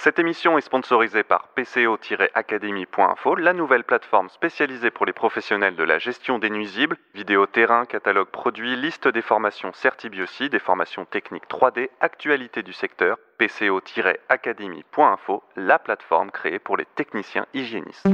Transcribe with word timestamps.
Cette 0.00 0.20
émission 0.20 0.56
est 0.56 0.60
sponsorisée 0.60 1.24
par 1.24 1.48
PCO-Academy.info, 1.56 3.34
la 3.34 3.52
nouvelle 3.52 3.82
plateforme 3.82 4.28
spécialisée 4.28 4.92
pour 4.92 5.06
les 5.06 5.12
professionnels 5.12 5.74
de 5.74 5.82
la 5.82 5.98
gestion 5.98 6.38
des 6.38 6.50
nuisibles, 6.50 6.96
vidéo 7.16 7.46
terrain, 7.46 7.84
catalogue 7.84 8.28
produits, 8.28 8.76
liste 8.76 9.08
des 9.08 9.22
formations 9.22 9.72
Certibiosi, 9.72 10.50
des 10.50 10.60
formations 10.60 11.04
techniques 11.04 11.48
3D, 11.50 11.88
actualité 12.00 12.62
du 12.62 12.72
secteur, 12.72 13.16
PCO-Academy.info, 13.40 15.42
la 15.56 15.80
plateforme 15.80 16.30
créée 16.30 16.60
pour 16.60 16.76
les 16.76 16.86
techniciens 16.94 17.46
hygiénistes. 17.52 18.06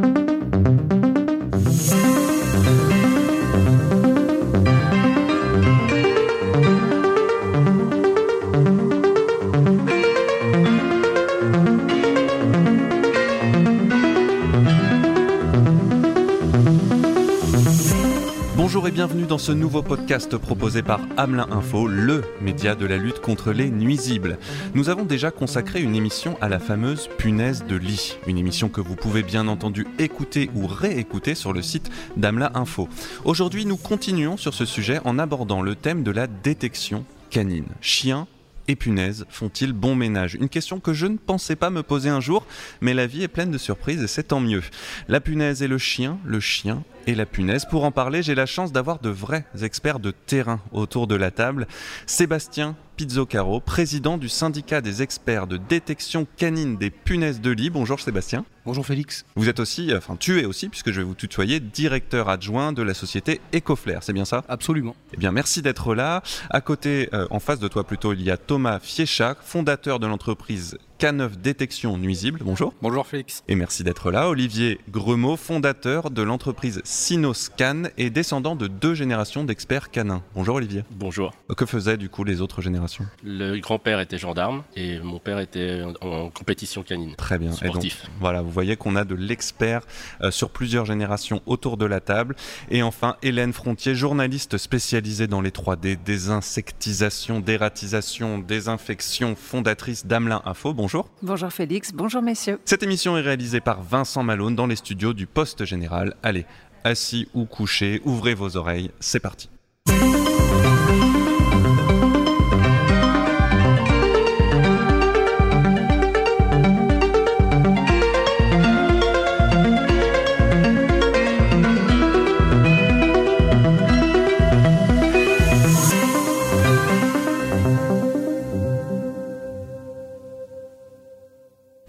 Bienvenue 18.94 19.26
dans 19.26 19.38
ce 19.38 19.50
nouveau 19.50 19.82
podcast 19.82 20.36
proposé 20.36 20.80
par 20.80 21.00
Hamelin 21.16 21.48
Info, 21.50 21.88
le 21.88 22.22
média 22.40 22.76
de 22.76 22.86
la 22.86 22.96
lutte 22.96 23.18
contre 23.18 23.50
les 23.50 23.68
nuisibles. 23.68 24.38
Nous 24.74 24.88
avons 24.88 25.02
déjà 25.02 25.32
consacré 25.32 25.82
une 25.82 25.96
émission 25.96 26.38
à 26.40 26.48
la 26.48 26.60
fameuse 26.60 27.08
punaise 27.18 27.64
de 27.68 27.74
lit, 27.74 28.16
une 28.28 28.38
émission 28.38 28.68
que 28.68 28.80
vous 28.80 28.94
pouvez 28.94 29.24
bien 29.24 29.48
entendu 29.48 29.84
écouter 29.98 30.48
ou 30.54 30.68
réécouter 30.68 31.34
sur 31.34 31.52
le 31.52 31.60
site 31.60 31.90
d'Hamelin 32.16 32.52
Info. 32.54 32.88
Aujourd'hui, 33.24 33.66
nous 33.66 33.76
continuons 33.76 34.36
sur 34.36 34.54
ce 34.54 34.64
sujet 34.64 35.00
en 35.04 35.18
abordant 35.18 35.60
le 35.60 35.74
thème 35.74 36.04
de 36.04 36.12
la 36.12 36.28
détection 36.28 37.04
canine. 37.30 37.66
Chien, 37.80 38.28
et 38.68 38.76
punaises 38.76 39.26
font-ils 39.28 39.72
bon 39.72 39.94
ménage 39.94 40.34
Une 40.34 40.48
question 40.48 40.80
que 40.80 40.92
je 40.92 41.06
ne 41.06 41.16
pensais 41.16 41.56
pas 41.56 41.70
me 41.70 41.82
poser 41.82 42.08
un 42.08 42.20
jour, 42.20 42.46
mais 42.80 42.94
la 42.94 43.06
vie 43.06 43.22
est 43.22 43.28
pleine 43.28 43.50
de 43.50 43.58
surprises 43.58 44.02
et 44.02 44.06
c'est 44.06 44.24
tant 44.24 44.40
mieux. 44.40 44.62
La 45.08 45.20
punaise 45.20 45.62
et 45.62 45.68
le 45.68 45.78
chien, 45.78 46.18
le 46.24 46.40
chien 46.40 46.82
et 47.06 47.14
la 47.14 47.26
punaise. 47.26 47.66
Pour 47.68 47.84
en 47.84 47.90
parler, 47.90 48.22
j'ai 48.22 48.34
la 48.34 48.46
chance 48.46 48.72
d'avoir 48.72 48.98
de 49.00 49.10
vrais 49.10 49.44
experts 49.62 50.00
de 50.00 50.10
terrain 50.10 50.60
autour 50.72 51.06
de 51.06 51.14
la 51.14 51.30
table. 51.30 51.66
Sébastien 52.06 52.76
Pizzocaro, 52.96 53.60
président 53.60 54.18
du 54.18 54.28
syndicat 54.28 54.80
des 54.80 55.02
experts 55.02 55.46
de 55.46 55.56
détection 55.56 56.26
canine 56.36 56.76
des 56.76 56.90
punaises 56.90 57.40
de 57.40 57.50
lit. 57.50 57.70
Bonjour 57.70 58.00
Sébastien. 58.00 58.44
Bonjour 58.66 58.86
Félix. 58.86 59.26
Vous 59.36 59.50
êtes 59.50 59.60
aussi, 59.60 59.92
enfin 59.94 60.16
tu 60.18 60.40
es 60.40 60.46
aussi, 60.46 60.70
puisque 60.70 60.90
je 60.90 61.00
vais 61.00 61.06
vous 61.06 61.14
tutoyer, 61.14 61.60
directeur 61.60 62.30
adjoint 62.30 62.72
de 62.72 62.82
la 62.82 62.94
société 62.94 63.42
Ecoflair, 63.54 64.02
c'est 64.02 64.14
bien 64.14 64.24
ça? 64.24 64.42
Absolument. 64.48 64.96
Eh 65.12 65.18
bien 65.18 65.32
merci 65.32 65.60
d'être 65.60 65.94
là. 65.94 66.22
À 66.48 66.62
côté, 66.62 67.10
euh, 67.12 67.26
en 67.28 67.40
face 67.40 67.58
de 67.58 67.68
toi 67.68 67.84
plutôt, 67.84 68.14
il 68.14 68.22
y 68.22 68.30
a 68.30 68.38
Thomas 68.38 68.78
Fiéchac, 68.78 69.36
fondateur 69.42 70.00
de 70.00 70.06
l'entreprise 70.06 70.78
K9 71.00 71.36
Détection 71.42 71.98
Nuisible. 71.98 72.40
Bonjour. 72.42 72.72
Bonjour 72.80 73.06
Félix. 73.06 73.42
Et 73.48 73.56
merci 73.56 73.82
d'être 73.84 74.10
là. 74.10 74.28
Olivier 74.28 74.80
Gremaud, 74.88 75.36
fondateur 75.36 76.10
de 76.10 76.22
l'entreprise 76.22 76.80
Sinoscan 76.84 77.84
et 77.98 78.10
descendant 78.10 78.56
de 78.56 78.68
deux 78.68 78.94
générations 78.94 79.44
d'experts 79.44 79.90
canins. 79.90 80.22
Bonjour 80.34 80.54
Olivier. 80.56 80.84
Bonjour. 80.90 81.32
Que 81.56 81.66
faisaient 81.66 81.96
du 81.96 82.08
coup 82.08 82.24
les 82.24 82.40
autres 82.40 82.62
générations? 82.62 83.04
Le 83.22 83.58
grand-père 83.58 84.00
était 84.00 84.18
gendarme 84.18 84.62
et 84.76 84.98
mon 85.00 85.18
père 85.18 85.40
était 85.40 85.82
en, 86.00 86.30
compétition 86.30 86.82
canine. 86.82 87.14
Très 87.16 87.38
bien. 87.38 87.52
Sportif. 87.52 88.06
voilà, 88.20 88.40
vous 88.40 88.50
voyez 88.54 88.76
qu'on 88.76 88.96
a 88.96 89.04
de 89.04 89.14
l'expert 89.14 89.82
euh, 90.22 90.30
sur 90.30 90.50
plusieurs 90.50 90.86
générations 90.86 91.42
autour 91.46 91.76
de 91.76 91.84
la 91.84 92.00
table. 92.00 92.36
Et 92.70 92.82
enfin, 92.82 93.16
Hélène 93.22 93.52
Frontier, 93.52 93.94
journaliste 93.94 94.56
spécialisée 94.56 95.26
dans 95.26 95.40
les 95.40 95.50
3D, 95.50 95.98
désinsectisation, 96.02 97.40
dératisation, 97.40 98.38
désinfection, 98.38 99.36
fondatrice 99.36 100.06
d'Amelin 100.06 100.42
Info. 100.44 100.72
Bonjour. 100.72 101.10
Bonjour 101.22 101.52
Félix, 101.52 101.92
bonjour 101.92 102.22
messieurs. 102.22 102.58
Cette 102.64 102.82
émission 102.82 103.18
est 103.18 103.22
réalisée 103.22 103.60
par 103.60 103.82
Vincent 103.82 104.22
Malone 104.22 104.54
dans 104.54 104.66
les 104.66 104.76
studios 104.76 105.12
du 105.12 105.26
Poste 105.26 105.64
Général. 105.64 106.14
Allez, 106.22 106.46
assis 106.84 107.28
ou 107.34 107.44
couché, 107.44 108.00
ouvrez 108.04 108.34
vos 108.34 108.56
oreilles, 108.56 108.90
c'est 109.00 109.20
parti. 109.20 109.50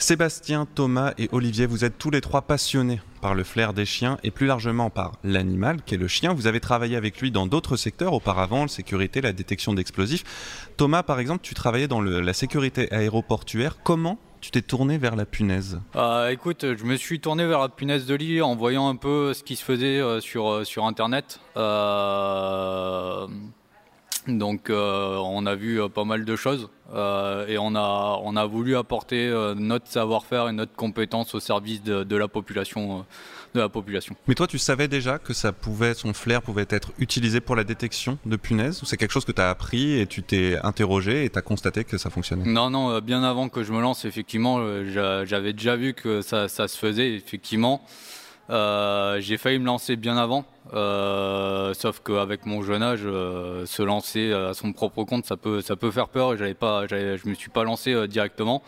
Sébastien, 0.06 0.68
Thomas 0.76 1.14
et 1.18 1.30
Olivier, 1.32 1.66
vous 1.66 1.84
êtes 1.84 1.98
tous 1.98 2.12
les 2.12 2.22
trois 2.22 2.44
passionnés 2.44 3.02
par 3.22 3.34
le 3.34 3.44
flair 3.44 3.74
des 3.74 3.86
chiens 3.86 4.20
et 4.24 4.30
plus 4.30 4.46
largement 4.46 4.92
par 4.92 5.14
l'animal 5.24 5.82
qui 5.84 5.96
est 5.96 5.98
le 5.98 6.08
chien. 6.08 6.32
Vous 6.32 6.46
avez 6.46 6.60
travaillé 6.60 6.96
avec 6.96 7.20
lui 7.20 7.32
dans 7.32 7.48
d'autres 7.48 7.76
secteurs 7.76 8.14
auparavant, 8.14 8.62
la 8.62 8.68
sécurité, 8.68 9.20
la 9.20 9.34
détection 9.34 9.74
d'explosifs. 9.74 10.24
Thomas, 10.78 11.02
par 11.02 11.20
exemple, 11.20 11.40
tu 11.42 11.56
travaillais 11.56 11.88
dans 11.88 12.02
la 12.02 12.34
sécurité 12.34 12.94
aéroportuaire. 12.94 13.78
Comment 13.82 14.20
tu 14.42 14.52
t'es 14.52 14.62
tourné 14.62 15.00
vers 15.00 15.16
la 15.16 15.26
punaise? 15.26 15.82
Euh, 15.96 16.30
Écoute, 16.30 16.76
je 16.78 16.84
me 16.84 16.98
suis 16.98 17.20
tourné 17.20 17.48
vers 17.48 17.62
la 17.62 17.70
punaise 17.70 18.06
de 18.06 18.14
lit 18.14 18.44
en 18.44 18.56
voyant 18.56 18.88
un 18.88 18.98
peu 18.98 19.34
ce 19.34 19.42
qui 19.42 19.56
se 19.56 19.64
faisait 19.64 20.00
euh, 20.00 20.20
euh, 20.36 20.64
sur 20.64 20.86
Internet. 20.86 21.40
Donc 24.28 24.70
on 24.70 25.46
a 25.46 25.56
vu 25.56 25.80
pas 25.90 26.04
mal 26.04 26.26
de 26.26 26.36
choses. 26.36 26.70
Euh, 26.94 27.48
et 27.48 27.58
on 27.58 27.76
a, 27.76 28.20
on 28.24 28.36
a 28.36 28.46
voulu 28.46 28.76
apporter 28.78 29.28
euh, 29.28 29.56
notre 29.56 29.88
savoir-faire 29.88 30.50
et 30.50 30.52
notre 30.52 30.74
compétence 30.74 31.34
au 31.34 31.40
service 31.40 31.82
de, 31.82 32.16
la 32.16 32.28
population. 32.28 33.00
Euh, 33.00 33.02
de 33.56 33.62
la 33.62 33.70
population. 33.70 34.16
Mais 34.28 34.36
toi, 34.36 34.48
tu 34.48 34.58
savais 34.58 34.90
déjà 34.90 35.18
que 35.18 35.34
ça 35.34 35.54
pouvait, 35.54 35.94
son 35.94 36.14
flair 36.14 36.42
pouvait 36.42 36.68
être 36.70 36.92
utilisé 37.00 37.40
pour 37.40 37.56
la 37.56 37.64
détection 37.64 38.18
de 38.26 38.36
punaises 38.36 38.84
Ou 38.84 38.86
c'est 38.86 38.98
quelque 38.98 39.14
chose 39.14 39.24
que 39.24 39.32
tu 39.32 39.42
as 39.42 39.50
appris 39.50 39.98
et 39.98 40.08
tu 40.08 40.24
t'es 40.24 40.58
interrogé 40.62 41.24
et 41.24 41.30
tu 41.30 41.40
as 41.40 41.42
constaté 41.42 41.86
que 41.86 41.98
ça 41.98 42.10
fonctionnait? 42.10 42.44
Non, 42.46 42.70
non, 42.70 43.00
bien 43.00 43.24
avant 43.24 43.48
que 43.48 43.64
je 43.64 43.72
me 43.72 43.80
lance, 43.80 44.04
effectivement, 44.04 44.60
j'avais 44.86 45.54
déjà 45.54 45.78
vu 45.78 45.94
que 45.94 46.22
ça, 46.22 46.50
ça 46.50 46.68
se 46.68 46.78
faisait, 46.78 47.14
effectivement. 47.14 47.82
Euh, 48.50 49.20
j'ai 49.22 49.38
failli 49.38 49.58
me 49.60 49.66
lancer 49.66 49.96
bien 49.96 50.18
avant, 50.18 50.46
euh, 50.74 51.74
sauf 51.74 52.02
qu'avec 52.02 52.46
mon 52.46 52.62
jeune 52.62 52.84
âge, 52.84 53.02
euh, 53.04 53.66
se 53.66 53.82
lancer 53.82 54.32
à 54.32 54.54
son 54.54 54.72
propre 54.72 55.04
compte, 55.04 55.26
ça 55.26 55.38
peut, 55.38 55.62
ça 55.62 55.76
peut 55.76 55.92
faire 55.92 56.10
peur. 56.10 56.34
Et 56.34 56.38
j'avais 56.38 56.54
pas, 56.54 56.86
je 56.88 57.28
me 57.28 57.34
suis 57.34 57.50
pas 57.50 57.64
lancé 57.64 58.08
directement. 58.08 58.62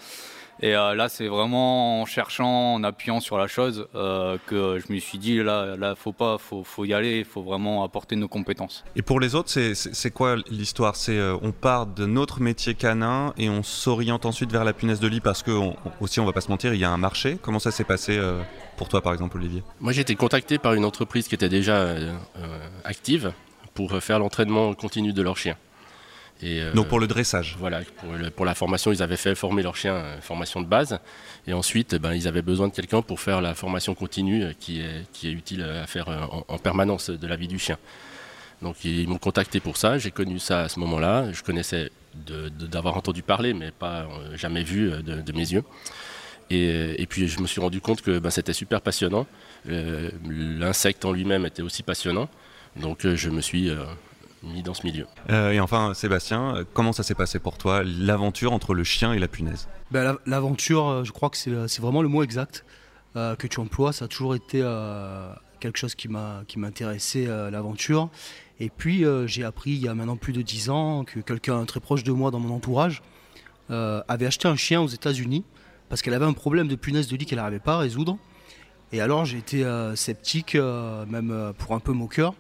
Et 0.62 0.72
là, 0.72 1.07
c'est 1.09 1.28
vraiment 1.28 2.01
en 2.01 2.06
cherchant, 2.06 2.73
en 2.75 2.84
appuyant 2.84 3.19
sur 3.19 3.38
la 3.38 3.47
chose, 3.47 3.88
que 3.94 4.79
je 4.79 4.91
me 4.91 5.00
suis 5.00 5.18
dit 5.18 5.38
là, 5.44 5.75
là, 5.78 5.95
faut 5.95 6.13
pas, 6.13 6.38
faut, 6.38 6.63
faut 6.63 6.85
y 6.85 6.94
aller, 6.94 7.19
il 7.19 7.25
faut 7.25 7.44
vraiment 7.44 7.84
apporter 7.84 8.16
nos 8.16 8.28
compétences. 8.28 8.84
Et 8.96 9.01
pour 9.01 9.19
les 9.19 9.35
autres, 9.35 9.50
c'est 9.50 10.12
quoi 10.12 10.35
l'histoire? 10.50 10.96
C'est 10.96 11.19
on 11.41 11.51
part 11.51 11.85
de 11.85 12.06
notre 12.06 12.41
métier 12.41 12.73
canin 12.73 13.34
et 13.38 13.50
on 13.50 13.63
s'oriente 13.63 14.25
ensuite 14.25 14.51
vers 14.51 14.63
la 14.63 14.73
punaise 14.73 15.00
de 15.00 15.07
lit 15.07 15.22
parce 15.22 15.44
que 15.44 15.51
aussi, 16.01 16.19
on 16.19 16.25
va 16.25 16.34
pas 16.34 16.41
se 16.41 16.50
mentir, 16.50 16.73
il 16.73 16.79
y 16.79 16.85
a 16.85 16.90
un 16.90 16.97
marché. 16.97 17.38
Comment 17.41 17.59
ça 17.59 17.72
s'est 17.72 17.84
passé 17.84 18.19
pour 18.78 18.88
toi, 18.88 19.01
par 19.01 19.13
exemple, 19.13 19.38
Olivier? 19.38 19.63
Moi, 19.79 19.91
j'ai 19.91 20.01
été 20.01 20.16
contacté 20.16 20.57
par 20.57 20.73
une 20.73 20.85
entreprise 20.85 21.28
qui 21.28 21.35
était 21.35 21.50
déjà 21.50 21.75
euh, 21.75 22.16
euh, 22.38 22.67
active 22.84 23.34
pour 23.73 24.01
faire 24.01 24.19
l'entraînement 24.19 24.73
continu 24.73 25.13
de 25.13 25.22
leurs 25.22 25.38
chiens. 25.38 25.57
Et, 26.41 26.61
euh, 26.61 26.73
Donc 26.73 26.87
pour 26.87 26.99
le 26.99 27.07
dressage 27.07 27.55
Voilà, 27.59 27.81
pour, 28.35 28.45
la 28.45 28.55
formation, 28.55 28.91
ils 28.91 29.01
avaient 29.01 29.17
fait 29.17 29.33
former 29.35 29.63
leurs 29.63 29.75
chiens, 29.75 30.03
formation 30.21 30.61
de 30.61 30.67
base. 30.67 30.99
Et 31.47 31.53
ensuite, 31.53 31.95
ben, 31.95 32.13
ils 32.13 32.27
avaient 32.27 32.41
besoin 32.41 32.67
de 32.67 32.73
quelqu'un 32.73 33.01
pour 33.01 33.19
faire 33.19 33.41
la 33.41 33.55
formation 33.55 33.95
continue 33.95 34.53
qui 34.59 34.81
est, 34.81 35.11
qui 35.13 35.29
est 35.29 35.31
utile 35.31 35.63
à 35.63 35.87
faire 35.87 36.07
en, 36.47 36.57
permanence 36.57 37.09
de 37.09 37.27
la 37.27 37.35
vie 37.35 37.47
du 37.47 37.59
chien. 37.59 37.77
Donc 38.61 38.83
ils 38.83 39.07
m'ont 39.07 39.19
contacté 39.19 39.59
pour 39.59 39.77
ça, 39.77 39.97
j'ai 39.97 40.11
connu 40.11 40.39
ça 40.39 40.61
à 40.61 40.69
ce 40.69 40.79
moment-là. 40.79 41.31
Je 41.31 41.43
connaissais 41.43 41.91
d'avoir 42.15 42.97
entendu 42.97 43.21
parler, 43.21 43.53
mais 43.53 43.71
pas 43.71 44.07
jamais 44.35 44.63
vu 44.63 44.91
de 45.03 45.31
mes 45.31 45.51
yeux. 45.51 45.63
Et, 46.49 47.05
puis 47.09 47.28
je 47.28 47.40
me 47.40 47.47
suis 47.47 47.59
rendu 47.59 47.81
compte 47.81 48.01
que 48.01 48.19
ben, 48.19 48.29
c'était 48.29 48.53
super 48.53 48.81
passionnant. 48.81 49.28
Euh, 49.69 50.09
l'insecte 50.29 51.03
en 51.05 51.11
lui-même 51.11 51.45
était 51.45 51.61
aussi 51.61 51.83
passionnant. 51.83 52.29
Donc 52.75 53.05
euh, 53.05 53.16
je 53.16 53.29
me 53.29 53.41
suis 53.41 53.69
euh, 53.69 53.83
mis 54.43 54.63
dans 54.63 54.73
ce 54.73 54.85
milieu. 54.85 55.07
et 55.29 55.59
enfin, 55.59 55.93
Sébastien, 55.93 56.66
comment 56.73 56.93
ça 56.93 57.03
s'est 57.03 57.16
passé 57.16 57.39
pour 57.39 57.57
toi, 57.57 57.84
l'aventure 57.84 58.53
entre 58.53 58.73
le 58.73 58.84
chien 58.84 59.13
et 59.13 59.19
la 59.19 59.28
punaise? 59.28 59.67
Ben, 59.91 60.17
L'aventure, 60.25 61.03
je 61.03 61.11
crois 61.11 61.29
que 61.29 61.37
c'est 61.37 61.81
vraiment 61.81 62.01
le 62.01 62.07
mot 62.07 62.23
exact 62.23 62.66
que 63.16 63.47
tu 63.47 63.59
emploies. 63.59 63.93
Ça 63.93 64.05
a 64.05 64.07
toujours 64.07 64.35
été 64.35 64.59
quelque 65.59 65.78
chose 65.78 65.95
qui 65.95 66.07
m'a 66.07 66.43
intéressé, 66.63 67.25
l'aventure. 67.25 68.09
Et 68.59 68.69
puis 68.69 69.03
j'ai 69.25 69.43
appris 69.43 69.72
il 69.72 69.81
y 69.81 69.87
a 69.87 69.95
maintenant 69.95 70.17
plus 70.17 70.34
de 70.34 70.41
10 70.41 70.69
ans 70.69 71.03
que 71.03 71.19
quelqu'un 71.19 71.66
très 71.66 71.79
proche 71.79 72.03
de 72.03 72.11
moi 72.11 72.29
dans 72.31 72.40
mon 72.40 72.53
entourage 72.53 73.01
avait 73.69 74.28
acheté 74.28 74.47
un 74.47 74.55
chien 74.55 74.81
aux 74.81 74.87
États-Unis 74.87 75.43
parce 75.90 76.01
qu'elle 76.01 76.13
avait 76.13 76.25
un 76.25 76.33
problème 76.33 76.67
de 76.67 76.75
punaise 76.75 77.07
de 77.07 77.16
lit 77.16 77.25
qu'elle 77.25 77.40
n'arrivait 77.40 77.59
pas 77.59 77.75
à 77.75 77.79
résoudre. 77.79 78.17
Et 78.91 79.01
alors 79.01 79.25
j'ai 79.25 79.37
été 79.37 79.63
euh, 79.63 79.95
sceptique, 79.95 80.55
euh, 80.55 81.05
même 81.05 81.31
euh, 81.31 81.53
pour 81.53 81.75
un 81.75 81.79
peu 81.79 81.91
moqueur. 81.91 82.33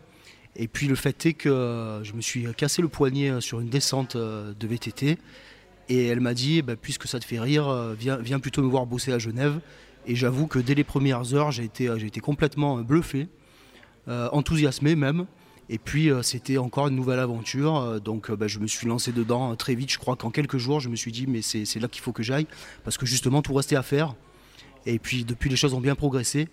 Et 0.57 0.67
puis 0.67 0.87
le 0.87 0.95
fait 0.95 1.25
est 1.25 1.33
que 1.33 2.01
je 2.03 2.13
me 2.13 2.21
suis 2.21 2.47
cassé 2.55 2.81
le 2.81 2.87
poignet 2.87 3.39
sur 3.41 3.59
une 3.59 3.69
descente 3.69 4.17
de 4.17 4.67
VTT. 4.67 5.17
Et 5.89 6.07
elle 6.07 6.19
m'a 6.19 6.33
dit, 6.33 6.61
bah, 6.61 6.75
puisque 6.75 7.07
ça 7.07 7.19
te 7.19 7.25
fait 7.25 7.39
rire, 7.39 7.67
euh, 7.69 7.95
viens, 7.95 8.39
plutôt 8.39 8.61
me 8.61 8.67
voir 8.67 8.85
bosser 8.85 9.13
à 9.13 9.19
Genève. 9.19 9.59
Et 10.05 10.15
j'avoue 10.15 10.47
que 10.47 10.59
dès 10.59 10.75
les 10.75 10.83
premières 10.83 11.33
heures, 11.33 11.51
j'ai 11.51 11.63
été, 11.63 12.19
complètement 12.21 12.77
bluffé, 12.77 13.27
enthousiasmé 14.07 14.95
même. 14.95 15.27
Et 15.69 15.77
puis 15.77 16.09
c'était 16.21 16.57
encore 16.57 16.87
une 16.87 16.95
nouvelle 16.95 17.19
aventure, 17.19 17.99
donc 17.99 18.31
bah, 18.31 18.47
je 18.47 18.59
me 18.59 18.67
suis 18.67 18.87
lancé 18.87 19.11
dedans 19.11 19.53
très 19.57 19.75
vite. 19.75 19.91
Je 19.91 19.99
crois 19.99 20.15
qu'en 20.15 20.31
quelques 20.31 20.57
jours, 20.57 20.79
je 20.79 20.87
me 20.87 20.95
suis 20.95 21.11
dit 21.11 21.27
mais 21.27 21.41
c'est 21.41 21.79
là 21.79 21.89
qu'il 21.89 22.01
faut 22.01 22.13
que 22.13 22.23
j'aille, 22.23 22.47
parce 22.85 22.97
que 22.97 23.05
justement 23.05 23.41
tout 23.41 23.53
restait 23.53 23.75
à 23.75 23.83
faire. 23.83 24.15
Et 24.85 24.97
puis 24.97 25.25
depuis 25.25 25.49
les 25.49 25.57
choses 25.57 25.73
ont 25.73 25.81
bien 25.81 25.95
progressé. 25.95 26.47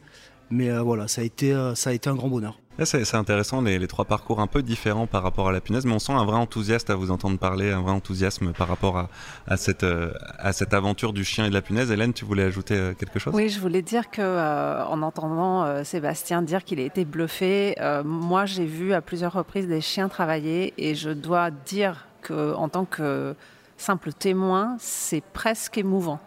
Mais 0.50 0.70
euh, 0.70 0.82
voilà, 0.82 1.04
euh, 1.04 1.74
ça 1.74 1.90
a 1.90 1.92
été 1.92 2.08
un 2.10 2.14
grand 2.14 2.28
bonheur. 2.28 2.58
C'est 2.82 3.14
intéressant, 3.14 3.62
les, 3.62 3.86
trois 3.86 4.04
parcours 4.04 4.40
un 4.40 4.48
peu 4.48 4.60
différents 4.60 5.06
par 5.06 5.22
rapport 5.22 5.48
à 5.48 5.52
la 5.52 5.60
punaise, 5.60 5.86
mais 5.86 5.92
on 5.92 6.00
sent 6.00 6.12
un 6.12 6.24
vrai 6.24 6.36
enthousiasme 6.36 6.90
à 6.90 6.96
vous 6.96 7.12
entendre 7.12 7.38
parler, 7.38 7.70
un 7.70 7.80
vrai 7.80 7.92
enthousiasme 7.92 8.52
par 8.52 8.66
rapport 8.66 8.98
à, 8.98 9.08
euh, 9.48 10.12
cette 10.52 10.74
aventure 10.74 11.12
du 11.12 11.24
chien 11.24 11.46
et 11.46 11.50
de 11.50 11.54
la 11.54 11.62
punaise. 11.62 11.92
Hélène, 11.92 12.12
tu 12.12 12.24
voulais 12.24 12.42
ajouter 12.42 12.94
quelque 12.98 13.20
chose? 13.20 13.32
Oui, 13.32 13.48
je 13.48 13.60
voulais 13.60 13.80
dire 13.80 14.10
que 14.10 14.84
en 14.86 15.02
entendant 15.02 15.84
Sébastien 15.84 16.42
dire 16.42 16.64
qu'il 16.64 16.80
a 16.80 16.82
été 16.82 17.04
bluffé, 17.04 17.76
moi 18.04 18.44
j'ai 18.44 18.66
vu 18.66 18.92
à 18.92 19.00
plusieurs 19.00 19.32
reprises 19.32 19.68
des 19.68 19.80
chiens 19.80 20.08
travailler 20.08 20.74
et 20.76 20.96
je 20.96 21.10
dois 21.10 21.50
dire 21.52 22.08
qu'en 22.26 22.68
tant 22.68 22.86
que 22.86 23.36
simple 23.76 24.12
témoin, 24.12 24.76
c'est 24.80 25.22
presque 25.32 25.78
émouvant. 25.78 26.18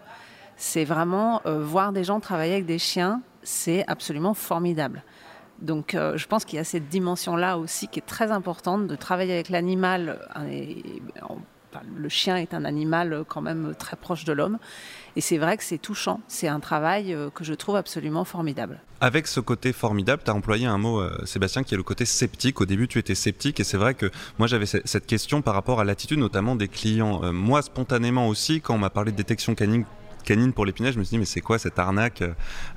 C'est 0.55 0.85
vraiment 0.85 1.41
voir 1.45 1.91
des 1.91 2.05
gens 2.05 2.21
travailler 2.21 2.53
avec 2.53 2.65
des 2.65 2.79
chiens 2.79 3.21
c'est 3.47 3.85
absolument 3.87 4.33
formidable. 4.33 5.03
Donc 5.61 5.95
euh, 5.95 6.17
je 6.17 6.27
pense 6.27 6.45
qu'il 6.45 6.57
y 6.57 6.59
a 6.59 6.63
cette 6.63 6.87
dimension-là 6.87 7.57
aussi 7.57 7.87
qui 7.87 7.99
est 7.99 8.05
très 8.05 8.31
importante 8.31 8.87
de 8.87 8.95
travailler 8.95 9.33
avec 9.33 9.49
l'animal. 9.49 10.19
le 11.95 12.09
chien 12.09 12.37
est 12.37 12.53
un 12.53 12.65
animal 12.65 13.23
quand 13.27 13.41
même 13.41 13.73
très 13.77 13.95
proche 13.95 14.23
de 14.23 14.33
l'homme. 14.33 14.57
Et 15.15 15.21
c'est 15.21 15.37
vrai 15.37 15.57
que 15.57 15.63
c'est 15.63 15.79
touchant. 15.79 16.21
C'est 16.27 16.47
un 16.47 16.59
travail 16.59 17.13
euh, 17.13 17.29
que 17.31 17.43
je 17.43 17.53
trouve 17.53 17.75
absolument 17.75 18.23
formidable. 18.23 18.79
Avec 19.01 19.25
ce 19.25 19.39
côté 19.39 19.73
formidable, 19.73 20.21
tu 20.23 20.29
as 20.29 20.35
employé 20.35 20.67
un 20.67 20.77
mot, 20.77 20.99
euh, 20.99 21.25
Sébastien, 21.25 21.63
qui 21.63 21.73
est 21.73 21.77
le 21.77 21.83
côté 21.83 22.05
sceptique. 22.05 22.61
Au 22.61 22.65
début, 22.65 22.87
tu 22.87 22.99
étais 22.99 23.15
sceptique. 23.15 23.59
Et 23.59 23.63
c'est 23.63 23.77
vrai 23.77 23.95
que 23.95 24.11
moi, 24.37 24.47
j'avais 24.47 24.67
cette 24.67 25.07
question 25.07 25.41
par 25.41 25.55
rapport 25.55 25.79
à 25.79 25.83
l'attitude, 25.83 26.19
notamment 26.19 26.55
des 26.55 26.67
clients. 26.67 27.33
moi, 27.33 27.63
spontanément 27.63 28.27
aussi, 28.27 28.61
quand 28.61 28.75
on 28.75 28.79
m'a 28.79 28.91
parlé 28.91 29.11
de 29.11 29.17
détection 29.17 29.55
canine 29.55 29.85
canine 30.27 30.51
pour 30.51 30.65
les 30.65 30.73
punaises, 30.73 30.93
je 30.93 30.99
me 30.99 31.05
suis 31.05 31.11
dit 31.11 31.19
mais 31.19 31.25
c'est 31.25 31.39
quoi 31.39 31.57
cette 31.57 31.79
arnaque 31.79 32.21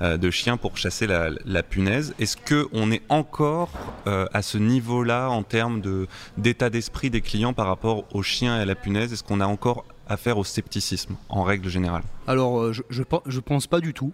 euh, 0.01 0.17
de 0.17 0.31
chien 0.31 0.55
pour 0.55 0.77
chasser 0.77 1.05
la, 1.05 1.63
punaise? 1.63 2.15
Est-ce 2.17 2.37
que 2.37 2.69
on 2.71 2.91
est 2.91 3.01
encore 3.09 3.71
euh, 4.07 4.25
à 4.31 4.41
ce 4.41 4.57
niveau-là 4.57 5.29
en 5.29 5.43
termes 5.43 5.81
de 5.81 6.07
d'état 6.37 6.69
d'esprit 6.69 7.09
des 7.09 7.19
clients 7.19 7.51
par 7.51 7.67
rapport 7.67 8.05
aux 8.15 8.23
chiens 8.23 8.57
et 8.57 8.61
à 8.61 8.65
la 8.65 8.75
punaise? 8.75 9.11
Est-ce 9.11 9.23
qu'on 9.23 9.41
a 9.41 9.45
encore 9.45 9.83
affaire 10.07 10.37
au 10.37 10.45
scepticisme 10.45 11.17
en 11.27 11.43
règle 11.43 11.67
générale? 11.67 12.03
Alors 12.25 12.57
euh, 12.61 12.71
je, 12.71 12.83
je, 12.89 13.39
pense 13.41 13.67
pas 13.67 13.81
du 13.81 13.93
tout. 13.93 14.13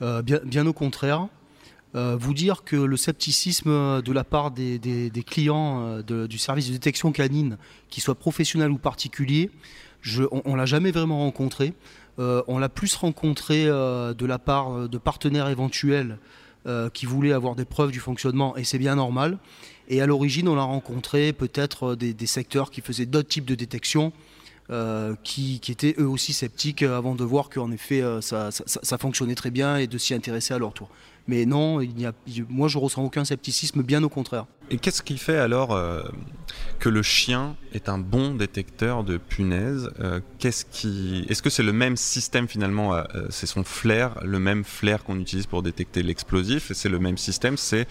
bien, 0.00 0.66
au 0.66 0.72
contraire. 0.72 1.26
vous 1.94 2.34
dire 2.34 2.62
que 2.62 2.76
le 2.76 2.96
scepticisme 2.96 4.00
de 4.00 4.12
la 4.12 4.22
part 4.22 4.52
des, 4.52 5.24
clients 5.26 6.02
du 6.02 6.38
service 6.38 6.68
de 6.68 6.72
détection 6.72 7.10
canine, 7.10 7.58
qu'ils 7.88 8.04
soient 8.04 8.14
professionnels 8.14 8.70
ou 8.70 8.78
particuliers, 8.78 9.50
je, 10.02 10.24
on, 10.30 10.52
ne 10.52 10.56
l'a 10.56 10.66
jamais 10.66 10.92
vraiment 10.92 11.18
rencontré. 11.18 11.74
Euh, 12.18 12.42
on 12.48 12.58
l'a 12.58 12.68
plus 12.68 12.94
rencontré 12.96 13.64
euh, 13.66 14.14
de 14.14 14.26
la 14.26 14.38
part 14.38 14.72
euh, 14.72 14.88
de 14.88 14.98
partenaires 14.98 15.48
éventuels 15.48 16.18
qui 16.92 17.06
voulaient 17.06 17.32
avoir 17.32 17.54
des 17.54 17.64
preuves 17.64 17.90
du 17.90 18.00
fonctionnement, 18.00 18.54
et 18.54 18.64
c'est 18.64 18.78
bien 18.78 18.94
normal. 18.94 19.38
Et 19.88 20.02
à 20.02 20.06
l'origine, 20.06 20.46
on 20.46 20.54
l'a 20.54 20.62
rencontré 20.62 21.32
peut-être 21.32 21.94
des, 21.94 22.26
secteurs 22.26 22.70
qui 22.70 22.82
faisaient 22.82 23.06
d'autres 23.06 23.30
types 23.30 23.46
de 23.46 23.54
détection, 23.54 24.12
qui, 25.24 25.58
étaient 25.70 25.94
eux 25.98 26.06
aussi 26.06 26.34
sceptiques 26.34 26.82
avant 26.82 27.14
de 27.14 27.24
voir 27.24 27.48
qu'en 27.48 27.72
effet 27.72 28.04
ça, 28.20 28.50
fonctionnait 28.98 29.34
très 29.34 29.50
bien 29.50 29.78
et 29.78 29.86
de 29.86 29.96
s'y 29.96 30.12
intéresser 30.12 30.52
à 30.52 30.58
leur 30.58 30.74
tour. 30.74 30.90
Mais 31.30 31.46
non, 31.46 31.80
moi 32.48 32.66
je 32.66 32.76
ressens 32.76 33.04
aucun 33.04 33.24
scepticisme, 33.24 33.84
bien 33.84 34.02
au 34.02 34.08
contraire. 34.08 34.46
Et 34.68 34.78
qu'est-ce 34.78 35.00
qui 35.00 35.16
fait 35.16 35.36
alors 35.36 35.70
euh, 35.70 36.02
que 36.80 36.88
le 36.88 37.02
chien 37.02 37.54
est 37.72 37.88
un 37.88 37.98
bon 37.98 38.34
détecteur 38.34 39.04
de 39.04 39.16
punaises 39.16 39.92
euh, 40.00 40.18
Qu'est-ce 40.40 40.64
qui, 40.64 41.24
est-ce 41.28 41.40
que 41.40 41.48
c'est 41.48 41.62
le 41.62 41.72
même 41.72 41.96
système 41.96 42.48
finalement 42.48 42.94
euh, 42.94 43.04
C'est 43.28 43.46
son 43.46 43.62
flair, 43.62 44.18
le 44.24 44.40
même 44.40 44.64
flair 44.64 45.04
qu'on 45.04 45.20
utilise 45.20 45.46
pour 45.46 45.62
détecter 45.62 46.02
l'explosif. 46.02 46.72
C'est 46.72 46.88
le 46.88 46.98
même 46.98 47.16
système. 47.16 47.56
C'est 47.56 47.86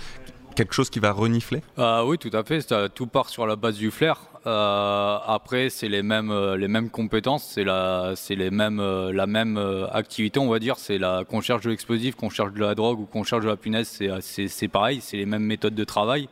quelque 0.60 0.74
chose 0.74 0.90
qui 0.90 1.00
va 1.00 1.14
renifler? 1.14 1.62
Oui, 1.78 2.18
tout 2.18 2.32
à 2.34 2.44
fait. 2.44 2.60
tout 2.94 3.08
part 3.08 3.30
sur 3.30 3.48
la 3.48 3.56
base 3.56 3.78
du 3.78 3.92
flair. 3.92 4.18
Euh, 4.46 5.18
après, 5.26 5.70
c'est 5.70 5.88
les 5.88 6.04
mêmes, 6.04 6.32
euh, 6.32 6.58
les 6.58 6.68
mêmes 6.68 6.90
compétences, 6.90 7.46
c'est 7.46 7.64
la, 7.64 8.14
c'est 8.16 8.36
les 8.36 8.52
mêmes, 8.52 8.82
euh, 8.82 9.14
la 9.14 9.26
même 9.26 9.58
activité, 9.94 10.38
on 10.40 10.50
va 10.50 10.60
dire. 10.60 10.78
C'est 10.78 10.98
la 10.98 11.24
qu'on 11.24 11.40
cherche 11.40 11.64
de 11.64 11.70
l'explosif, 11.70 12.16
qu'on 12.16 12.30
cherche 12.30 12.52
de 12.54 12.60
la 12.60 12.76
drogue 12.76 13.00
ou 13.00 13.06
qu'on 13.06 13.24
cherche 13.24 13.44
de 13.44 13.50
la 13.50 13.56
punaise, 13.56 13.88
c'est, 14.22 14.48
c'est, 14.48 14.68
pareil, 14.68 15.00
c'est 15.02 15.16
les 15.16 15.26
mêmes 15.26 15.44
méthodes 15.44 15.76
de 15.76 15.84
travail. 15.86 16.28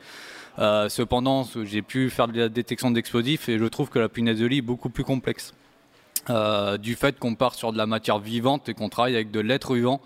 cependant, 0.90 1.48
j'ai 1.64 1.82
pu 1.82 2.10
faire 2.10 2.28
de 2.28 2.38
la 2.38 2.50
détection 2.50 2.92
d'explosifs 2.92 3.48
et 3.48 3.58
je 3.58 3.66
trouve 3.66 3.90
que 3.90 4.00
la 4.00 4.10
punaise 4.10 4.40
de 4.40 4.46
lit 4.46 4.58
est 4.58 4.70
beaucoup 4.74 4.90
plus 4.90 5.06
complexe. 5.06 5.54
du 6.80 6.96
fait 6.96 7.18
qu'on 7.18 7.36
part 7.36 7.56
sur 7.56 7.72
de 7.72 7.78
la 7.78 7.86
matière 7.86 8.20
vivante 8.20 8.68
et 8.68 8.74
qu'on 8.74 8.90
travaille 8.90 9.16
avec 9.16 9.32
de 9.32 9.40
l'être 9.40 9.74
vivant. 9.74 10.02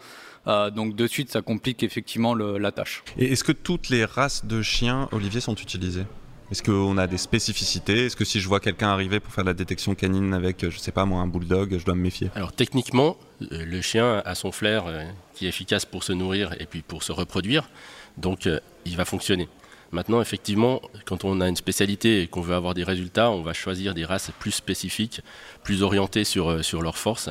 Donc 0.46 0.96
de 0.96 1.08
suite, 1.08 1.32
ça 1.32 1.42
complique 1.42 1.84
effectivement 1.84 2.36
la 2.36 2.72
tâche. 2.72 3.04
Et 3.18 3.32
est-ce 3.32 3.44
que 3.44 3.52
toutes 3.52 3.90
les 3.90 4.06
races 4.06 4.46
de 4.46 4.62
chiens, 4.62 5.08
Olivier, 5.12 5.42
sont 5.42 5.56
utilisées? 5.56 6.06
Est-ce 6.52 6.64
qu'on 6.64 6.98
a 6.98 7.08
des 7.08 7.18
spécificités? 7.18 8.08
Est-ce 8.08 8.18
que 8.18 8.26
si 8.26 8.42
je 8.42 8.48
vois 8.50 8.60
quelqu'un 8.60 8.90
arriver 8.90 9.22
pour 9.22 9.34
faire 9.34 9.46
de 9.46 9.50
la 9.50 9.54
détection 9.54 9.96
canine 9.96 10.34
avec, 10.34 10.70
je 10.70 10.78
sais 10.78 10.92
pas 10.92 11.06
moi, 11.06 11.22
un 11.22 11.28
bulldog, 11.28 11.78
je 11.80 11.86
dois 11.86 11.96
me 11.96 12.02
méfier? 12.02 12.30
Alors 12.36 12.52
techniquement, 12.52 13.16
euh, 13.54 13.64
le 13.64 13.80
chien 13.80 14.22
a 14.26 14.36
son 14.36 14.52
flair 14.52 14.84
euh, 14.86 15.06
qui 15.34 15.46
est 15.46 15.50
efficace 15.50 15.86
pour 15.86 16.04
se 16.04 16.12
nourrir 16.12 16.54
et 16.60 16.66
puis 16.66 16.82
pour 16.82 17.04
se 17.04 17.14
reproduire, 17.14 17.70
donc 18.18 18.48
euh, 18.48 18.60
il 18.84 18.98
va 18.98 19.06
fonctionner. 19.06 19.48
Maintenant, 19.94 20.22
effectivement, 20.22 20.82
quand 21.06 21.26
on 21.26 21.42
a 21.42 21.50
une 21.50 21.58
spécialité 21.58 22.22
et 22.22 22.28
qu'on 22.28 22.40
veut 22.42 22.56
avoir 22.56 22.74
des 22.74 22.84
résultats, 22.84 23.30
on 23.30 23.42
va 23.42 23.52
choisir 23.52 23.94
des 23.94 24.06
races 24.06 24.32
plus 24.40 24.52
spécifiques, 24.52 25.22
plus 25.64 25.84
orientées 25.84 26.24
sur, 26.24 26.50
euh, 26.50 26.62
sur 26.62 26.82
leurs 26.82 26.98
forces 26.98 27.30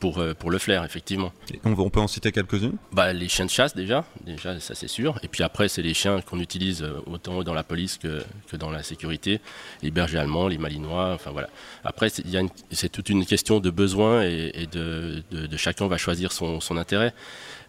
pour, 0.00 0.18
euh, 0.18 0.34
pour 0.34 0.50
le 0.50 0.58
flair, 0.58 0.82
effectivement. 0.84 1.32
on, 1.64 1.90
peut 1.90 2.00
en 2.00 2.08
citer 2.08 2.32
quelques-unes? 2.32 2.76
Bah, 2.92 3.12
Les 3.12 3.28
chiens 3.28 3.44
de 3.44 3.50
chasse, 3.50 3.76
déjà, 3.76 4.04
déjà 4.24 4.58
ça 4.58 4.74
c'est 4.74 4.88
sûr. 4.88 5.20
Et 5.22 5.28
puis 5.28 5.44
après, 5.44 5.68
c'est 5.68 5.82
les 5.82 5.94
chiens 5.94 6.20
qu'on 6.22 6.40
utilise 6.40 6.82
euh, 6.82 7.00
autant 7.06 7.42
dans 7.42 7.54
la 7.54 7.62
police 7.62 7.98
que, 7.98 8.24
que 8.50 8.56
dans 8.56 8.70
la 8.70 8.82
sécurité, 8.82 9.40
les 9.82 9.90
bergers 9.90 10.18
allemands, 10.18 10.48
les 10.48 10.58
malinois, 10.58 11.12
enfin 11.14 11.30
voilà. 11.30 11.50
Après, 11.84 12.08
c'est 12.08 12.88
toute 12.88 13.10
une 13.10 13.26
question 13.26 13.60
de 13.60 13.70
besoin 13.70 14.22
et, 14.22 14.66
de, 14.72 15.22
de, 15.30 15.56
chacun 15.56 15.86
va 15.86 15.98
choisir 15.98 16.32
son, 16.32 16.60
son 16.60 16.76
intérêt. 16.76 17.12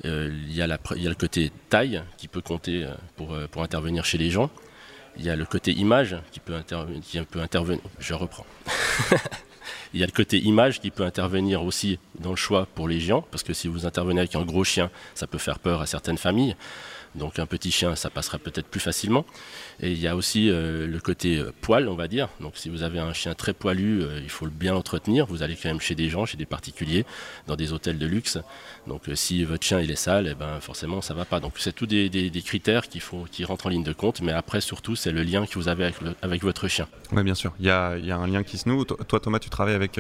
il, 0.04 0.54
y 0.54 0.62
a 0.62 0.68
la, 0.68 0.80
il 0.96 1.04
y 1.04 1.08
a 1.08 1.10
le 1.10 1.16
côté 1.16 1.52
taille 1.70 2.02
qui 2.18 2.28
peut 2.28 2.42
compter 2.42 2.88
pour, 3.18 3.38
pour 3.52 3.64
intervenir 3.64 4.06
chez 4.06 4.18
les 4.18 4.30
gens. 4.30 4.50
Il 5.18 5.26
y 5.26 5.30
a 5.30 5.36
le 5.36 5.46
côté 5.46 5.72
image 5.72 6.16
qui 6.32 6.40
peut, 6.40 6.56
qui 7.04 7.20
peut 7.22 7.42
intervenir. 7.42 7.82
Je 8.00 8.14
reprends. 8.14 8.46
il 9.94 10.00
y 10.00 10.04
a 10.04 10.06
le 10.06 10.12
côté 10.12 10.40
image 10.40 10.80
qui 10.80 10.92
peut 10.92 11.04
intervenir 11.04 11.64
aussi 11.64 12.00
dans 12.20 12.30
le 12.32 12.36
choix 12.36 12.68
pour 12.76 12.88
les 12.88 13.00
géants, 13.00 13.26
parce 13.30 13.44
que 13.44 13.54
si 13.54 13.68
vous 13.68 13.86
intervenez 13.86 14.22
avec 14.22 14.36
un 14.36 14.44
gros 14.44 14.64
chien, 14.64 14.90
ça 15.16 15.28
peut 15.28 15.38
faire 15.38 15.60
peur 15.60 15.82
à 15.82 15.86
certaines 15.86 16.18
familles. 16.18 16.56
Donc 17.16 17.40
un 17.40 17.46
petit 17.46 17.72
chien, 17.72 17.96
ça 17.96 18.10
passera 18.10 18.38
peut-être 18.38 18.68
plus 18.68 18.80
facilement. 18.80 19.26
Et 19.82 19.92
il 19.92 20.00
y 20.00 20.08
a 20.08 20.16
aussi 20.16 20.50
euh, 20.50 20.88
le 20.88 21.00
côté 21.00 21.38
euh, 21.38 21.52
poil, 21.62 21.90
on 21.90 21.96
va 21.96 22.08
dire. 22.08 22.30
Donc 22.40 22.54
si 22.56 22.70
vous 22.70 22.84
avez 22.84 23.00
un 23.00 23.14
chien 23.14 23.34
très 23.34 23.54
poilu, 23.54 24.02
euh, 24.02 24.20
il 24.24 24.30
faut 24.30 24.46
le 24.46 24.52
bien 24.52 24.76
entretenir. 24.76 25.26
Vous 25.26 25.44
allez 25.44 25.56
quand 25.56 25.70
même 25.70 25.82
chez 25.82 25.96
des 25.96 26.10
gens, 26.10 26.26
chez 26.26 26.38
des 26.38 26.46
particuliers, 26.46 27.06
dans 27.48 27.56
des 27.56 27.74
hôtels 27.74 27.98
de 27.98 28.06
luxe. 28.06 28.38
Donc 28.88 29.04
si 29.16 29.44
votre 29.44 29.66
chien 29.66 29.82
il 29.82 29.92
est 29.92 29.96
sale, 29.96 30.30
eh 30.32 30.36
ben, 30.36 30.60
forcément 30.62 31.02
ça 31.02 31.14
va 31.14 31.26
pas. 31.26 31.40
Donc 31.40 31.54
c'est 31.58 31.74
tous 31.74 31.86
des, 31.86 32.32
critères 32.46 32.88
qui, 32.88 33.00
faut, 33.00 33.26
qui 33.30 33.44
rentrent 33.44 33.68
en 33.68 33.70
ligne 33.70 33.84
de 33.84 33.94
compte. 33.94 34.22
Mais 34.22 34.32
après 34.32 34.62
surtout, 34.62 34.96
c'est 34.96 35.12
le 35.12 35.24
lien 35.24 35.46
que 35.46 35.56
vous 35.56 35.68
avez 35.68 35.92
avec, 36.22 36.44
votre 36.44 36.68
chien. 36.68 36.88
Oui, 37.12 37.24
bien 37.24 37.36
sûr. 37.36 37.54
Il 37.60 37.66
y 37.66 37.70
a, 37.70 37.98
y 37.98 38.12
a, 38.12 38.18
un 38.18 38.28
lien 38.28 38.44
qui 38.44 38.58
se 38.58 38.70
noue. 38.70 38.86
Toi 38.86 39.20
Thomas, 39.20 39.40
tu 39.40 39.50
travailles 39.50 39.76
avec 39.76 40.00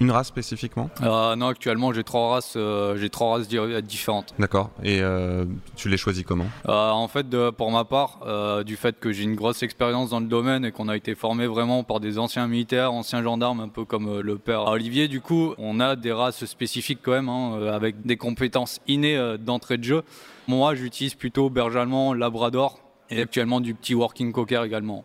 une 0.00 0.10
race 0.10 0.28
spécifiquement? 0.28 0.90
Euh, 1.02 1.34
Non, 1.36 1.48
actuellement 1.48 1.92
j'ai 1.92 2.04
trois 2.04 2.30
races, 2.30 2.54
euh, 2.56 2.96
j'ai 2.96 3.10
trois 3.10 3.36
races 3.36 3.48
différentes. 3.48 4.34
D'accord. 4.38 4.70
Et 4.82 5.00
euh, 5.00 5.44
tu 5.76 5.88
les 5.88 5.96
choisis 5.96 6.24
comment? 6.24 6.46
En 6.66 7.08
fait, 7.08 7.26
pour 7.50 7.70
ma 7.70 7.84
part, 7.84 8.20
du 8.64 8.76
fait 8.76 8.98
que 8.98 9.12
j'ai 9.12 9.24
une 9.24 9.34
grosse 9.34 9.62
expérience 9.62 10.10
dans 10.10 10.20
le 10.20 10.26
domaine 10.26 10.64
et 10.64 10.72
qu'on 10.72 10.88
a 10.88 10.96
été 10.96 11.14
formé 11.14 11.46
vraiment 11.46 11.82
par 11.82 12.00
des 12.00 12.18
anciens 12.18 12.46
militaires, 12.46 12.92
anciens 12.92 13.22
gendarmes, 13.22 13.60
un 13.60 13.68
peu 13.68 13.84
comme 13.84 14.20
le 14.20 14.38
père 14.38 14.66
Olivier, 14.66 15.08
du 15.08 15.20
coup, 15.20 15.54
on 15.58 15.80
a 15.80 15.96
des 15.96 16.12
races 16.12 16.44
spécifiques 16.44 17.00
quand 17.02 17.12
même, 17.12 17.28
hein, 17.28 17.66
avec 17.72 18.02
des 18.02 18.16
compétences 18.16 18.80
innées 18.86 19.36
d'entrée 19.38 19.78
de 19.78 19.84
jeu. 19.84 20.02
Moi, 20.46 20.74
j'utilise 20.74 21.14
plutôt 21.14 21.50
berger 21.50 21.80
allemand, 21.80 22.14
labrador 22.14 22.78
et 23.10 23.20
actuellement 23.22 23.60
du 23.60 23.74
petit 23.74 23.94
working 23.94 24.32
cocker 24.32 24.62
également. 24.64 25.04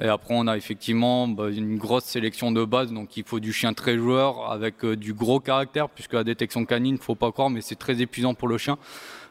Et 0.00 0.08
après, 0.08 0.34
on 0.36 0.46
a 0.46 0.56
effectivement 0.56 1.26
bah, 1.26 1.50
une 1.50 1.78
grosse 1.78 2.04
sélection 2.04 2.52
de 2.52 2.64
base, 2.64 2.92
donc 2.92 3.16
il 3.16 3.24
faut 3.24 3.40
du 3.40 3.52
chien 3.52 3.72
très 3.72 3.96
joueur 3.96 4.50
avec 4.50 4.84
euh, 4.84 4.96
du 4.96 5.14
gros 5.14 5.40
caractère, 5.40 5.88
puisque 5.88 6.12
la 6.12 6.24
détection 6.24 6.64
canine, 6.64 6.98
faut 6.98 7.14
pas 7.14 7.32
croire, 7.32 7.50
mais 7.50 7.60
c'est 7.60 7.76
très 7.76 8.00
épuisant 8.00 8.34
pour 8.34 8.48
le 8.48 8.58
chien. 8.58 8.76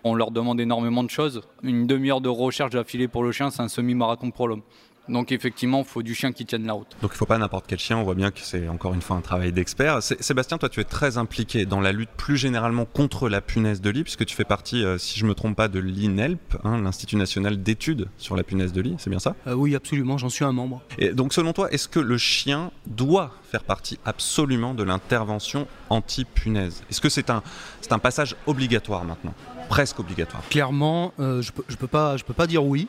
On 0.04 0.16
leur 0.16 0.32
demande 0.32 0.60
énormément 0.60 1.04
de 1.04 1.10
choses. 1.10 1.42
Une 1.64 1.88
demi-heure 1.88 2.22
de 2.22 2.30
recherche 2.30 2.72
d'affilée 2.72 3.08
pour 3.08 3.24
le 3.24 3.32
chien, 3.32 3.50
c'est 3.50 3.62
un 3.62 3.68
semi-marathon 3.68 4.32
pour 4.32 4.48
l'homme. 4.48 4.62
Donc 5.10 5.32
effectivement, 5.32 5.80
il 5.80 5.86
faut 5.86 6.04
du 6.04 6.14
chien 6.16 6.32
qui 6.32 6.46
tienne 6.46 6.66
la 6.66 6.74
route. 6.74 6.88
Donc 7.02 7.12
il 7.12 7.16
ne 7.16 7.18
faut 7.18 7.26
pas 7.26 7.38
n'importe 7.38 7.66
quel 7.68 7.80
chien, 7.80 7.98
on 7.98 8.04
voit 8.04 8.16
bien 8.16 8.32
que 8.32 8.40
c'est 8.42 8.68
encore 8.68 8.94
une 8.94 9.02
fois 9.02 9.16
un 9.16 9.22
travail 9.22 9.52
d'expert. 9.54 10.02
Sébastien, 10.02 10.58
toi 10.58 10.70
tu 10.70 10.80
es 10.80 10.84
très 10.84 11.18
impliqué 11.18 11.66
dans 11.66 11.80
la 11.82 11.92
lutte 11.92 12.10
plus 12.18 12.38
généralement 12.38 12.86
contre 12.86 13.30
la 13.30 13.42
punaise 13.42 13.82
de 13.82 13.90
lit, 13.90 14.04
puisque 14.04 14.26
tu 14.26 14.36
fais 14.36 14.44
partie, 14.44 14.84
euh, 14.84 14.98
si 14.98 15.20
je 15.20 15.24
ne 15.24 15.30
me 15.30 15.36
trompe 15.36 15.56
pas, 15.56 15.68
de 15.68 15.80
l'INELP, 15.80 16.58
hein, 16.64 16.82
l'Institut 16.82 17.16
national 17.16 17.62
d'études 17.62 18.08
sur 18.18 18.36
la 18.36 18.44
punaise 18.44 18.74
de 18.74 18.82
lit, 18.82 18.96
c'est 18.98 19.10
bien 19.10 19.20
ça? 19.20 19.36
Euh, 19.48 19.54
Oui, 19.54 19.76
absolument, 19.76 20.18
j'en 20.18 20.30
suis 20.30 20.46
un 20.46 20.52
membre. 20.52 20.82
Et 20.98 21.10
donc 21.14 21.34
selon 21.34 21.54
toi, 21.54 21.72
est-ce 21.72 21.88
que 21.88 22.00
le 22.00 22.18
chien 22.18 22.72
doit 22.86 23.32
faire 23.50 23.64
partie 23.64 24.00
absolument 24.06 24.74
de 24.74 24.84
l'intervention 24.84 25.68
anti-punaise? 25.90 26.84
Est-ce 26.90 27.02
que 27.02 27.10
c'est 27.10 27.30
un, 27.30 27.44
un 27.90 28.00
passage 28.00 28.36
obligatoire 28.46 29.04
maintenant? 29.06 29.34
Presque 29.70 30.00
obligatoire 30.00 30.42
Clairement, 30.50 31.14
euh, 31.20 31.42
je 31.42 31.52
ne 31.70 31.76
peux, 31.76 31.88
pas, 31.88 32.16
je 32.18 32.24
peux 32.24 32.34
pas 32.34 32.48
dire 32.48 32.64
oui. 32.66 32.88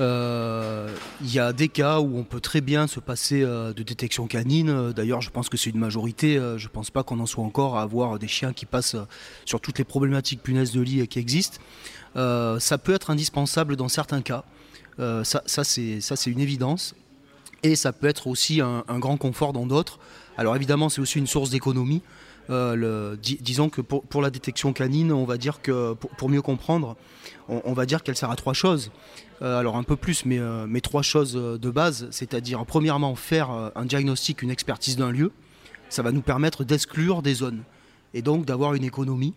Euh, 0.00 0.88
il 1.20 1.32
y 1.32 1.38
a 1.38 1.52
des 1.52 1.68
cas 1.68 2.00
où 2.00 2.16
on 2.16 2.24
peut 2.24 2.40
très 2.40 2.60
bien 2.60 2.86
se 2.86 3.00
passer 3.00 3.42
euh, 3.42 3.72
de 3.72 3.82
détection 3.82 4.26
canine. 4.26 4.92
D'ailleurs, 4.92 5.20
je 5.20 5.30
pense 5.30 5.48
que 5.48 5.56
c'est 5.56 5.70
une 5.70 5.78
majorité. 5.78 6.38
Euh, 6.38 6.58
je 6.58 6.66
ne 6.66 6.72
pense 6.72 6.90
pas 6.90 7.02
qu'on 7.02 7.20
en 7.20 7.26
soit 7.26 7.44
encore 7.44 7.78
à 7.78 7.82
avoir 7.82 8.18
des 8.18 8.28
chiens 8.28 8.52
qui 8.52 8.66
passent 8.66 8.96
sur 9.44 9.60
toutes 9.60 9.78
les 9.78 9.84
problématiques 9.84 10.42
punaises 10.42 10.72
de 10.72 10.80
lit 10.80 11.06
qui 11.08 11.18
existent. 11.18 11.58
ça 12.14 12.78
peut 12.82 12.94
être 12.94 13.10
indispensable 13.10 13.76
dans 13.76 13.88
certains 13.88 14.22
cas. 14.22 14.44
ça 14.98 15.64
c'est 15.64 16.30
une 16.30 16.40
évidence. 16.40 16.94
Et 17.64 17.76
ça 17.76 17.92
peut 17.92 18.08
être 18.08 18.26
aussi 18.26 18.60
un, 18.60 18.98
grand 18.98 19.16
confort 19.16 19.52
dans 19.52 19.66
d'autres. 19.66 19.98
Alors 20.36 20.56
évidemment, 20.56 20.88
c'est 20.88 21.00
aussi 21.00 21.18
une 21.18 21.26
source 21.26 21.50
d'économie. 21.50 22.02
Disons 22.48 23.68
que 23.68 23.80
pour, 23.80 24.22
la 24.22 24.30
détection 24.30 24.72
canine, 24.72 25.12
on 25.12 25.24
va 25.24 25.38
dire 25.38 25.62
que 25.62 25.94
pour, 25.94 26.28
mieux 26.28 26.42
comprendre, 26.42 26.96
on 27.48 27.72
va 27.72 27.86
dire 27.86 28.02
qu'elle 28.02 28.16
sert 28.16 28.30
à 28.30 28.36
trois 28.36 28.54
choses. 28.54 28.90
Euh, 29.42 29.58
alors 29.58 29.76
un 29.76 29.82
peu 29.82 29.96
plus, 29.96 30.24
mais, 30.24 30.38
euh, 30.38 30.66
trois 30.82 31.02
choses 31.02 31.36
euh, 31.36 31.58
de 31.58 31.70
base, 31.70 32.06
c'est-à-dire 32.10 32.64
premièrement 32.64 33.16
faire 33.16 33.50
un 33.74 33.84
diagnostic, 33.84 34.42
une 34.42 34.50
expertise 34.50 34.96
d'un 34.96 35.10
lieu, 35.10 35.32
ça 35.88 36.02
va 36.02 36.12
nous 36.12 36.22
permettre 36.22 36.64
d'exclure 36.64 37.22
des 37.22 37.34
zones 37.34 37.62
et 38.14 38.22
donc 38.22 38.44
d'avoir 38.44 38.74
une 38.74 38.84
économie. 38.84 39.34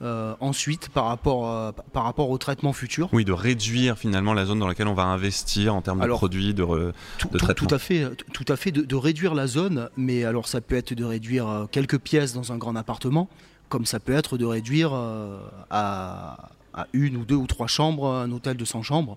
Ensuite, 0.00 0.88
par 0.90 1.06
rapport, 1.06 1.72
par 1.92 2.04
rapport 2.04 2.30
au 2.30 2.38
traitement 2.38 2.72
futur. 2.72 3.08
Oui, 3.12 3.24
de 3.24 3.32
réduire 3.32 3.96
finalement 3.96 4.34
la 4.34 4.44
zone 4.44 4.58
dans 4.58 4.68
laquelle 4.68 4.88
on 4.88 4.94
va 4.94 5.04
investir 5.04 5.74
en 5.74 5.80
termes 5.80 6.00
de 6.00 6.08
produits, 6.08 6.52
de, 6.52 6.92
tout, 7.18 7.28
traitement. 7.28 7.68
Tout 7.68 7.74
à 7.74 7.78
fait, 7.78 8.04
tout 8.32 8.44
à 8.48 8.56
fait 8.56 8.70
de, 8.70 8.96
réduire 8.96 9.34
la 9.34 9.46
zone, 9.46 9.88
mais 9.96 10.24
alors 10.24 10.46
ça 10.46 10.60
peut 10.60 10.76
être 10.76 10.92
de 10.92 11.04
réduire 11.04 11.68
quelques 11.70 11.98
pièces 11.98 12.34
dans 12.34 12.52
un 12.52 12.58
grand 12.58 12.76
appartement, 12.76 13.28
comme 13.68 13.86
ça 13.86 13.98
peut 13.98 14.12
être 14.12 14.36
de 14.36 14.44
réduire 14.44 14.92
à, 14.92 16.50
à, 16.74 16.86
une 16.92 17.16
ou 17.16 17.24
deux 17.24 17.36
ou 17.36 17.46
trois 17.46 17.66
chambres 17.66 18.08
un 18.08 18.30
hôtel 18.30 18.56
de 18.56 18.64
100 18.64 18.82
chambres. 18.82 19.16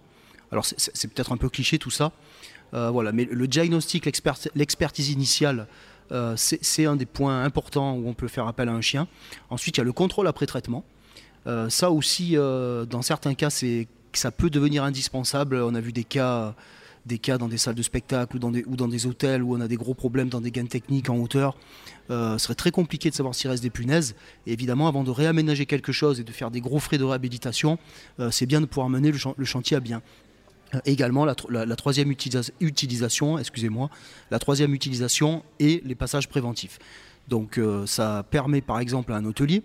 Alors 0.52 0.66
c'est 0.66 1.14
peut-être 1.14 1.34
un 1.34 1.38
peu 1.38 1.50
cliché 1.50 1.78
tout 1.78 1.92
ça, 1.92 2.14
euh, 2.74 2.90
voilà, 2.90 3.12
mais 3.12 3.28
le 3.30 3.48
diagnostic, 3.48 4.06
l'expertise 4.56 5.10
initiale, 5.10 5.68
euh, 6.12 6.34
c'est 6.38 6.86
un 6.86 6.96
des 6.96 7.06
points 7.06 7.44
importants 7.44 7.94
où 7.96 8.08
on 8.08 8.14
peut 8.14 8.28
faire 8.28 8.48
appel 8.48 8.70
à 8.70 8.74
un 8.74 8.82
chien. 8.82 9.08
Ensuite, 9.50 9.78
il 9.78 9.80
y 9.80 9.82
a 9.82 9.86
le 9.86 9.94
contrôle 9.94 10.28
après 10.28 10.46
traitement. 10.46 10.84
Euh, 11.46 11.70
ça 11.70 11.92
aussi, 11.92 12.36
dans 12.36 13.02
certains 13.02 13.34
cas, 13.34 13.50
ça 13.50 14.32
peut 14.32 14.50
devenir 14.50 14.84
indispensable. 14.84 15.58
On 15.58 15.76
a 15.76 15.82
vu 15.82 15.94
des 15.94 16.04
cas, 16.04 16.56
dans 17.40 17.48
des 17.48 17.58
salles 17.58 17.76
de 17.76 17.84
spectacle 17.84 18.36
ou 18.36 18.40
dans, 18.40 18.88
des, 18.88 19.06
hôtels 19.06 19.44
où 19.44 19.56
on 19.56 19.62
a 19.62 19.68
des 19.68 19.78
gros 19.78 19.94
problèmes 19.94 20.30
dans 20.30 20.42
des 20.42 20.52
gaines 20.52 20.68
techniques 20.68 21.10
en 21.10 21.18
hauteur. 21.18 21.58
ce 22.10 22.36
serait 22.38 22.56
très 22.56 22.72
compliqué 22.72 23.10
de 23.10 23.16
savoir 23.16 23.34
s'il 23.34 23.50
reste 23.50 23.64
des 23.64 23.70
punaises. 23.70 24.16
Évidemment, 24.46 24.88
avant 24.88 25.04
de 25.04 25.12
réaménager 25.12 25.66
quelque 25.66 25.92
chose 25.92 26.20
et 26.20 26.24
de 26.24 26.32
faire 26.32 26.52
des 26.52 26.62
gros 26.62 26.80
frais 26.80 26.98
de 26.98 27.04
réhabilitation, 27.04 27.78
c'est 28.32 28.46
bien 28.46 28.60
de 28.60 28.66
pouvoir 28.66 28.90
mener 28.90 29.12
le 29.12 29.46
chantier 29.46 29.78
à 29.78 29.80
bien. 29.80 30.02
Euh, 30.76 30.80
également, 30.86 31.26
la, 31.26 31.76
troisième 31.76 32.12
utilisation, 32.12 33.38
excusez-moi, 33.40 33.90
la 34.32 34.40
troisième 34.40 34.74
utilisation 34.74 35.44
et 35.60 35.82
les 35.86 35.96
passages 35.96 36.28
préventifs. 36.28 36.80
Donc, 37.28 37.58
euh, 37.58 37.86
ça 37.86 38.26
permet 38.30 38.62
par 38.62 38.80
exemple 38.80 39.14
à 39.14 39.18
un 39.18 39.26
hôtelier 39.26 39.64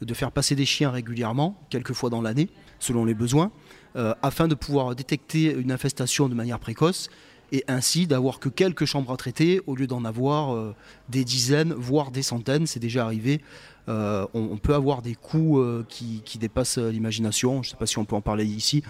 de 0.00 0.14
faire 0.14 0.32
passer 0.32 0.54
des 0.54 0.66
chiens 0.66 0.90
régulièrement, 0.90 1.60
quelques 1.70 1.92
fois 1.92 2.10
dans 2.10 2.22
l'année, 2.22 2.48
selon 2.80 3.04
les 3.04 3.14
besoins, 3.14 3.50
euh, 3.96 4.14
afin 4.22 4.48
de 4.48 4.54
pouvoir 4.54 4.94
détecter 4.94 5.52
une 5.52 5.70
infestation 5.70 6.28
de 6.28 6.34
manière 6.34 6.58
précoce 6.58 7.08
et 7.52 7.64
ainsi 7.68 8.06
d'avoir 8.06 8.38
que 8.38 8.48
quelques 8.48 8.86
chambres 8.86 9.12
à 9.12 9.16
traiter 9.16 9.60
au 9.66 9.76
lieu 9.76 9.86
d'en 9.86 10.06
avoir 10.06 10.74
des 11.10 11.22
dizaines, 11.22 11.74
voire 11.74 12.10
des 12.10 12.22
centaines. 12.22 12.66
C'est 12.66 12.80
déjà 12.80 13.04
arrivé. 13.04 13.42
On, 13.88 14.56
peut 14.56 14.74
avoir 14.74 15.02
des 15.02 15.14
coûts 15.14 15.62
qui 15.86 16.38
dépassent 16.40 16.78
l'imagination. 16.78 17.62
Je 17.62 17.68
ne 17.68 17.72
sais 17.72 17.76
pas 17.76 17.84
si 17.84 17.98
on 17.98 18.06
peut 18.06 18.16
en 18.16 18.22
parler 18.22 18.46
ici. 18.46 18.82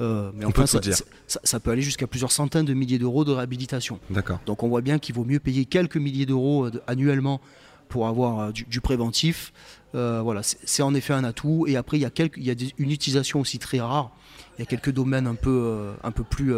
Euh, 0.00 0.30
mais 0.34 0.44
on 0.44 0.66
ça, 0.66 0.80
dire. 0.80 0.96
Ça, 1.26 1.60
peut 1.60 1.70
aller 1.70 1.82
jusqu'à 1.82 2.06
plusieurs 2.06 2.32
centaines 2.32 2.64
de 2.64 2.74
milliers 2.74 2.98
d'euros 2.98 3.24
de 3.24 3.32
réhabilitation. 3.32 4.00
D'accord. 4.10 4.40
Donc 4.46 4.62
on 4.62 4.68
voit 4.68 4.80
bien 4.80 4.98
qu'il 4.98 5.14
vaut 5.14 5.24
mieux 5.24 5.40
payer 5.40 5.64
quelques 5.64 5.96
milliers 5.96 6.26
d'euros 6.26 6.66
euh, 6.66 6.82
annuellement 6.86 7.40
pour 7.88 8.06
avoir 8.06 8.40
euh, 8.40 8.52
du, 8.52 8.80
préventif. 8.80 9.52
voilà, 9.92 10.42
c'est 10.42 10.82
en 10.82 10.94
effet 10.94 11.12
un 11.12 11.24
atout. 11.24 11.66
Et 11.68 11.76
après, 11.76 11.98
il 11.98 12.00
y 12.00 12.06
a, 12.06 12.10
quelques, 12.10 12.38
il 12.38 12.44
y 12.44 12.50
a 12.50 12.54
une 12.78 12.90
utilisation 12.90 13.40
aussi 13.40 13.58
très 13.58 13.80
rare. 13.80 14.10
Il 14.58 14.60
y 14.60 14.62
a 14.62 14.66
quelques 14.66 14.92
domaines 14.92 15.26
un 15.26 15.34
peu, 15.34 15.92
un 16.02 16.10
peu 16.10 16.24
plus 16.24 16.54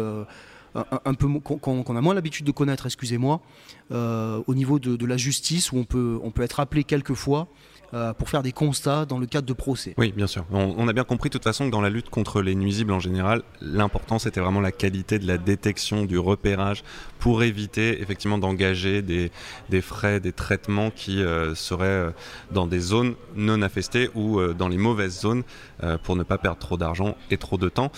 un, 0.75 1.13
peu 1.13 1.27
qu'on 1.39 1.95
a 1.95 2.01
moins 2.01 2.13
l'habitude 2.13 2.45
de 2.45 2.51
connaître, 2.51 2.85
excusez-moi, 2.85 3.41
au 3.91 4.55
niveau 4.55 4.79
de, 4.79 4.95
de, 4.95 5.05
la 5.05 5.17
justice 5.17 5.71
où 5.71 5.77
on 5.77 5.83
peut, 5.83 6.19
on 6.23 6.31
peut 6.31 6.43
être 6.43 6.59
appelé 6.59 6.83
quelques 6.83 7.13
fois 7.13 7.47
euh, 7.95 8.11
pour 8.11 8.29
faire 8.29 8.43
des 8.43 8.51
constats 8.51 9.05
dans 9.05 9.19
le 9.19 9.25
cadre 9.25 9.47
de 9.47 9.53
procès. 9.53 9.93
Oui, 9.97 10.13
bien 10.13 10.27
sûr. 10.27 10.45
On, 10.51 10.85
a 10.89 10.91
bien 10.91 11.05
compris 11.05 11.29
de 11.29 11.31
toute 11.31 11.45
façon 11.45 11.67
que 11.67 11.71
dans 11.71 11.79
la 11.79 11.89
lutte 11.89 12.09
contre 12.09 12.41
les 12.41 12.53
nuisibles 12.53 12.91
en 12.91 12.99
général, 12.99 13.41
l'important 13.61 14.19
c'était 14.19 14.41
vraiment 14.41 14.59
la 14.59 14.73
qualité 14.73 15.17
de 15.17 15.25
la 15.25 15.37
détection, 15.37 16.03
du 16.03 16.19
repérage, 16.19 16.83
pour 17.19 17.41
éviter 17.41 18.01
effectivement 18.01 18.37
d'engager 18.37 19.01
des, 19.01 19.31
des, 19.69 19.81
frais, 19.81 20.19
des 20.19 20.33
traitements 20.33 20.91
qui 20.91 21.23
euh, 21.23 21.55
seraient 21.55 21.85
euh, 21.85 22.11
dans 22.51 22.67
des 22.67 22.79
zones 22.79 23.15
non 23.37 23.61
infestées 23.61 24.09
ou 24.13 24.41
dans 24.53 24.67
les 24.67 24.77
mauvaises 24.77 25.21
zones 25.21 25.43
pour 26.03 26.17
ne 26.17 26.23
pas 26.23 26.37
perdre 26.37 26.59
trop 26.59 26.75
d'argent 26.75 27.15
et 27.31 27.37
trop 27.37 27.57
de 27.57 27.69
temps. 27.69 27.91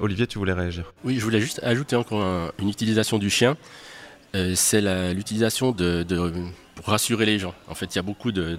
Olivier, 0.00 0.26
tu 0.26 0.38
voulais 0.38 0.52
réagir? 0.52 0.92
Oui, 1.04 1.18
je 1.18 1.24
voulais 1.24 1.40
juste 1.40 1.60
ajouter 1.62 1.96
encore 1.96 2.52
une 2.58 2.68
utilisation 2.68 3.18
du 3.18 3.30
chien. 3.30 3.56
c'est 4.54 5.14
l'utilisation 5.14 5.72
de, 5.72 6.02
de 6.02 6.16
pour 6.74 6.86
rassurer 6.86 7.26
les 7.26 7.38
gens. 7.38 7.54
En 7.68 7.74
fait, 7.74 7.94
il 7.94 7.96
y 7.96 7.98
a 7.98 8.02
beaucoup 8.02 8.32
de, 8.32 8.58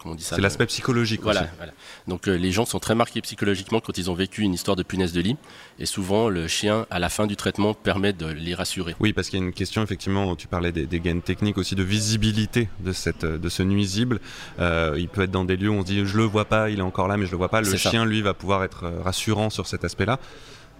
comment 0.00 0.12
on 0.12 0.14
dit 0.14 0.22
ça 0.22 0.36
C'est 0.36 0.42
l'aspect 0.42 0.66
psychologique 0.66 1.20
voilà, 1.22 1.42
aussi. 1.42 1.50
Voilà. 1.56 1.72
Donc 2.08 2.28
euh, 2.28 2.36
les 2.36 2.52
gens 2.52 2.64
sont 2.64 2.78
très 2.78 2.94
marqués 2.94 3.20
psychologiquement 3.20 3.80
quand 3.80 3.98
ils 3.98 4.10
ont 4.10 4.14
vécu 4.14 4.42
une 4.42 4.54
histoire 4.54 4.76
de 4.76 4.82
punaise 4.82 5.12
de 5.12 5.20
lit. 5.20 5.36
Et 5.78 5.86
souvent, 5.86 6.28
le 6.28 6.48
chien, 6.48 6.86
à 6.90 6.98
la 6.98 7.08
fin 7.08 7.26
du 7.26 7.36
traitement, 7.36 7.74
permet 7.74 8.12
de 8.12 8.26
les 8.26 8.54
rassurer. 8.54 8.94
Oui, 9.00 9.12
parce 9.12 9.28
qu'il 9.28 9.38
y 9.38 9.42
a 9.42 9.44
une 9.44 9.52
question, 9.52 9.82
effectivement, 9.82 10.34
tu 10.36 10.48
parlais 10.48 10.72
des, 10.72 11.00
gaines 11.00 11.22
techniques 11.22 11.58
aussi 11.58 11.74
de 11.74 11.82
visibilité 11.82 12.68
de, 12.80 12.92
cette, 12.92 13.24
de 13.24 13.48
ce 13.48 13.62
nuisible. 13.62 14.20
Euh, 14.58 14.94
il 14.96 15.08
peut 15.08 15.22
être 15.22 15.30
dans 15.30 15.44
des 15.44 15.56
lieux 15.56 15.68
où 15.68 15.74
on 15.74 15.82
se 15.82 15.86
dit 15.86 16.06
je 16.06 16.16
le 16.16 16.24
vois 16.24 16.46
pas, 16.46 16.70
il 16.70 16.78
est 16.78 16.82
encore 16.82 17.08
là, 17.08 17.16
mais 17.16 17.26
je 17.26 17.32
le 17.32 17.36
vois 17.36 17.50
pas. 17.50 17.60
Le 17.60 17.76
chien, 17.76 18.04
lui, 18.04 18.22
va 18.22 18.32
pouvoir 18.34 18.64
être 18.64 18.84
euh, 18.84 19.02
rassurant 19.02 19.50
sur 19.50 19.66
cet 19.66 19.84
aspect-là. 19.84 20.18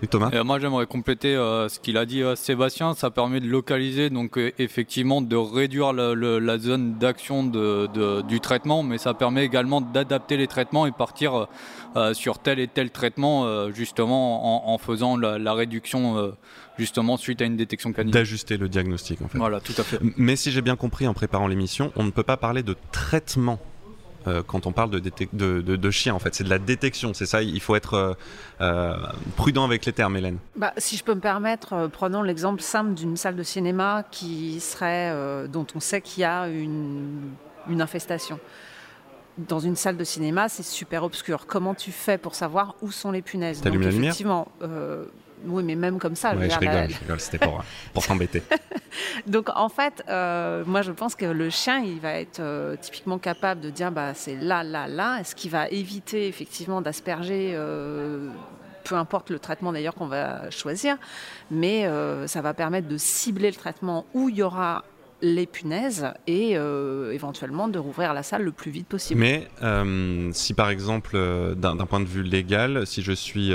Thomas 0.05 0.31
Moi 0.45 0.59
j'aimerais 0.59 0.87
compléter 0.87 1.35
euh, 1.35 1.69
ce 1.69 1.81
qu'il 1.81 1.97
a 1.97 2.05
dit 2.05 2.23
euh, 2.23 2.37
Sébastien, 2.37 2.95
ça 2.95 3.11
permet 3.11 3.41
de 3.41 3.47
localiser, 3.47 4.11
donc 4.11 4.37
euh, 4.37 4.53
effectivement 4.59 5.23
de 5.23 5.37
réduire 5.37 5.93
la 5.95 6.59
zone 6.59 6.99
d'action 6.99 7.45
du 7.45 8.41
traitement, 8.41 8.83
mais 8.83 8.99
ça 8.99 9.15
permet 9.15 9.45
également 9.45 9.81
d'adapter 9.81 10.37
les 10.37 10.47
traitements 10.47 10.87
et 10.87 10.93
partir 10.93 11.49
sur 12.13 12.39
tel 12.39 12.59
et 12.59 12.69
tel 12.69 12.91
traitement 12.91 13.71
justement 13.71 14.73
en, 14.73 14.79
faisant 14.79 15.17
la, 15.17 15.39
la 15.39 15.55
réduction 15.55 16.35
justement 16.79 17.17
suite 17.17 17.41
à 17.41 17.47
une 17.47 17.57
détection 17.57 17.93
canine. 17.93 18.13
D'ajuster 18.13 18.59
le 18.59 18.69
diagnostic 18.69 19.23
en 19.23 19.29
fait. 19.29 19.39
Voilà, 19.39 19.61
tout 19.61 19.75
à 19.79 19.83
fait. 19.83 19.99
Mais 20.17 20.37
si 20.37 20.51
j'ai 20.51 20.63
bien 20.63 20.77
compris 20.77 21.07
en 21.07 21.15
préparant 21.15 21.47
l'émission, 21.47 21.93
on 21.97 22.05
ne 22.05 22.11
peut 22.11 22.23
pas 22.23 22.37
parler 22.37 22.63
de 22.63 22.77
traitement 22.93 23.59
euh, 24.27 24.43
quand 24.47 24.67
on 24.67 24.73
parle 24.73 24.91
de, 24.91 24.99
de, 25.33 25.61
de, 25.61 25.91
chiens, 25.91 26.15
en 26.15 26.19
fait. 26.19 26.35
C'est 26.35 26.45
de 26.45 26.51
la 26.51 26.59
détection, 26.59 27.15
c'est 27.15 27.27
ça. 27.27 27.43
Il 27.43 27.61
faut 27.61 27.77
être 27.77 27.95
euh, 27.95 28.15
euh, 28.61 28.95
prudent 29.37 29.65
avec 29.65 29.87
les 29.87 29.93
termes, 29.93 30.17
Hélène. 30.17 30.39
Bah, 30.57 30.73
si 30.77 30.97
je 30.97 31.05
peux 31.05 31.15
me 31.15 31.21
permettre, 31.21 31.89
prenons 31.93 32.23
l'exemple 32.23 32.61
simple 32.63 32.95
d'une 32.95 33.17
salle 33.17 33.37
de 33.37 33.43
cinéma 33.43 34.05
qui 34.11 34.61
serait, 34.61 35.13
dont 35.49 35.67
on 35.75 35.81
sait 35.81 36.01
qu'il 36.01 36.23
y 36.23 36.25
a 36.25 36.49
une, 36.49 37.31
une 37.69 37.81
infestation 37.81 38.39
dans 39.39 39.61
une 39.61 39.77
salle 39.77 39.99
de 39.99 40.05
cinéma, 40.05 40.49
c'est 40.49 40.63
super 40.63 41.03
obscur. 41.03 41.47
Comment 41.47 41.75
tu 41.75 41.93
fais 41.93 42.17
pour 42.17 42.35
savoir 42.35 42.75
où 42.81 42.91
sont 42.91 43.11
les 43.11 43.21
punaises? 43.21 43.61
Donc, 43.61 43.75
la 43.75 43.79
lumière? 43.79 44.05
effectivement, 44.05 44.49
oui, 45.47 45.63
mais 45.63 45.75
même 45.75 45.99
comme 45.99 46.17
ça. 46.17 46.33
je, 46.33 46.59
rigole, 46.59 46.91
je 46.91 46.99
rigole, 46.99 47.21
c'était 47.21 47.39
pour, 47.39 47.63
pour 47.93 48.05
s'embêter. 48.05 48.43
Donc 49.27 49.49
en 49.55 49.69
fait, 49.69 50.03
euh, 50.09 50.65
moi 50.67 50.83
je 50.83 50.93
pense 50.93 51.15
que 51.15 51.27
le 51.27 51.51
chien, 51.51 51.79
il 51.79 52.01
va 52.01 52.15
être 52.15 52.41
euh, 52.41 52.77
typiquement 52.81 53.19
capable 53.19 53.61
de 53.61 53.71
dire 53.71 53.91
bah, 53.93 54.15
c'est 54.15 54.37
là, 54.37 54.63
là, 54.63 54.89
là. 54.89 55.19
Est-ce 55.21 55.35
qu'il 55.35 55.51
va 55.51 55.69
éviter 55.69 56.29
effectivement 56.29 56.81
d'asperger 56.81 57.53
euh, 57.55 58.29
peu 58.85 58.95
importe 58.95 59.31
le 59.31 59.39
traitement 59.39 59.73
d'ailleurs 59.73 59.95
qu'on 59.95 60.07
va 60.07 60.49
choisir, 60.51 60.97
mais 61.51 61.91
ça 62.27 62.41
va 62.41 62.55
permettre 62.55 62.87
de 62.87 62.97
cibler 62.97 63.51
le 63.51 63.57
traitement 63.57 64.07
où 64.15 64.29
il 64.29 64.37
y 64.37 64.43
aura 64.45 64.85
les 65.23 65.47
punaises 65.47 66.09
et 66.27 66.57
euh, 66.57 67.13
éventuellement 67.13 67.69
de 67.69 67.79
rouvrir 67.79 68.13
la 68.13 68.23
salle 68.23 68.43
le 68.43 68.53
plus 68.53 68.71
vite 68.71 68.87
possible. 68.87 69.21
Mais 69.21 69.49
euh, 69.63 70.31
si 70.33 70.55
par 70.55 70.69
exemple, 70.69 71.13
euh, 71.15 71.55
d'un 71.55 71.77
point 71.87 72.01
de 72.01 72.07
vue 72.07 72.23
légal, 72.23 72.87
si 72.87 73.03
je 73.03 73.13
suis, 73.13 73.53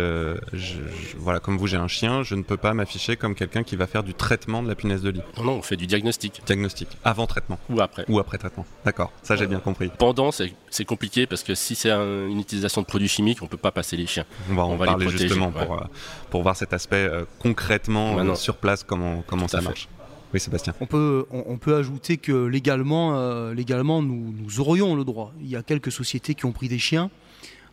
voilà, 1.18 1.40
comme 1.40 1.58
vous, 1.58 1.68
j'ai 1.68 1.78
un 1.78 1.88
chien, 1.88 2.24
je 2.24 2.36
ne 2.36 2.44
peux 2.44 2.58
pas 2.58 2.74
m'afficher 2.74 3.16
comme 3.16 3.36
quelqu'un 3.36 3.64
qui 3.64 3.76
va 3.76 3.88
faire 3.88 4.04
du 4.04 4.14
traitement 4.14 4.64
de 4.64 4.68
la 4.68 4.76
punaise 4.76 5.02
de 5.02 5.10
lit. 5.10 5.22
Non, 5.38 5.44
non, 5.44 5.52
on 5.54 5.62
fait 5.62 5.78
du 5.78 5.88
diagnostic. 5.88 6.42
Diagnostic. 6.46 6.88
Avant 7.04 7.28
traitement. 7.28 7.60
Ou 7.70 7.82
après. 7.82 8.06
Ou 8.08 8.20
après 8.20 8.38
traitement. 8.38 8.66
D'accord, 8.86 9.12
ça 9.22 9.36
j'ai 9.36 9.48
bien 9.48 9.60
compris. 9.60 9.92
Pendant, 9.98 10.32
c'est 10.32 10.86
compliqué 10.86 11.28
parce 11.28 11.44
que 11.44 11.56
si 11.56 11.76
c'est 11.76 11.92
une 11.92 12.40
utilisation 12.40 12.82
de 12.82 12.88
produits 12.88 13.08
chimiques, 13.08 13.42
on 13.42 13.48
peut 13.48 13.58
pas 13.58 13.72
passer 13.72 13.98
les 13.98 14.08
chiens. 14.08 14.26
On 14.50 14.56
va 14.56 14.64
en 14.64 14.78
parler 14.78 15.10
justement 15.10 15.52
pour, 15.52 15.84
pour 16.30 16.44
voir 16.44 16.56
cet 16.56 16.74
aspect 16.74 17.10
concrètement 17.40 18.36
sur 18.36 18.56
place, 18.56 18.84
comment, 18.84 19.24
comment 19.28 19.48
ça 19.48 19.62
marche. 19.62 19.88
Oui, 20.34 20.40
Sébastien. 20.40 20.74
On 20.80 20.86
peut, 20.86 21.26
on, 21.30 21.58
peut 21.58 21.76
ajouter 21.76 22.18
que 22.18 22.46
légalement, 22.46 23.18
euh, 23.18 23.54
légalement 23.54 24.02
nous, 24.02 24.34
nous, 24.34 24.60
aurions 24.62 24.96
le 24.96 25.04
droit. 25.04 25.34
Il 25.42 25.50
y 25.50 25.58
a 25.58 25.64
quelques 25.64 25.92
sociétés 25.92 26.36
qui 26.36 26.46
ont 26.46 26.54
pris 26.54 26.70
des 26.70 26.80
chiens. 26.80 27.10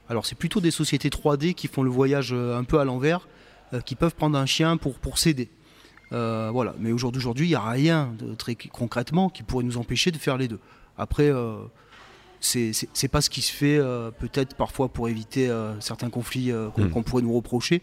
Alors, 0.09 0.27
c'est 0.27 0.35
plutôt 0.35 0.61
des 0.61 0.73
sociétés 0.73 1.09
3D 1.09 1.55
qui 1.55 1.69
font 1.69 1.83
le 1.83 1.91
voyage 1.91 2.31
euh, 2.33 2.59
un 2.59 2.65
peu 2.65 2.81
à 2.81 2.85
l'envers, 2.85 3.29
euh, 3.75 3.81
qui 3.81 3.95
peuvent 3.95 4.15
prendre 4.15 4.37
un 4.37 4.47
chien 4.47 4.77
pour, 4.77 4.99
pour 4.99 5.19
céder. 5.19 5.49
voilà. 6.11 6.75
Mais 6.81 6.91
aujourd'hui, 6.91 7.47
il 7.47 7.51
n'y 7.51 7.55
a 7.55 7.71
rien 7.71 8.13
de 8.19 8.35
très 8.35 8.57
concrètement 8.57 9.29
qui 9.29 9.45
pourrait 9.45 9.65
nous 9.65 9.77
empêcher 9.77 10.11
de 10.11 10.19
faire 10.19 10.37
les 10.37 10.49
deux. 10.49 10.61
Après, 10.97 11.31
c'est 12.41 13.09
pas 13.13 13.21
ce 13.21 13.31
qui 13.31 13.43
se 13.43 13.53
fait, 13.53 13.79
peut-être 14.19 14.57
parfois 14.57 14.89
pour 14.89 15.09
éviter 15.09 15.49
certains 15.79 16.11
conflits 16.11 16.51
hmm. 16.51 16.91
qu'on 16.91 17.03
pourrait 17.05 17.23
nous 17.23 17.35
reprocher 17.35 17.83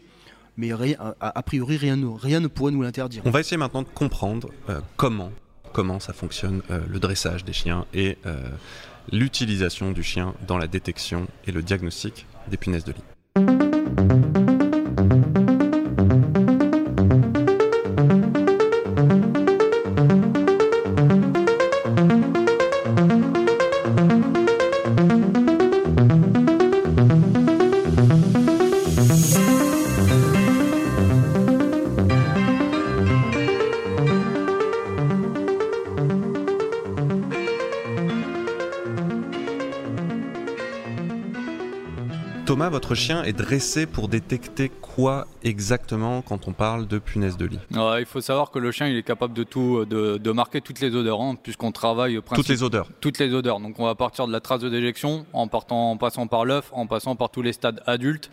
mais 0.57 0.71
a, 0.71 1.43
priori 1.43 1.77
rien 1.77 1.95
ne, 1.95 2.07
rien 2.07 2.39
ne 2.39 2.47
pourrait 2.47 2.71
nous 2.71 2.81
l'interdire. 2.81 3.21
On 3.25 3.31
va 3.31 3.39
essayer 3.39 3.57
maintenant 3.57 3.81
de 3.81 3.87
comprendre 3.87 4.49
euh, 4.69 4.79
comment, 4.97 5.31
comment 5.73 5.99
ça 5.99 6.13
fonctionne 6.13 6.61
euh, 6.71 6.79
le 6.87 6.99
dressage 6.99 7.43
des 7.43 7.53
chiens 7.53 7.85
et 7.93 8.17
euh, 8.25 8.41
l'utilisation 9.11 9.91
du 9.91 10.03
chien 10.03 10.33
dans 10.47 10.57
la 10.57 10.67
détection 10.67 11.27
et 11.45 11.51
le 11.51 11.61
diagnostic 11.61 12.25
des 12.49 12.57
punaises 12.57 12.85
de 12.85 12.93
lit. 12.93 14.44
Thomas, 42.45 42.69
votre 42.69 42.93
chien 42.93 43.23
est 43.23 43.33
dressé 43.33 43.87
pour 43.87 44.07
détecter 44.07 44.69
quoi 44.69 45.25
exactement 45.43 46.21
quand 46.21 46.47
on 46.47 46.53
parle 46.53 46.85
de 46.85 46.99
punaise 46.99 47.37
de 47.37 47.47
lit 47.47 47.59
Il 47.71 48.05
faut 48.05 48.21
savoir 48.21 48.51
que 48.51 48.59
le 48.59 48.71
chien 48.71 48.85
il 48.85 48.95
est 48.95 49.03
capable 49.03 49.33
de 49.33 49.43
tout, 49.43 49.83
de, 49.85 50.31
marquer 50.31 50.61
toutes 50.61 50.79
les 50.79 50.93
odeurs, 50.93 51.21
hein, 51.21 51.35
puisqu'on 51.41 51.71
travaille 51.71 52.19
toutes 52.35 52.47
les 52.47 52.61
odeurs. 52.61 52.87
Toutes 53.01 53.17
les 53.17 53.33
odeurs. 53.33 53.59
Donc 53.59 53.79
on 53.79 53.85
va 53.85 53.95
partir 53.95 54.27
de 54.27 54.31
la 54.31 54.41
trace 54.41 54.59
de 54.59 54.69
déjection, 54.69 55.25
en 55.33 55.47
partant, 55.47 55.89
en 55.91 55.97
passant 55.97 56.27
par 56.27 56.45
l'œuf, 56.45 56.69
en 56.71 56.85
passant 56.85 57.15
par 57.15 57.31
tous 57.31 57.41
les 57.41 57.51
stades 57.51 57.81
adultes, 57.87 58.29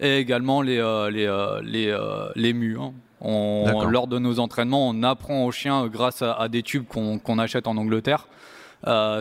et 0.00 0.18
également 0.18 0.60
les 0.60 0.78
euh, 0.78 1.08
les 1.08 1.26
euh, 1.26 1.60
les, 1.62 1.86
euh, 1.86 2.30
les 2.34 2.52
mus. 2.52 2.78
Hein. 2.80 2.92
lors 3.88 4.08
de 4.08 4.18
nos 4.18 4.40
entraînements, 4.40 4.88
on 4.88 5.04
apprend 5.04 5.44
au 5.44 5.52
chien 5.52 5.86
grâce 5.86 6.22
à, 6.22 6.48
des 6.48 6.64
tubes 6.64 6.86
qu'on 6.88 7.38
achète 7.38 7.68
en 7.68 7.76
Angleterre. 7.76 8.26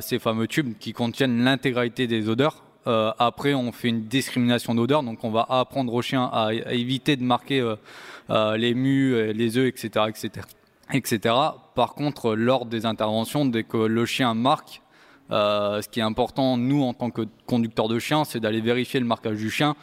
ces 0.02 0.18
fameux 0.18 0.48
tubes 0.48 0.74
qui 0.80 0.94
contiennent 0.94 1.44
l'intégralité 1.44 2.08
des 2.08 2.28
odeurs 2.28 2.64
euh, 2.88 3.12
après, 3.20 3.54
on 3.54 3.72
fait 3.72 3.90
une 3.90 4.06
discrimination 4.06 4.74
d'odeur, 4.74 5.04
donc 5.04 5.24
on 5.24 5.30
va 5.30 5.46
apprendre 5.50 5.94
au 5.94 6.02
chien 6.02 6.30
à, 6.34 6.54
éviter 6.54 7.16
de 7.16 7.24
marquer 7.24 7.60
euh, 7.60 7.76
euh, 8.30 8.58
les 8.58 8.74
mus, 8.74 9.34
les 9.34 9.58
œufs, 9.58 9.68
etc., 9.68 10.06
etc., 10.08 10.48
etc. 10.94 11.36
Par 11.76 11.94
contre, 11.94 12.34
lors 12.36 12.66
des 12.66 12.86
interventions, 12.86 13.46
dès 13.46 13.64
que 13.64 13.78
le 13.78 14.06
chien 14.06 14.34
marque, 14.34 14.82
ce 15.30 15.88
qui 15.88 16.02
est 16.02 16.04
important, 16.04 16.58
nous, 16.58 16.84
en 16.84 16.94
tant 16.94 17.10
que 17.10 17.22
conducteurs 17.46 17.88
de 17.88 18.00
chien, 18.00 18.26
c'est 18.26 18.40
d'aller 18.40 18.60
vérifier 18.60 19.00
le 19.00 19.06
marquage 19.06 19.38
du 19.38 19.50
chien, 19.50 19.76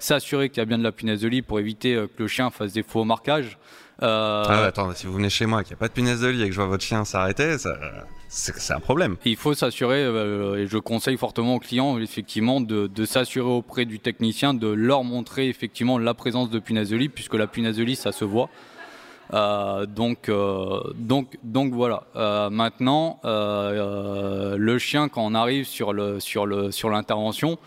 s'assurer 0.00 0.48
qu'il 0.48 0.58
y 0.58 0.62
a 0.62 0.64
bien 0.64 0.78
de 0.78 0.82
la 0.82 0.92
punaise 0.92 1.20
de 1.20 1.28
lit 1.28 1.42
pour 1.42 1.60
éviter 1.60 1.94
que 1.94 2.22
le 2.22 2.26
chien 2.26 2.50
fasse 2.50 2.72
des 2.72 2.82
faux 2.82 3.04
marquages. 3.04 3.58
Euh... 4.02 4.44
Ah, 4.46 4.64
attends, 4.64 4.92
si 4.94 5.06
vous 5.06 5.14
venez 5.14 5.30
chez 5.30 5.46
moi, 5.46 5.62
qu'il 5.62 5.72
n'y 5.72 5.78
a 5.78 5.80
pas 5.80 5.88
de 5.88 5.92
punaise 5.92 6.20
de 6.20 6.28
lit 6.28 6.42
et 6.42 6.46
que 6.46 6.52
je 6.52 6.56
vois 6.56 6.66
votre 6.66 6.84
chien 6.84 7.04
s'arrêter, 7.04 7.56
c'est 8.28 8.72
un 8.72 8.80
problème. 8.80 9.16
Il 9.24 9.36
faut 9.36 9.54
s'assurer, 9.54 10.02
euh, 10.02 10.62
et 10.62 10.66
je 10.66 10.78
conseille 10.78 11.16
fortement 11.16 11.54
aux 11.54 11.60
clients, 11.60 11.98
effectivement, 11.98 12.60
de, 12.60 12.86
de 12.86 13.04
s'assurer 13.06 13.48
auprès 13.48 13.84
du 13.84 13.98
technicien, 13.98 14.52
de 14.52 14.68
leur 14.68 15.04
montrer 15.04 15.48
effectivement 15.48 15.98
la 15.98 16.14
présence 16.14 16.50
de 16.50 16.58
punaise 16.58 16.90
de 16.90 16.96
lit, 16.96 17.08
puisque 17.08 17.34
la 17.34 17.46
punaise 17.46 17.76
de 17.76 17.84
lit, 17.84 17.96
ça 17.96 18.12
se 18.12 18.24
voit. 18.24 18.50
Euh, 19.32 19.86
donc, 19.86 20.28
euh, 20.28 20.80
donc, 20.94 21.38
donc 21.42 21.72
voilà. 21.72 22.04
Euh, 22.16 22.50
maintenant, 22.50 23.20
le 23.24 24.78
chien, 24.78 25.08
quand 25.08 25.24
on 25.24 25.34
arrive 25.34 25.64
sur 25.64 25.92
le 25.92 26.20
sur 26.20 26.46
le 26.46 26.70
sur 26.70 26.90
l'intervention, 26.90 27.58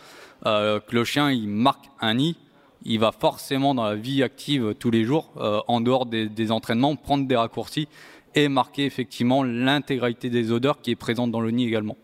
que 0.46 0.82
le 0.92 1.04
chien 1.04 1.32
il 1.32 1.50
marque 1.50 1.86
un 2.00 2.14
nid, 2.14 2.38
il 2.84 3.00
va 3.00 3.12
forcément 3.12 3.76
dans 3.76 3.84
la 3.84 3.96
vie 3.96 4.24
active 4.24 4.74
tous 4.80 4.92
les 4.92 5.04
jours, 5.04 5.32
euh, 5.38 5.60
en 5.68 5.82
dehors 5.82 6.06
des, 6.06 6.52
entraînements, 6.52 6.96
prendre 6.96 7.28
des 7.28 7.36
raccourcis 7.36 7.88
et 8.36 8.48
marquer 8.48 8.86
effectivement 8.86 9.44
l'intégralité 9.44 10.30
des 10.30 10.52
odeurs 10.52 10.82
qui 10.82 10.92
est 10.92 10.96
présente 10.96 11.32
dans 11.32 11.42
le 11.42 11.52
nid 11.52 11.66
également. 11.66 11.98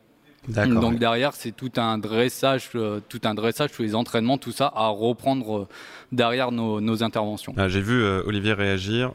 Donc 0.48 1.00
derrière, 1.00 1.34
c'est 1.34 1.52
tout 1.52 1.72
un 1.78 1.98
dressage, 1.98 2.70
euh, 2.76 3.00
tout 3.10 3.22
un 3.24 3.34
dressage, 3.34 3.72
tous 3.72 3.82
les 3.82 3.96
entraînements, 3.96 4.38
tout 4.38 4.52
ça 4.52 4.72
à 4.76 4.88
reprendre 4.90 5.62
euh, 5.62 5.68
derrière 6.16 6.52
nos, 6.52 7.04
interventions. 7.04 7.54
Ah, 7.58 7.68
j'ai 7.68 7.82
vu 7.82 8.02
euh, 8.02 8.24
Olivier 8.26 8.54
réagir. 8.54 9.12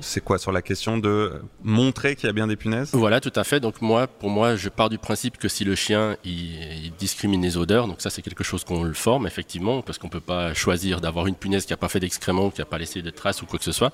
c'est 0.00 0.22
quoi 0.22 0.38
sur 0.38 0.52
la 0.52 0.62
question 0.62 0.98
de 0.98 1.32
montrer 1.62 2.16
qu'il 2.16 2.26
y 2.26 2.30
a 2.30 2.32
bien 2.32 2.46
des 2.46 2.56
punaises? 2.56 2.90
Voilà, 2.92 3.20
tout 3.20 3.32
à 3.34 3.44
fait. 3.44 3.60
Donc 3.60 3.80
moi, 3.80 4.06
pour 4.06 4.30
moi, 4.30 4.56
je 4.56 4.68
pars 4.68 4.90
du 4.90 4.98
principe 4.98 5.38
que 5.38 5.48
si 5.48 5.64
le 5.64 5.74
chien 5.74 6.16
il, 6.24 6.92
discrimine 6.98 7.42
les 7.42 7.56
odeurs, 7.56 7.88
donc 7.88 8.00
ça 8.00 8.10
c'est 8.10 8.22
quelque 8.22 8.44
chose 8.44 8.64
qu'on 8.64 8.82
le 8.82 8.92
forme 8.94 9.26
effectivement, 9.26 9.82
parce 9.82 9.98
qu'on 9.98 10.08
peut 10.08 10.20
pas 10.20 10.54
choisir 10.54 11.00
d'avoir 11.00 11.26
une 11.26 11.34
punaise 11.34 11.64
qui 11.66 11.72
a 11.72 11.76
pas 11.76 11.88
fait 11.88 12.00
d'excréments, 12.00 12.50
qui 12.50 12.62
a 12.62 12.64
pas 12.64 12.78
laissé 12.78 13.02
de 13.02 13.10
traces 13.10 13.42
ou 13.42 13.46
quoi 13.46 13.58
que 13.58 13.64
ce 13.64 13.72
soit. 13.72 13.92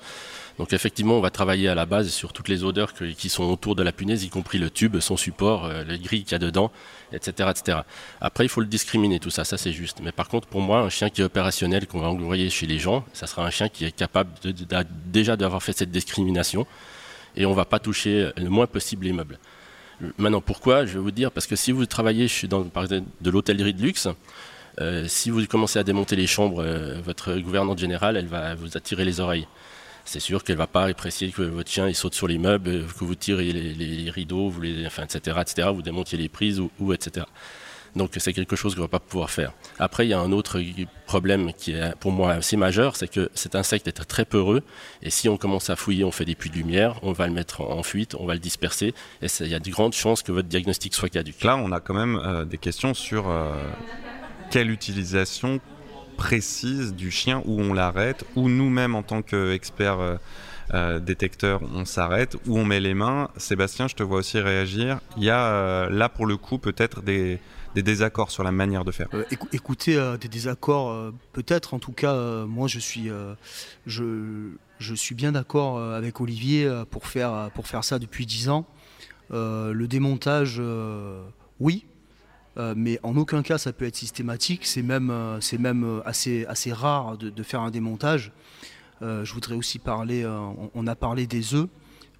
Donc 0.59 0.73
effectivement, 0.73 1.17
on 1.17 1.21
va 1.21 1.29
travailler 1.29 1.69
à 1.69 1.75
la 1.75 1.85
base 1.85 2.09
sur 2.09 2.33
toutes 2.33 2.49
les 2.49 2.65
odeurs 2.65 2.93
qui 2.93 3.29
sont 3.29 3.45
autour 3.45 3.75
de 3.75 3.83
la 3.83 3.93
punaise, 3.93 4.25
y 4.25 4.29
compris 4.29 4.57
le 4.57 4.69
tube, 4.69 4.99
son 4.99 5.15
support, 5.15 5.65
euh, 5.65 5.85
les 5.85 5.97
grilles 5.97 6.23
qu'il 6.23 6.33
y 6.33 6.35
a 6.35 6.39
dedans, 6.39 6.69
etc., 7.13 7.49
etc. 7.49 7.77
Après, 8.19 8.43
il 8.43 8.49
faut 8.49 8.59
le 8.59 8.67
discriminer, 8.67 9.19
tout 9.19 9.29
ça, 9.29 9.45
ça 9.45 9.57
c'est 9.57 9.71
juste. 9.71 9.99
Mais 10.03 10.11
par 10.11 10.27
contre, 10.27 10.49
pour 10.49 10.59
moi, 10.59 10.81
un 10.81 10.89
chien 10.89 11.09
qui 11.09 11.21
est 11.21 11.23
opérationnel, 11.23 11.87
qu'on 11.87 12.01
va 12.01 12.08
envoyer 12.09 12.49
chez 12.49 12.67
les 12.67 12.79
gens, 12.79 13.05
ça 13.13 13.27
sera 13.27 13.45
un 13.45 13.49
chien 13.49 13.69
qui 13.69 13.85
est 13.85 13.91
capable 13.91 14.31
déjà 15.05 15.35
d'avoir 15.35 15.63
fait 15.63 15.73
cette 15.73 15.91
discrimination, 15.91 16.65
et 17.35 17.45
on 17.45 17.53
va 17.53 17.65
pas 17.65 17.79
toucher 17.79 18.31
le 18.37 18.49
moins 18.49 18.67
possible 18.67 19.05
les 19.05 19.13
meubles. 19.13 19.39
Maintenant, 20.17 20.41
pourquoi? 20.41 20.85
Je 20.85 20.93
vais 20.93 20.99
vous 20.99 21.11
dire, 21.11 21.31
parce 21.31 21.47
que 21.47 21.55
si 21.55 21.71
vous 21.71 21.85
travaillez 21.85 22.27
dans, 22.47 22.63
par 22.63 22.83
exemple, 22.83 23.07
de 23.21 23.29
l'hôtellerie 23.29 23.73
de 23.73 23.81
luxe, 23.81 24.07
euh, 24.79 25.05
si 25.07 25.29
vous 25.29 25.45
commencez 25.45 25.77
à 25.77 25.83
démonter 25.83 26.15
les 26.15 26.27
chambres, 26.27 26.63
euh, 26.63 27.01
votre 27.03 27.35
gouvernante 27.35 27.79
générale, 27.79 28.15
elle 28.15 28.27
va 28.27 28.55
vous 28.55 28.77
attirer 28.77 29.03
les 29.03 29.19
oreilles 29.19 29.47
c'est 30.09 30.19
sûr 30.19 30.43
qu'elle 30.43 30.57
va 30.57 30.65
pas 30.65 30.85
apprécier 30.85 31.29
que 31.29 31.43
votre 31.43 31.69
chien 31.69 31.87
il 31.87 31.93
saute 31.93 32.15
sur 32.15 32.27
les 32.27 32.39
meubles, 32.39 32.85
que 32.87 33.05
vous 33.05 33.13
tirez 33.13 33.51
les, 33.51 34.09
rideaux, 34.09 34.49
vous 34.49 34.61
les, 34.61 34.85
etc., 34.85 35.37
etc., 35.39 35.69
vous 35.71 35.83
démontiez 35.83 36.17
les 36.17 36.29
prises 36.29 36.59
ou, 36.79 36.93
etc. 36.93 37.27
Donc 37.95 38.11
c'est 38.17 38.33
quelque 38.33 38.55
chose 38.55 38.75
qu'on 38.75 38.81
va 38.81 38.87
pas 38.87 38.99
pouvoir 38.99 39.29
faire. 39.29 39.53
Après, 39.79 40.05
il 40.05 40.09
y 40.09 40.13
a 40.13 40.19
un 40.19 40.31
autre 40.31 40.61
problème 41.05 41.53
qui 41.53 41.73
est 41.73 41.95
pour 41.99 42.11
moi 42.11 42.33
assez 42.33 42.57
majeur, 42.57 42.95
c'est 42.95 43.07
que 43.07 43.29
cet 43.33 43.55
insecte 43.55 43.87
est 43.87 43.91
très 43.91 44.25
peureux, 44.25 44.63
et 45.01 45.09
si 45.09 45.29
on 45.29 45.37
commence 45.37 45.69
à 45.69 45.75
fouiller, 45.75 46.03
on 46.03 46.11
fait 46.11 46.25
des 46.25 46.35
puits 46.35 46.49
de 46.49 46.55
lumière, 46.55 46.99
on 47.03 47.11
va 47.11 47.27
le 47.27 47.33
mettre 47.33 47.61
en 47.61 47.83
fuite, 47.83 48.15
on 48.15 48.25
va 48.25 48.33
le 48.33 48.39
disperser, 48.39 48.93
et 49.21 49.27
il 49.39 49.47
y 49.47 49.55
a 49.55 49.59
de 49.59 49.69
grandes 49.69 49.93
chances 49.93 50.21
que 50.21 50.31
votre 50.31 50.47
diagnostic 50.47 50.93
soit 50.93 51.09
caduque. 51.09 51.43
Là, 51.43 51.57
on 51.57 51.71
a 51.71 51.79
quand 51.79 51.93
même 51.95 52.19
euh, 52.23 52.45
des 52.45 52.57
questions 52.57 52.93
sur 52.93 53.29
euh, 53.29 53.53
quelle 54.51 54.69
utilisation 54.69 55.59
précise 56.17 56.93
du 56.93 57.11
chien 57.11 57.41
où 57.45 57.61
on 57.61 57.73
l'arrête, 57.73 58.25
où 58.35 58.49
nous-mêmes 58.49 58.93
en 58.93 59.03
tant 59.03 59.21
qu'experts 59.21 59.99
euh, 59.99 60.15
euh, 60.73 60.99
détecteurs 60.99 61.61
on 61.73 61.85
s'arrête, 61.85 62.35
où 62.45 62.59
on 62.59 62.65
met 62.65 62.79
les 62.79 62.93
mains. 62.93 63.29
Sébastien, 63.37 63.87
je 63.87 63.95
te 63.95 64.03
vois 64.03 64.19
aussi 64.19 64.39
réagir. 64.39 64.99
Il 65.17 65.23
y 65.23 65.29
a 65.29 65.45
euh, 65.45 65.89
là 65.89 66.09
pour 66.09 66.25
le 66.25 66.35
coup 66.37 66.57
peut-être 66.57 67.01
des, 67.01 67.39
désaccords 67.75 68.31
sur 68.31 68.43
la 68.43 68.51
manière 68.51 68.83
de 68.83 68.91
faire. 68.91 69.07
écoutez, 69.51 70.15
des 70.19 70.27
désaccords, 70.27 71.13
peut-être. 71.33 71.73
En 71.73 71.79
tout 71.79 71.91
cas, 71.91 72.45
moi 72.45 72.67
je 72.67 72.79
suis, 72.79 73.09
je, 73.85 74.49
je, 74.79 74.95
suis 74.95 75.15
bien 75.15 75.31
d'accord 75.31 75.81
avec 75.81 76.19
Olivier 76.19 76.69
pour 76.89 77.07
faire, 77.07 77.49
pour 77.53 77.67
faire 77.67 77.83
ça 77.83 77.99
depuis 77.99 78.25
10 78.25 78.49
ans. 78.49 78.65
le 79.31 79.85
démontage, 79.85 80.61
oui, 81.59 81.85
euh, 82.59 82.73
mais 82.75 82.99
en 83.03 83.15
aucun 83.15 83.41
cas 83.41 83.57
ça 83.57 83.73
peut 83.73 83.85
être 83.85 83.95
systématique. 83.95 84.65
C'est 84.65 84.81
même, 84.81 85.09
euh, 85.11 85.39
même 85.57 85.83
euh, 85.83 86.01
assez, 86.05 86.45
assez 86.45 86.73
rare 86.73 87.17
de, 87.17 87.43
faire 87.43 87.61
un 87.61 87.71
démontage. 87.71 88.31
je 89.01 89.33
voudrais 89.33 89.55
aussi 89.55 89.79
parler, 89.79 90.25
on, 90.75 90.87
a 90.87 90.95
parlé 90.95 91.25
des 91.25 91.53
œufs. 91.53 91.69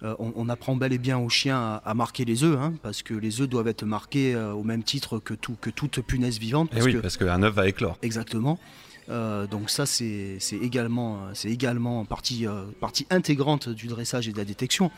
On, 0.02 0.48
apprend 0.48 0.76
bel 0.76 0.92
et 0.92 0.98
bien 0.98 1.18
au 1.18 1.28
chien 1.28 1.80
à, 1.84 1.94
marquer 1.94 2.24
les 2.24 2.44
œufs, 2.44 2.58
hein, 2.58 2.74
parce 2.82 3.02
que 3.02 3.14
les 3.14 3.40
œufs 3.40 3.48
doivent 3.48 3.68
être 3.68 3.84
marqués 3.84 4.34
au 4.36 4.62
même 4.62 4.82
titre 4.82 5.18
que, 5.18 5.34
tout, 5.34 5.56
que 5.60 5.70
toute 5.70 6.00
punaise 6.00 6.38
vivante. 6.38 6.68
Eh 6.72 6.76
parce 6.76 6.86
oui, 6.86 6.96
parce 7.00 7.16
qu'un 7.16 7.42
œuf 7.42 7.54
va 7.54 7.68
éclore. 7.68 7.98
Exactement. 8.02 8.58
donc 9.08 9.70
ça, 9.70 9.86
c'est 9.86 10.38
également, 10.62 11.28
également 11.44 12.04
partie, 12.04 12.46
partie 12.80 13.06
intégrante 13.10 13.68
du 13.68 13.86
dressage 13.88 14.28
et 14.28 14.32
de 14.32 14.38
la 14.38 14.44
détection. 14.44 14.90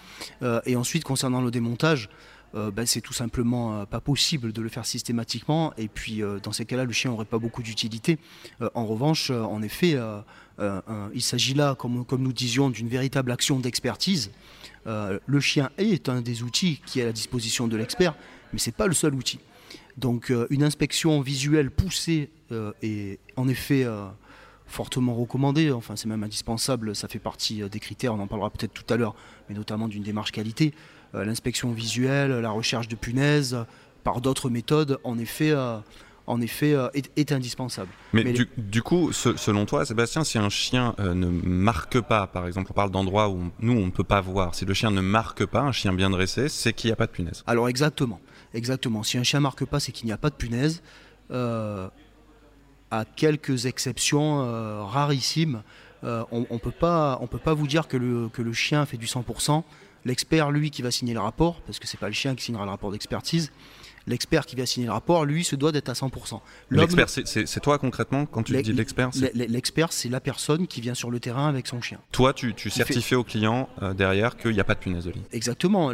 et 0.66 0.76
ensuite, 0.76 1.04
concernant 1.04 1.40
le 1.40 1.50
démontage, 1.50 2.08
euh, 2.54 2.70
ben, 2.70 2.84
c'est 2.86 3.00
tout 3.00 3.12
simplement 3.12 3.80
euh, 3.80 3.84
pas 3.86 4.00
possible 4.00 4.52
de 4.52 4.60
le 4.60 4.68
faire 4.68 4.84
systématiquement. 4.84 5.72
Et 5.78 5.88
puis, 5.88 6.22
euh, 6.22 6.38
dans 6.38 6.52
ces 6.52 6.66
cas-là, 6.66 6.84
le 6.84 6.92
chien 6.92 7.10
n'aurait 7.10 7.24
pas 7.24 7.38
beaucoup 7.38 7.62
d'utilité. 7.62 8.18
en 8.74 8.86
revanche, 8.86 9.30
en 9.30 9.62
effet, 9.62 9.96
il 11.14 11.22
s'agit 11.22 11.54
là, 11.54 11.74
comme, 11.74 12.04
comme, 12.04 12.22
nous 12.22 12.32
disions, 12.32 12.70
d'une 12.70 12.88
véritable 12.88 13.30
action 13.32 13.58
d'expertise. 13.58 14.30
le 14.86 15.40
chien 15.40 15.70
est 15.78 16.08
un 16.08 16.20
des 16.20 16.42
outils 16.42 16.80
qui 16.86 17.00
est 17.00 17.02
à 17.02 17.06
la 17.06 17.12
disposition 17.12 17.68
de 17.68 17.76
l'expert, 17.76 18.14
mais 18.52 18.58
ce 18.58 18.68
n'est 18.68 18.76
pas 18.76 18.86
le 18.86 18.94
seul 18.94 19.14
outil. 19.14 19.40
Donc, 19.96 20.32
une 20.50 20.62
inspection 20.62 21.20
visuelle 21.20 21.70
poussée 21.70 22.30
est 22.82 23.18
en 23.36 23.48
effet 23.48 23.86
fortement 24.66 25.14
recommandée. 25.14 25.70
Enfin, 25.70 25.96
c'est 25.96 26.08
même 26.08 26.22
indispensable. 26.24 26.94
Ça 26.94 27.08
fait 27.08 27.18
partie 27.18 27.68
des 27.68 27.80
critères. 27.80 28.14
On 28.14 28.20
en 28.20 28.26
parlera 28.26 28.50
peut-être 28.50 28.74
tout 28.74 28.92
à 28.92 28.96
l'heure, 28.96 29.14
mais 29.48 29.54
notamment 29.54 29.88
d'une 29.88 30.02
démarche 30.02 30.32
qualité. 30.32 30.72
Euh, 31.14 31.24
l'inspection 31.24 31.72
visuelle, 31.72 32.30
la 32.30 32.50
recherche 32.50 32.88
de 32.88 32.96
punaises, 32.96 33.56
par 34.02 34.20
d'autres 34.20 34.48
méthodes, 34.48 34.98
en 35.04 35.18
effet, 35.18 35.50
euh, 35.50 35.78
en 36.26 36.40
effet 36.40 36.72
euh, 36.72 36.88
est, 36.94 37.32
indispensable. 37.32 37.90
Mais, 38.12 38.24
du, 38.56 38.82
coup, 38.82 39.12
selon 39.12 39.66
toi, 39.66 39.84
Sébastien, 39.84 40.24
si 40.24 40.38
un 40.38 40.48
chien 40.48 40.94
ne 40.98 41.26
marque 41.26 42.00
pas, 42.00 42.26
par 42.26 42.46
exemple, 42.46 42.68
on 42.70 42.74
parle 42.74 42.90
d'endroits 42.90 43.28
où 43.28 43.50
nous, 43.60 43.74
on 43.74 43.86
ne 43.86 43.90
peut 43.90 44.04
pas 44.04 44.20
voir, 44.20 44.54
si 44.54 44.64
le 44.64 44.74
chien 44.74 44.90
ne 44.90 45.02
marque 45.02 45.44
pas, 45.44 45.60
un 45.60 45.72
chien 45.72 45.92
bien 45.92 46.08
dressé, 46.10 46.48
c'est 46.48 46.72
qu'il 46.72 46.88
n'y 46.88 46.92
a 46.92 46.96
pas 46.96 47.06
de 47.06 47.12
punaise. 47.12 47.44
Alors 47.46 47.68
exactement, 47.68 48.20
exactement. 48.54 49.02
Si 49.02 49.18
un 49.18 49.22
chien 49.22 49.40
ne 49.40 49.42
marque 49.42 49.64
pas, 49.66 49.80
c'est 49.80 49.92
qu'il 49.92 50.06
n'y 50.06 50.12
a 50.12 50.18
pas 50.18 50.30
de 50.30 50.36
punaise. 50.36 50.82
à 51.30 51.90
quelques 53.16 53.66
exceptions 53.66 54.86
rarissimes, 54.86 55.62
on 56.02 56.46
ne 56.50 56.58
peut, 56.58 56.70
pas, 56.70 57.20
peut 57.30 57.38
pas 57.38 57.54
vous 57.54 57.66
dire 57.66 57.86
que 57.86 57.98
le, 57.98 58.30
que 58.30 58.40
le 58.40 58.54
chien 58.54 58.86
fait 58.86 58.96
du 58.96 59.06
100%. 59.06 59.62
L'expert, 60.04 60.50
lui, 60.50 60.70
qui 60.70 60.82
va 60.82 60.90
signer 60.90 61.14
le 61.14 61.20
rapport, 61.20 61.60
parce 61.62 61.78
que 61.78 61.86
c'est 61.86 61.98
pas 61.98 62.08
le 62.08 62.14
chien 62.14 62.34
qui 62.34 62.44
signera 62.44 62.64
le 62.64 62.70
rapport 62.70 62.90
d'expertise, 62.90 63.52
l'expert 64.06 64.46
qui 64.46 64.56
va 64.56 64.66
signer 64.66 64.86
le 64.86 64.92
rapport, 64.92 65.24
lui, 65.24 65.44
se 65.44 65.56
doit 65.56 65.72
d'être 65.72 65.88
à 65.88 65.92
100%. 65.92 66.40
L'expert, 66.70 67.08
c'est 67.08 67.60
toi 67.60 67.78
concrètement 67.78 68.26
quand 68.26 68.42
tu 68.42 68.60
dis 68.60 68.72
l'expert 68.72 69.10
L'expert, 69.34 69.92
c'est 69.92 70.08
la 70.08 70.20
personne 70.20 70.66
qui 70.66 70.80
vient 70.80 70.94
sur 70.94 71.10
le 71.10 71.20
terrain 71.20 71.48
avec 71.48 71.66
son 71.66 71.80
chien. 71.80 71.98
Toi, 72.12 72.32
tu, 72.32 72.54
certifies 72.70 73.14
au 73.14 73.24
client 73.24 73.68
euh, 73.82 73.94
derrière 73.94 74.36
qu'il 74.36 74.52
n'y 74.52 74.60
a 74.60 74.64
pas 74.64 74.74
de 74.74 74.80
punaise 74.80 75.04
de 75.04 75.10
lit. 75.10 75.22
Exactement. 75.32 75.92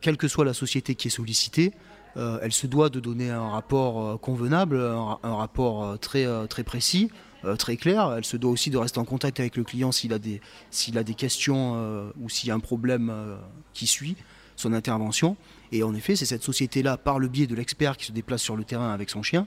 quelle 0.00 0.16
que 0.16 0.28
soit 0.28 0.44
la 0.44 0.54
société 0.54 0.94
qui 0.94 1.08
est 1.08 1.10
sollicitée, 1.12 1.72
euh, 2.16 2.38
elle 2.42 2.52
se 2.52 2.66
doit 2.66 2.90
de 2.90 3.00
donner 3.00 3.30
un 3.30 3.48
rapport 3.48 4.02
euh, 4.02 4.16
convenable, 4.18 4.76
un, 4.76 5.34
rapport 5.34 5.98
très, 5.98 6.26
très 6.48 6.64
précis. 6.64 7.10
Euh, 7.44 7.56
très 7.56 7.76
clair. 7.76 8.14
Elle 8.16 8.24
se 8.24 8.36
doit 8.36 8.50
aussi 8.50 8.70
de 8.70 8.78
rester 8.78 8.98
en 8.98 9.04
contact 9.04 9.40
avec 9.40 9.56
le 9.56 9.64
client 9.64 9.92
s'il 9.92 10.12
a 10.12 10.18
des, 10.18 10.40
s'il 10.70 10.98
a 10.98 11.04
des 11.04 11.14
questions 11.14 11.74
euh, 11.76 12.10
ou 12.20 12.28
s'il 12.28 12.48
y 12.48 12.52
a 12.52 12.54
un 12.54 12.60
problème 12.60 13.10
euh, 13.10 13.36
qui 13.72 13.86
suit 13.86 14.16
son 14.56 14.72
intervention. 14.72 15.36
Et 15.72 15.82
en 15.82 15.94
effet, 15.94 16.14
c'est 16.16 16.26
cette 16.26 16.42
société-là, 16.42 16.96
par 16.96 17.18
le 17.18 17.28
biais 17.28 17.46
de 17.46 17.54
l'expert 17.54 17.96
qui 17.96 18.06
se 18.06 18.12
déplace 18.12 18.42
sur 18.42 18.56
le 18.56 18.64
terrain 18.64 18.92
avec 18.92 19.10
son 19.10 19.22
chien, 19.22 19.46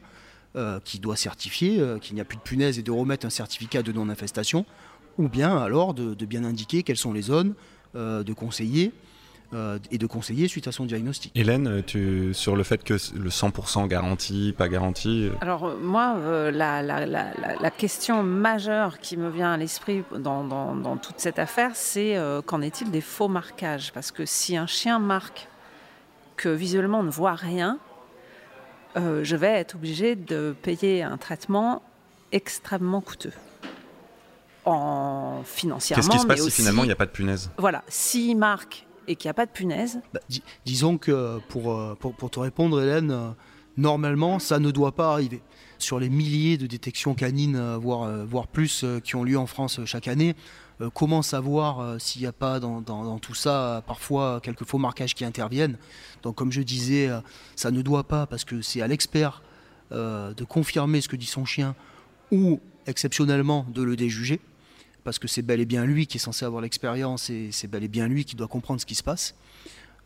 qui 0.86 1.00
doit 1.00 1.18
certifier 1.18 1.84
qu'il 2.02 2.16
n'y 2.16 2.22
a 2.22 2.26
plus 2.26 2.38
de 2.38 2.42
punaise 2.42 2.80
et 2.80 2.82
de 2.82 2.90
remettre 2.90 3.26
un 3.26 3.30
certificat 3.30 3.84
de 3.84 3.92
non-infestation, 3.92 4.66
ou 5.18 5.28
bien 5.28 5.58
alors 5.58 5.94
de, 5.94 6.14
de, 6.14 6.26
bien 6.26 6.46
indiquer 6.46 6.82
quelles 6.82 6.98
sont 6.98 7.12
les 7.12 7.24
zones, 7.24 7.54
de 7.94 8.34
conseiller 8.34 8.94
euh, 9.54 9.78
et 9.92 10.00
de 10.00 10.08
conseiller 10.08 10.48
suite 10.48 10.68
à 10.68 10.72
son 10.72 10.86
diagnostic. 10.86 11.32
Hélène, 11.36 11.84
tu, 11.86 12.34
sur 12.34 12.56
le 12.56 12.64
fait 12.64 12.84
que 12.84 12.94
le 12.94 13.30
100% 13.30 13.88
garanti, 13.88 14.56
pas 14.58 14.68
garanti 14.68 15.28
euh, 15.28 15.38
Alors 15.40 15.66
euh, 15.66 15.78
moi, 15.80 16.18
la, 16.52 17.72
question 17.72 18.24
majeure 18.24 18.98
qui 18.98 19.18
me 19.18 19.30
vient 19.30 19.54
à 19.54 19.58
l'esprit 19.58 20.04
dans, 20.18 20.98
toute 20.98 21.20
cette 21.20 21.38
affaire, 21.38 21.72
c'est 21.76 22.18
qu'en 22.46 22.62
est-il 22.62 22.90
des 22.90 23.02
faux 23.02 23.28
marquages? 23.28 23.92
Parce 23.94 24.12
que 24.12 24.26
si 24.26 24.58
un 24.58 24.66
chien 24.66 24.98
marque 24.98 25.48
que 26.38 26.50
visuellement 26.50 27.00
on 27.02 27.04
ne 27.04 27.12
voit 27.12 27.36
rien, 27.36 27.78
je 28.96 29.36
vais 29.36 29.52
être 29.52 29.76
obligé 29.76 30.16
de 30.16 30.56
payer 30.64 31.04
un 31.04 31.18
traitement 31.18 31.84
extrêmement 32.32 33.02
coûteux 33.02 33.34
en 34.66 35.44
financièrement. 35.46 36.02
Qu'est-ce 36.02 36.16
qui 36.16 36.22
se 36.22 36.28
passe 36.28 36.44
si 36.44 36.52
finalement 36.52 36.84
il 36.84 36.88
n'y 36.88 36.94
a 36.94 36.98
pas 36.98 37.06
de 37.06 37.12
punaise? 37.12 37.52
Voilà, 37.58 37.84
s'il 37.88 38.38
marque 38.38 38.86
et 39.08 39.16
qu'il 39.16 39.28
n'y 39.28 39.32
a 39.32 39.36
pas 39.36 39.46
de 39.46 39.52
punaise. 39.52 40.00
Bah, 40.14 40.20
Disons 40.66 40.98
que 40.98 41.40
pour, 41.50 41.74
euh, 41.74 41.96
pour, 42.00 42.14
pour, 42.14 42.30
te 42.30 42.40
répondre, 42.40 42.82
Hélène, 42.82 43.12
euh, 43.12 43.30
normalement, 43.78 44.40
ça 44.40 44.60
ne 44.60 44.72
doit 44.72 44.94
pas 44.94 45.12
arriver. 45.12 45.42
Sur 45.78 46.00
les 46.00 46.10
milliers 46.10 46.58
de 46.58 46.68
détections 46.68 47.16
canines, 47.16 47.56
euh, 47.56 47.78
voire, 47.78 48.26
voire 48.26 48.48
plus, 48.48 48.86
qui 49.04 49.16
ont 49.16 49.24
lieu 49.24 49.38
en 49.38 49.46
France 49.46 49.80
chaque 49.86 50.08
année, 50.08 50.36
comment 50.94 51.22
savoir 51.22 52.02
s'il 52.02 52.22
n'y 52.22 52.28
a 52.28 52.34
pas 52.34 52.60
dans, 52.60 52.82
dans, 52.82 53.18
tout 53.18 53.34
ça 53.34 53.82
parfois 53.88 54.42
quelques 54.44 54.66
faux 54.66 54.78
marquages 54.78 55.16
qui 55.16 55.24
interviennent? 55.24 55.78
Donc, 56.22 56.36
comme 56.36 56.52
je 56.52 56.62
disais, 56.62 57.10
ça 57.56 57.72
ne 57.72 57.82
doit 57.82 58.04
pas, 58.04 58.26
parce 58.26 58.44
que 58.44 58.62
c'est 58.62 58.82
à 58.82 58.88
l'expert 58.88 59.42
de 59.92 60.44
confirmer 60.44 61.00
ce 61.00 61.08
que 61.08 61.16
dit 61.16 61.26
son 61.26 61.46
chien 61.46 61.76
ou 62.32 62.60
exceptionnellement 62.88 63.66
de 63.70 63.84
le 63.84 63.96
déjuger 63.96 64.42
parce 65.06 65.20
que 65.20 65.28
c'est 65.30 65.44
bel 65.44 65.62
et 65.62 65.66
bien 65.66 65.86
lui 65.86 66.08
qui 66.08 66.18
est 66.18 66.20
censé 66.20 66.44
avoir 66.44 66.62
l'expérience 66.62 67.30
et 67.30 67.50
c'est 67.52 67.68
bel 67.68 67.84
et 67.84 67.88
bien 67.88 68.08
lui 68.08 68.26
qui 68.26 68.36
doit 68.36 68.48
comprendre 68.50 68.82
ce 68.82 68.86
qui 68.86 68.96
se 68.96 69.04
passe. 69.04 69.36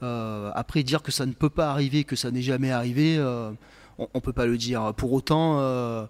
Euh, 0.03 0.51
après, 0.53 0.83
dire 0.83 1.01
que 1.01 1.11
ça 1.11 1.25
ne 1.25 1.31
peut 1.31 1.49
pas 1.49 1.71
arriver, 1.71 2.03
que 2.03 2.15
ça 2.15 2.31
n'est 2.31 2.41
jamais 2.41 2.69
arrivé, 2.69 3.17
euh, 3.17 3.51
on 3.97 4.07
ne 4.13 4.19
peut 4.19 4.33
pas 4.33 4.45
le 4.45 4.57
dire. 4.57 4.93
Pour 4.95 5.13
autant, 5.13 5.59
euh, 5.59 6.05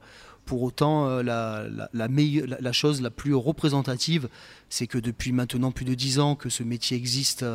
la, 1.24 2.72
chose 2.72 3.02
la 3.02 3.10
plus 3.12 3.36
représentative, 3.36 4.28
c'est 4.70 4.88
que 4.88 4.98
depuis 4.98 5.32
maintenant 5.32 5.72
plus 5.72 5.86
de 5.86 5.94
dix 5.94 6.20
ans 6.20 6.36
que 6.36 6.50
ce 6.50 6.64
métier 6.64 6.98
existe, 6.98 7.46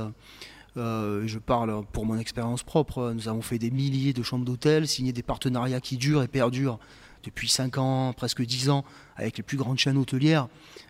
je 0.77 1.39
parle 1.39 1.85
pour 1.93 2.07
mon 2.07 2.17
expérience 2.17 2.63
propre, 2.63 3.13
nous 3.13 3.29
avons 3.29 3.43
fait 3.43 3.59
des 3.59 3.73
milliers 3.73 4.13
de 4.13 4.23
chambres 4.23 4.45
d'hôtel, 4.45 4.87
signé 4.87 5.13
des 5.13 5.23
partenariats 5.23 5.81
qui 5.81 5.97
durent 5.97 6.23
et 6.23 6.29
perdurent 6.29 6.79
depuis 7.25 7.49
5 7.49 7.79
ans, 7.79 8.13
presque 8.13 8.43
10 8.43 8.71
ans, 8.71 8.85
avec 9.17 9.37
les 9.37 9.43
plus 9.43 9.57
grandes 9.57 9.79
chaînes 9.79 9.97
hôtelières. 9.97 10.49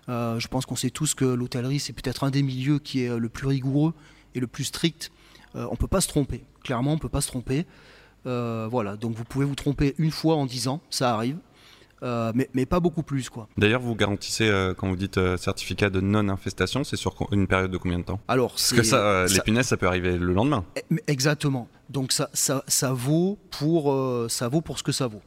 Euh, 0.09 0.39
je 0.39 0.49
pense 0.49 0.67
qu'on 0.67 0.77
sait 0.77 0.91
tous 0.91 1.15
que 1.15 1.25
l'hôtellerie, 1.25 1.81
c'est 1.81 1.93
peut-être 1.93 2.25
un 2.25 2.31
des 2.31 2.43
milieux 2.43 2.79
qui 2.79 3.05
est 3.05 3.17
le 3.17 3.29
plus 3.29 3.47
rigoureux 3.47 3.95
et 4.35 4.41
le 4.41 4.47
plus 4.47 4.65
strict. 4.65 5.11
Euh, 5.57 5.67
on 5.69 5.73
ne 5.73 5.77
peut 5.77 5.89
pas 5.89 6.01
se 6.01 6.09
tromper. 6.09 6.45
Clairement, 6.63 6.93
on 6.93 6.97
ne 6.97 7.01
peut 7.01 7.09
pas 7.09 7.21
se 7.21 7.29
tromper. 7.29 7.67
Euh, 8.27 8.67
voilà, 8.71 8.97
donc 8.97 9.15
vous 9.15 9.25
pouvez 9.25 9.45
vous 9.45 9.55
tromper 9.55 9.95
une 9.99 10.11
fois 10.11 10.37
en 10.37 10.47
10 10.47 10.69
ans, 10.69 10.81
ça 10.91 11.15
arrive. 11.15 11.39
Mais, 12.35 12.67
pas 12.67 12.81
beaucoup 12.81 13.03
plus. 13.03 13.29
quoi. 13.29 13.49
D'ailleurs, 13.57 13.81
vous 13.81 13.95
garantissez, 13.95 14.51
quand 14.77 14.89
vous 14.89 14.97
dites 14.97 15.19
certificat 15.37 15.91
de 15.91 16.01
non-infestation, 16.01 16.85
c'est 16.85 16.97
sur 16.97 17.15
une 17.33 17.47
période 17.47 17.71
de 17.71 17.79
combien 17.79 17.99
de 17.99 18.05
temps? 18.05 18.21
Alors, 18.29 18.51
Parce 18.51 18.73
que 18.73 18.83
ça, 18.83 19.27
l'épinesse, 19.27 19.69
ça 19.69 19.77
peut 19.77 19.87
arriver 19.87 20.17
le 20.17 20.33
lendemain. 20.33 20.65
Eh, 20.77 20.97
exactement. 21.07 21.69
Donc 21.91 22.13
ça, 22.13 22.31
ça, 22.33 22.65
ça, 22.67 22.93
vaut 22.93 23.39
pour, 23.51 23.95
ça 24.29 24.49
vaut 24.49 24.61
pour 24.61 24.79
ce 24.79 24.83
que 24.83 24.93
ça 24.93 25.07
vaut. 25.07 25.23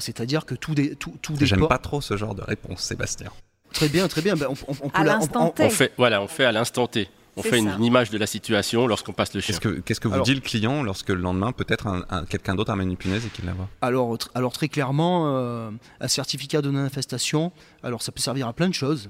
C'est-à-dire 0.00 0.46
que 0.46 0.54
tout, 0.54 0.74
des, 0.74 0.96
tout, 0.96 1.14
tout 1.22 1.34
J'aime 1.40 1.68
pas 1.68 1.78
trop 1.78 2.00
ce 2.00 2.16
genre 2.16 2.34
de 2.34 2.42
réponse, 2.42 2.82
Sébastien. 2.82 3.30
Très 3.72 3.88
bien, 3.88 4.06
très 4.08 4.22
bien. 4.22 4.34
Ben, 4.36 4.46
on, 4.48 4.54
on, 4.68 4.88
peut 4.88 5.08
à 5.08 5.18
on, 5.58 5.70
fait, 5.70 5.92
voilà, 5.96 6.22
on 6.22 6.28
fait 6.28 6.44
à 6.44 6.52
l'instant 6.52 6.86
T. 6.86 7.08
On 7.36 7.42
fait 7.42 7.58
une, 7.58 7.82
image 7.82 8.10
de 8.10 8.18
la 8.18 8.26
situation 8.26 8.86
lorsqu'on 8.86 9.12
passe 9.12 9.34
le 9.34 9.40
chien. 9.40 9.56
Qu'est-ce 9.84 10.00
que, 10.00 10.08
vous 10.08 10.22
dit 10.22 10.34
le 10.34 10.40
client 10.40 10.82
lorsque 10.82 11.08
le 11.08 11.20
lendemain, 11.20 11.52
peut-être 11.52 11.86
un, 11.86 12.24
quelqu'un 12.26 12.54
d'autre 12.54 12.70
amène 12.70 12.90
une 12.90 12.96
punaise 12.96 13.24
et 13.24 13.30
qu'il 13.30 13.46
la 13.46 13.52
voit 13.52 13.68
alors, 13.80 14.18
alors, 14.34 14.52
très 14.52 14.68
clairement, 14.68 15.34
euh, 15.34 15.70
un 16.00 16.08
certificat 16.08 16.60
de 16.60 16.70
non-infestation, 16.70 17.52
alors 17.82 18.02
ça 18.02 18.12
peut 18.12 18.20
servir 18.20 18.48
à 18.48 18.52
plein 18.52 18.68
de 18.68 18.74
choses. 18.74 19.08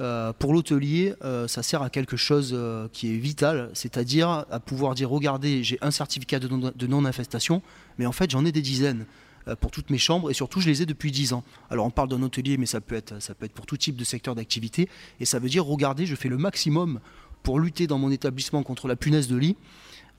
Euh, 0.00 0.32
pour 0.32 0.52
l'hôtelier, 0.52 1.14
euh, 1.24 1.46
ça 1.46 1.62
sert 1.62 1.82
à 1.82 1.90
quelque 1.90 2.16
chose 2.16 2.58
qui 2.92 3.14
est 3.14 3.18
vital, 3.18 3.70
c'est-à-dire 3.72 4.46
à 4.50 4.58
pouvoir 4.58 4.94
dire 4.94 5.08
regardez, 5.08 5.62
j'ai 5.62 5.78
un 5.80 5.92
certificat 5.92 6.40
de 6.40 6.86
non-infestation, 6.86 7.62
mais 7.98 8.06
en 8.06 8.12
fait 8.12 8.30
j'en 8.30 8.44
ai 8.44 8.52
des 8.52 8.62
dizaines. 8.62 9.06
Pour 9.58 9.70
toutes 9.70 9.88
mes 9.88 9.98
chambres 9.98 10.30
et 10.30 10.34
surtout 10.34 10.60
je 10.60 10.68
les 10.68 10.82
ai 10.82 10.86
depuis 10.86 11.10
10 11.10 11.32
ans. 11.32 11.42
Alors 11.70 11.86
on 11.86 11.90
parle 11.90 12.10
d'un 12.10 12.22
hôtelier 12.22 12.58
mais 12.58 12.66
ça 12.66 12.82
peut, 12.82 12.94
être, 12.94 13.20
ça 13.22 13.34
peut 13.34 13.46
être 13.46 13.54
pour 13.54 13.64
tout 13.64 13.78
type 13.78 13.96
de 13.96 14.04
secteur 14.04 14.34
d'activité 14.34 14.86
et 15.18 15.24
ça 15.24 15.38
veut 15.38 15.48
dire 15.48 15.64
regardez 15.64 16.04
je 16.04 16.14
fais 16.14 16.28
le 16.28 16.36
maximum 16.36 17.00
pour 17.42 17.60
lutter 17.60 17.86
dans 17.86 17.98
mon 17.98 18.10
établissement 18.10 18.62
contre 18.62 18.88
la 18.88 18.96
punaise 18.96 19.28
de 19.28 19.36
lit 19.36 19.56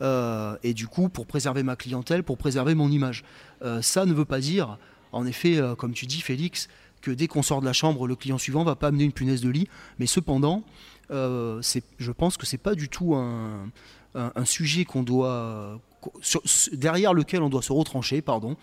euh, 0.01 0.55
et 0.63 0.73
du 0.73 0.87
coup 0.87 1.09
pour 1.09 1.25
préserver 1.25 1.63
ma 1.63 1.75
clientèle, 1.75 2.23
pour 2.23 2.37
préserver 2.37 2.75
mon 2.75 2.89
image. 2.89 3.23
Euh, 3.61 3.81
ça 3.81 4.05
ne 4.05 4.13
veut 4.13 4.25
pas 4.25 4.39
dire 4.39 4.77
en 5.11 5.25
effet 5.25 5.59
comme 5.77 5.93
tu 5.93 6.05
dis 6.05 6.21
Félix 6.21 6.69
que 7.01 7.11
dès 7.11 7.27
qu'on 7.27 7.43
sort 7.43 7.61
de 7.61 7.65
la 7.65 7.73
chambre 7.73 8.07
le 8.07 8.15
client 8.15 8.37
suivant 8.37 8.63
va 8.63 8.75
pas 8.75 8.87
amener 8.87 9.03
une 9.03 9.11
punaise 9.11 9.41
de 9.41 9.49
lit 9.49 9.67
mais 9.99 10.05
cependant 10.07 10.63
je 11.09 12.11
pense 12.11 12.37
que 12.37 12.45
c'est 12.45 12.57
pas 12.57 12.75
du 12.75 12.87
tout 12.87 13.15
un, 13.15 14.45
sujet 14.45 14.85
qu'on 14.85 15.03
doit 15.03 15.81
derrière 16.71 17.13
lequel 17.13 17.41
on 17.41 17.49
doit 17.49 17.61
se 17.61 17.73
retrancher 17.73 18.21
pardon 18.21 18.55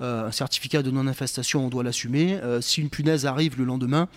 euh, 0.00 0.26
un 0.26 0.32
certificat 0.32 0.82
de 0.82 0.90
non-infestation, 0.90 1.66
on 1.66 1.68
doit 1.68 1.82
l'assumer. 1.82 2.34
Euh, 2.34 2.60
si 2.60 2.82
une 2.82 2.90
punaise 2.90 3.24
arrive 3.24 3.56
le 3.58 3.64
lendemain, 3.64 4.08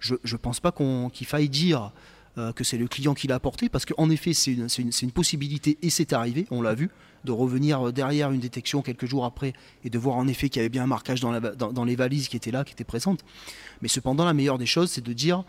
je 0.00 0.14
ne 0.14 0.36
pense 0.36 0.60
pas 0.60 0.72
qu'il 1.12 1.26
faille 1.26 1.48
dire 1.48 1.92
que 2.54 2.64
c'est 2.64 2.78
le 2.78 2.88
client 2.88 3.14
qui 3.14 3.26
l'a 3.26 3.36
apporté, 3.36 3.68
parce 3.68 3.84
qu'en 3.84 4.10
effet, 4.10 4.32
c'est 4.32 4.52
une, 4.52 4.68
une, 5.02 5.10
possibilité, 5.12 5.78
et 5.82 5.90
c'est 5.90 6.12
arrivé, 6.12 6.46
on 6.50 6.62
l'a 6.62 6.74
vu, 6.74 6.90
de 7.24 7.32
revenir 7.32 7.92
derrière 7.92 8.30
une 8.30 8.40
détection 8.40 8.82
quelques 8.82 9.06
jours 9.06 9.24
après 9.24 9.52
et 9.84 9.90
de 9.90 9.98
voir 9.98 10.16
en 10.16 10.28
effet 10.28 10.48
qu'il 10.48 10.60
y 10.60 10.62
avait 10.62 10.68
bien 10.68 10.84
un 10.84 10.88
marquage 10.88 11.20
dans, 11.20 11.30
la, 11.30 11.40
dans, 11.40 11.84
les 11.84 11.96
valises 11.96 12.28
qui 12.28 12.36
étaient 12.36 12.50
là, 12.50 12.64
qui 12.64 12.72
étaient 12.72 12.84
présentes. 12.84 13.24
Mais 13.82 13.88
cependant, 13.88 14.24
la 14.24 14.34
meilleure 14.34 14.58
des 14.58 14.66
choses, 14.66 14.90
c'est 14.90 15.04
de 15.04 15.12
dire 15.12 15.44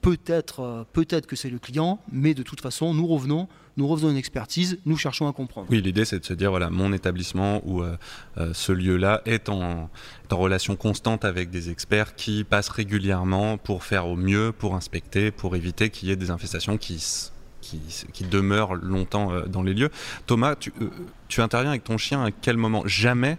peut-être 0.00 0.60
euh, 0.60 0.84
peut-être 0.92 1.26
que 1.26 1.36
c'est 1.36 1.50
le 1.50 1.58
client, 1.58 1.98
mais 2.10 2.34
de 2.34 2.42
toute 2.42 2.60
façon, 2.60 2.94
nous 2.94 3.06
revenons, 3.06 3.48
nous 3.76 3.86
revenons 3.88 4.10
une 4.10 4.16
expertise, 4.16 4.78
nous 4.86 4.96
cherchons 4.96 5.28
à 5.28 5.32
comprendre. 5.32 5.66
Oui, 5.70 5.82
l'idée 5.82 6.04
c'est 6.04 6.18
de 6.18 6.24
se 6.24 6.34
dire 6.34 6.50
voilà, 6.50 6.70
mon 6.70 6.92
établissement 6.92 7.60
ou 7.64 7.82
euh, 7.82 7.96
euh, 8.38 8.52
ce 8.54 8.72
lieu-là 8.72 9.22
est 9.26 9.48
en, 9.48 9.90
en, 10.30 10.36
relation 10.36 10.74
constante 10.74 11.24
avec 11.24 11.50
des 11.50 11.70
experts 11.70 12.16
qui 12.16 12.42
passent 12.42 12.68
régulièrement 12.68 13.56
pour 13.56 13.84
faire 13.84 14.08
au 14.08 14.16
mieux, 14.16 14.52
pour 14.52 14.74
inspecter, 14.74 15.30
pour 15.30 15.54
éviter 15.54 15.90
qu'il 15.90 16.08
y 16.08 16.12
ait 16.12 16.16
des 16.16 16.30
infestations 16.30 16.76
qui 16.76 17.30
qui, 17.60 17.80
qui 18.12 18.24
demeurent 18.24 18.74
longtemps 18.74 19.32
dans 19.46 19.62
les 19.62 19.72
lieux. 19.72 19.88
Thomas, 20.26 20.54
tu, 20.54 20.70
tu 21.28 21.40
interviens 21.40 21.70
avec 21.70 21.82
ton 21.82 21.96
chien 21.96 22.22
à 22.22 22.30
quel 22.30 22.58
moment? 22.58 22.82
Jamais 22.84 23.38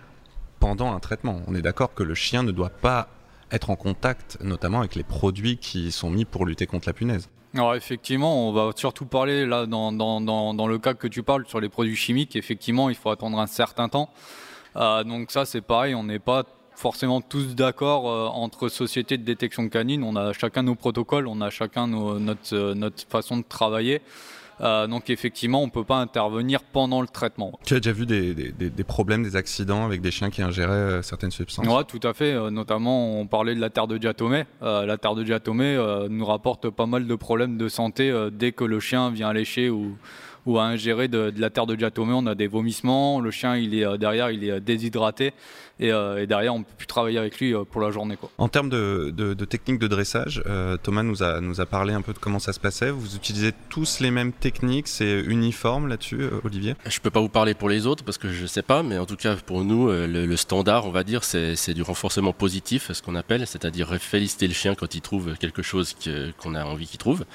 pendant 0.59 0.95
un 0.95 0.99
traitement. 0.99 1.41
On 1.45 1.53
est 1.53 1.61
d'accord 1.61 1.93
que 1.93 2.01
le 2.01 2.15
chien 2.15 2.41
ne 2.41 2.51
doit 2.51 2.71
pas 2.71 3.09
être 3.51 3.69
en 3.69 3.75
contact 3.75 4.37
notamment 4.41 4.79
avec 4.79 4.95
les 4.95 5.03
produits 5.03 5.57
qui 5.57 5.91
sont 5.91 6.09
mis 6.09 6.25
pour 6.25 6.45
lutter 6.45 6.65
contre 6.65 6.87
la 6.89 6.93
punaise. 6.93 7.29
Alors 7.55 7.73
effectivement, 7.73 8.49
on 8.49 8.51
va 8.51 8.71
surtout 8.75 9.05
parler 9.05 9.45
là 9.45 9.65
dans, 9.65 10.67
le 10.67 10.77
cas 10.77 10.93
que 10.93 11.07
tu 11.07 11.23
parles 11.23 11.45
sur 11.47 11.61
les 11.61 11.69
produits 11.69 11.95
chimiques. 11.95 12.35
Effectivement, 12.35 12.89
il 12.89 12.95
faut 12.95 13.09
attendre 13.09 13.39
un 13.39 13.47
certain 13.47 13.87
temps. 13.87 14.09
Euh, 14.75 15.05
donc 15.05 15.31
ça, 15.31 15.45
c'est 15.45 15.61
pareil, 15.61 15.95
on 15.95 16.03
n'est 16.03 16.19
pas 16.19 16.43
forcément 16.75 17.21
tous 17.21 17.55
d'accord 17.55 18.09
euh, 18.09 18.27
entre 18.27 18.67
sociétés 18.67 19.17
de 19.17 19.23
détection 19.23 19.69
canine. 19.69 20.03
On 20.03 20.17
a 20.17 20.33
chacun 20.33 20.63
nos 20.63 20.75
protocoles, 20.75 21.27
on 21.27 21.39
a 21.39 21.49
chacun 21.49 21.87
notre, 21.87 22.53
euh, 22.53 22.73
notre 22.73 23.07
façon 23.07 23.37
de 23.37 23.45
travailler. 23.47 24.01
Euh, 24.61 24.87
donc 24.87 25.09
effectivement, 25.09 25.61
on 25.61 25.65
ne 25.65 25.71
peut 25.71 25.83
pas 25.83 25.97
intervenir 25.97 26.63
pendant 26.63 27.01
le 27.01 27.07
traitement. 27.07 27.59
Tu 27.65 27.73
as 27.73 27.79
déjà 27.79 27.91
vu 27.91 28.05
des, 28.05 28.83
problèmes, 28.83 29.23
des 29.23 29.35
accidents 29.35 29.85
avec 29.85 30.01
des 30.01 30.11
chiens 30.11 30.29
qui 30.29 30.41
ingéraient 30.41 30.73
euh, 30.73 31.01
certaines 31.01 31.31
substances? 31.31 31.65
Oui, 31.67 31.83
tout 31.87 32.05
à 32.07 32.13
fait. 32.13 32.33
Euh, 32.33 32.49
notamment, 32.49 33.19
on 33.19 33.27
parlait 33.27 33.55
de 33.55 33.61
la 33.61 33.69
terre 33.69 33.87
de 33.87 33.97
diatomée. 33.97 34.45
la 34.61 34.97
terre 34.97 35.15
de 35.15 35.23
diatomée 35.23 35.75
nous 36.09 36.25
rapporte 36.25 36.69
pas 36.69 36.85
mal 36.85 37.07
de 37.07 37.15
problèmes 37.15 37.57
de 37.57 37.67
santé 37.67 38.13
dès 38.31 38.51
que 38.51 38.63
le 38.63 38.79
chien 38.79 39.09
vient 39.11 39.33
lécher 39.33 39.69
ou, 39.69 39.97
ou 40.45 40.59
à 40.59 40.63
ingérer 40.63 41.07
de, 41.07 41.33
la 41.37 41.49
terre 41.49 41.65
de 41.65 41.75
diatomée, 41.75 42.13
on 42.13 42.25
a 42.27 42.35
des 42.35 42.47
vomissements, 42.47 43.19
le 43.19 43.31
chien 43.31 43.55
il 43.55 43.73
est 43.73 43.97
derrière, 43.97 44.31
il 44.31 44.43
est 44.43 44.59
déshydraté 44.59 45.33
et, 45.79 45.89
derrière 46.27 46.53
on 46.53 46.63
peut 46.63 46.73
plus 46.77 46.87
travailler 46.87 47.17
avec 47.17 47.39
lui 47.39 47.53
pour 47.71 47.81
la 47.81 47.91
journée. 47.91 48.15
Quoi. 48.15 48.29
En 48.37 48.47
termes 48.47 48.69
de, 48.69 49.11
de, 49.11 49.45
techniques 49.45 49.79
de 49.79 49.87
dressage, 49.87 50.43
Thomas 50.83 51.03
nous 51.03 51.23
a, 51.23 51.41
nous 51.41 51.61
a 51.61 51.65
parlé 51.65 51.93
un 51.93 52.01
peu 52.01 52.13
de 52.13 52.19
comment 52.19 52.39
ça 52.39 52.53
se 52.53 52.59
passait. 52.59 52.91
Vous 52.91 53.15
utilisez 53.15 53.51
tous 53.69 53.99
les 53.99 54.11
mêmes 54.11 54.31
techniques, 54.31 54.87
c'est 54.87 55.21
uniforme 55.21 55.87
là-dessus, 55.87 56.25
Olivier? 56.43 56.75
Je 56.85 56.99
peux 56.99 57.09
pas 57.09 57.19
vous 57.19 57.29
parler 57.29 57.53
pour 57.53 57.69
les 57.69 57.87
autres 57.87 58.03
parce 58.03 58.17
que 58.17 58.29
je 58.29 58.45
sais 58.45 58.61
pas, 58.61 58.83
mais 58.83 58.97
en 58.97 59.05
tout 59.05 59.17
cas 59.17 59.35
pour 59.35 59.63
nous, 59.63 59.89
le, 59.89 60.35
standard, 60.35 60.85
on 60.85 60.91
va 60.91 61.03
dire, 61.03 61.23
c'est 61.23 61.73
du 61.73 61.81
renforcement 61.81 62.33
positif, 62.33 62.91
ce 62.91 63.01
qu'on 63.01 63.15
appelle, 63.15 63.47
c'est-à-dire 63.47 63.95
féliciter 63.99 64.47
le 64.47 64.53
chien 64.53 64.75
quand 64.75 64.95
il 64.95 65.01
trouve 65.01 65.35
quelque 65.37 65.61
chose 65.61 65.95
qu'on 66.37 66.55
a 66.55 66.63
envie 66.65 66.87
qu'il 66.87 66.99
trouve. 66.99 67.25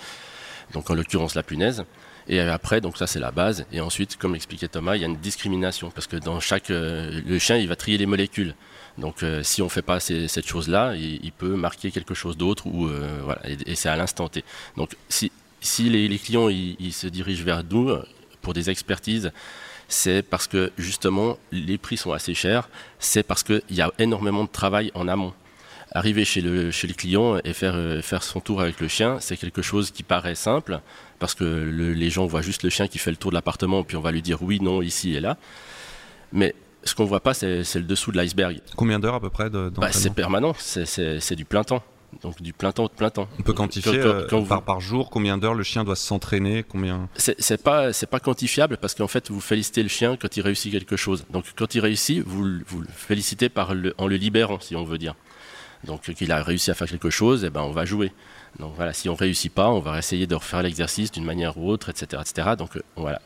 Donc 0.73 0.91
en 0.91 0.95
l'occurrence 0.95 1.35
la 1.35 1.43
punaise. 1.43 1.85
Et 2.31 2.39
après, 2.39 2.81
donc 2.81 2.97
ça 2.97 3.09
c'est 3.09 3.19
la 3.19 3.33
base. 3.33 3.67
Et 3.73 3.81
ensuite, 3.81 4.17
comme 4.17 4.35
l'expliquait 4.35 4.69
Thomas, 4.69 4.95
il 4.95 5.03
y 5.03 5.05
a 5.05 5.09
une 5.09 5.17
discrimination 5.17 5.91
parce 5.91 6.07
que 6.07 6.17
dans 6.17 6.39
chaque, 6.39 6.71
euh, 6.71 7.21
le 7.27 7.39
chien, 7.41 7.57
il 7.57 7.67
va 7.67 7.75
trier 7.75 7.99
les 7.99 8.07
molécules. 8.07 8.55
Donc 8.99 9.25
euh, 9.25 9.43
si 9.43 9.63
on 9.63 9.65
ne 9.65 9.71
fait 9.71 9.83
pas 9.83 9.99
cette 9.99 10.47
chose-là, 10.47 10.95
il, 10.95 11.33
peut 11.33 11.57
marquer 11.57 11.91
quelque 11.91 12.15
chose 12.15 12.37
d'autre 12.37 12.69
ou 12.69 12.87
euh, 12.87 13.21
voilà. 13.25 13.41
Et, 13.67 13.75
c'est 13.75 13.89
à 13.89 13.97
l'instant 13.97 14.29
T. 14.29 14.45
Donc 14.77 14.97
si, 15.09 15.33
les, 15.81 16.19
clients 16.19 16.49
ils, 16.49 16.93
se 16.93 17.09
dirigent 17.09 17.45
vers 17.45 17.65
nous 17.69 17.91
pour 18.43 18.55
des 18.55 18.71
expertises, 18.71 19.33
c'est 19.89 20.23
parce 20.23 20.47
que 20.47 20.71
justement 20.79 21.37
les 21.51 21.79
prix 21.79 21.97
sont 21.97 22.13
assez 22.13 22.35
chers. 22.35 22.69
C'est 23.01 23.25
parce 23.25 23.43
qu'il 23.43 23.61
y 23.71 23.81
a 23.81 23.91
énormément 23.99 24.45
de 24.45 24.51
travail 24.51 24.93
en 24.95 25.09
amont 25.09 25.33
arriver 25.93 26.25
chez 26.25 26.41
le, 26.41 26.71
chez 26.71 26.87
le 26.87 26.95
client 26.95 27.41
et 27.43 27.53
faire, 27.53 27.77
faire 28.05 28.23
son 28.23 28.39
tour 28.39 28.61
avec 28.61 28.79
le 28.79 28.87
chien, 28.87 29.19
c'est 29.19 29.37
quelque 29.37 29.61
chose 29.61 29.91
qui 29.91 30.05
paraît 30.05 30.37
simple, 30.37 30.81
parce 31.21 31.35
que 31.35 31.45
les 31.45 32.11
gens 32.11 32.27
voient 32.27 32.43
juste 32.43 32.65
le 32.65 32.71
chien 32.71 32.89
qui 32.89 32.99
fait 32.99 33.11
le 33.11 33.17
tour 33.17 33.31
de 33.31 33.37
l'appartement, 33.37 33.85
puis 33.85 33.97
on 33.97 34.01
va 34.01 34.11
lui 34.11 34.23
dire 34.23 34.43
oui, 34.43 34.59
non, 34.61 34.83
ici 34.83 35.15
et 35.15 35.21
là. 35.21 35.37
Mais 36.33 36.55
ce 36.83 36.95
qu'on 36.95 37.05
ne 37.05 37.09
voit 37.09 37.21
pas, 37.21 37.35
c'est 37.35 37.75
le 37.75 37.83
dessous 37.83 38.11
de 38.11 38.17
l'iceberg. 38.17 38.61
Combien 38.75 38.99
d'heures 38.99 39.15
à 39.15 39.21
peu 39.21 39.31
près 39.31 39.51
bah, 39.51 39.93
C'est 39.93 40.15
permanent, 40.15 40.55
c'est 40.59 41.37
du 41.37 41.45
plein 41.45 41.63
temps. 41.63 41.83
Donc 42.23 42.43
du 42.43 42.53
plein 42.53 42.73
temps, 42.73 42.89
plein 42.89 43.11
temps. 43.11 43.29
On 43.39 43.43
peut 43.43 43.53
quantifier 43.53 44.01
quand, 44.29 44.43
euh, 44.43 44.61
par, 44.61 44.81
jour 44.81 45.11
combien 45.11 45.39
d'heures 45.39 45.55
le 45.55 45.63
chien 45.63 45.85
doit 45.85 45.95
s'entraîner, 45.95 46.65
combien? 46.65 47.09
C'est 47.15 47.63
pas 47.63 47.93
c'est 47.93 48.09
pas 48.09 48.19
quantifiable 48.19 48.79
parce 48.79 48.97
qu'en 48.97 49.07
fait 49.07 49.31
vous 49.31 49.41
félicitez 49.41 49.85
le 49.85 49.89
chien 49.89 50.17
quand 50.21 50.37
il 50.37 50.41
réussit 50.43 50.73
quelque 50.73 50.97
chose. 50.97 51.25
Donc 51.31 51.45
quand 51.57 51.73
il 51.77 51.81
réussit, 51.81 52.21
vous, 52.27 52.45
vous 52.67 52.81
le 52.81 52.89
félicitez 52.93 53.49
par 53.49 53.75
le, 53.75 53.95
en 53.97 54.09
le 54.09 54.17
libérant 54.17 54.59
si 54.59 54.75
on 54.75 54.83
veut 54.83 54.99
dire. 54.99 55.15
Donc 55.85 56.03
qu'il 56.03 56.33
a 56.33 56.43
réussi 56.43 56.73
à 56.73 56.75
faire 56.75 56.89
quelque 56.89 57.11
chose, 57.11 57.45
et 57.45 57.47
eh 57.47 57.51
ben 57.51 57.63
on 57.63 57.71
va 57.71 57.85
jouer. 57.85 58.11
Donc 58.59 58.73
voilà, 58.77 58.93
si 58.93 59.09
on 59.09 59.15
réussit 59.15 59.53
pas, 59.53 59.71
on 59.71 59.79
va 59.79 59.99
essayer 59.99 60.27
de 60.27 60.35
refaire 60.35 60.63
l'exercice 60.63 61.11
d'une 61.13 61.25
manière 61.25 61.57
ou 61.57 61.71
autre, 61.71 61.89
etc. 61.89 62.21
etc. 62.21 62.51
Donc 62.59 62.77
euh, 62.77 62.81
voilà, 62.97 63.21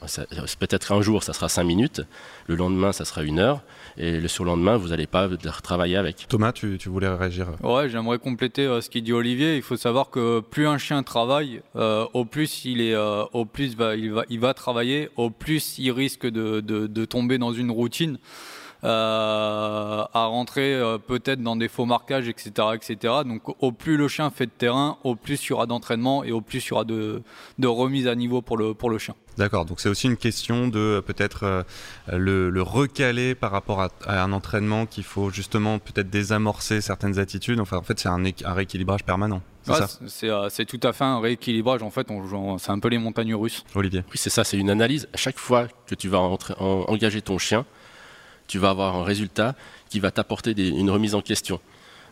peut-être 0.58 0.92
un 0.92 1.00
jour, 1.00 1.22
ça 1.22 1.32
sera 1.32 1.48
5 1.48 1.64
minutes, 1.64 2.02
le 2.46 2.56
lendemain, 2.56 2.92
ça 2.92 3.04
sera 3.04 3.22
une 3.22 3.38
heure, 3.38 3.62
et 3.96 4.20
le 4.20 4.28
surlendemain, 4.28 4.76
vous 4.76 4.88
n'allez 4.88 5.06
pas 5.06 5.26
retravailler 5.26 5.96
avec. 5.96 6.26
Thomas, 6.28 6.52
tu, 6.52 6.78
voulais 6.86 7.08
réagir? 7.08 7.48
Ouais, 7.62 7.88
j'aimerais 7.88 8.18
compléter 8.18 8.66
euh, 8.66 8.80
ce 8.80 8.90
qu'il 8.90 9.02
dit 9.02 9.12
Olivier. 9.12 9.56
Il 9.56 9.62
faut 9.62 9.76
savoir 9.76 10.10
que 10.10 10.40
plus 10.40 10.66
un 10.66 10.78
chien 10.78 11.02
travaille, 11.02 11.62
euh, 11.76 12.06
au 12.12 12.24
plus 12.24 12.64
il 12.64 12.80
est, 12.80 12.96
au 12.96 13.44
plus 13.44 13.74
va, 13.76 13.96
il, 13.96 14.12
va, 14.12 14.24
il 14.28 14.40
va 14.40 14.54
travailler, 14.54 15.08
au 15.16 15.30
plus 15.30 15.78
il 15.78 15.90
risque 15.90 16.26
de, 16.26 16.60
de 16.60 17.04
tomber 17.04 17.38
dans 17.38 17.52
une 17.52 17.70
routine. 17.70 18.18
Euh, 18.84 20.04
à 20.12 20.26
rentrer 20.26 20.74
euh, 20.74 20.98
peut-être 20.98 21.40
dans 21.40 21.56
des 21.56 21.68
faux 21.68 21.86
marquages, 21.86 22.28
etc., 22.28 22.50
etc. 22.74 23.14
Donc 23.24 23.42
au 23.62 23.72
plus 23.72 23.96
le 23.96 24.08
chien 24.08 24.30
fait 24.30 24.44
de 24.44 24.50
terrain, 24.50 24.98
au 25.04 25.16
plus 25.16 25.42
il 25.42 25.50
y 25.50 25.52
aura 25.54 25.64
d'entraînement 25.64 26.22
et 26.22 26.32
au 26.32 26.42
plus 26.42 26.66
il 26.66 26.68
y 26.68 26.72
aura 26.74 26.84
de, 26.84 27.22
de 27.58 27.66
remise 27.66 28.06
à 28.06 28.14
niveau 28.14 28.42
pour 28.42 28.58
le, 28.58 28.74
pour 28.74 28.90
le 28.90 28.98
chien. 28.98 29.14
D'accord, 29.38 29.64
donc 29.64 29.80
c'est 29.80 29.88
aussi 29.88 30.06
une 30.06 30.18
question 30.18 30.68
de 30.68 30.78
euh, 30.78 31.00
peut-être 31.00 31.64
le, 32.12 32.60
recaler 32.60 33.34
par 33.34 33.52
rapport 33.52 33.80
à, 33.80 33.88
un 34.06 34.32
entraînement 34.32 34.84
qu'il 34.84 35.04
faut 35.04 35.30
justement 35.30 35.78
peut-être 35.78 36.10
désamorcer 36.10 36.82
certaines 36.82 37.18
attitudes. 37.18 37.60
Enfin, 37.60 37.78
en 37.78 37.82
fait, 37.82 37.98
c'est 37.98 38.10
un, 38.10 38.22
un, 38.22 38.52
rééquilibrage 38.52 39.02
permanent. 39.04 39.40
C'est 40.08 40.66
tout 40.66 40.80
à 40.82 40.92
fait 40.92 41.04
un 41.04 41.20
rééquilibrage. 41.20 41.82
En 41.82 41.90
fait, 41.90 42.06
c'est 42.58 42.70
un 42.70 42.78
peu 42.78 42.88
les 42.88 42.98
montagnes 42.98 43.34
russes. 43.34 43.64
Olivier. 43.74 44.04
Oui, 44.10 44.16
c'est 44.16 44.30
ça, 44.30 44.44
c'est 44.44 44.58
une 44.58 44.68
analyse. 44.68 45.08
À 45.14 45.16
chaque 45.16 45.38
fois 45.38 45.68
que 45.86 45.94
tu 45.94 46.10
vas 46.10 46.18
engager 46.18 47.22
ton 47.22 47.38
chien, 47.38 47.64
tu 48.46 48.58
vas 48.58 48.70
avoir 48.70 48.96
un 48.96 49.04
résultat 49.04 49.54
qui 49.88 50.00
va 50.00 50.10
t'apporter 50.10 50.52
une 50.52 50.90
remise 50.90 51.14
en 51.14 51.22
question. 51.22 51.60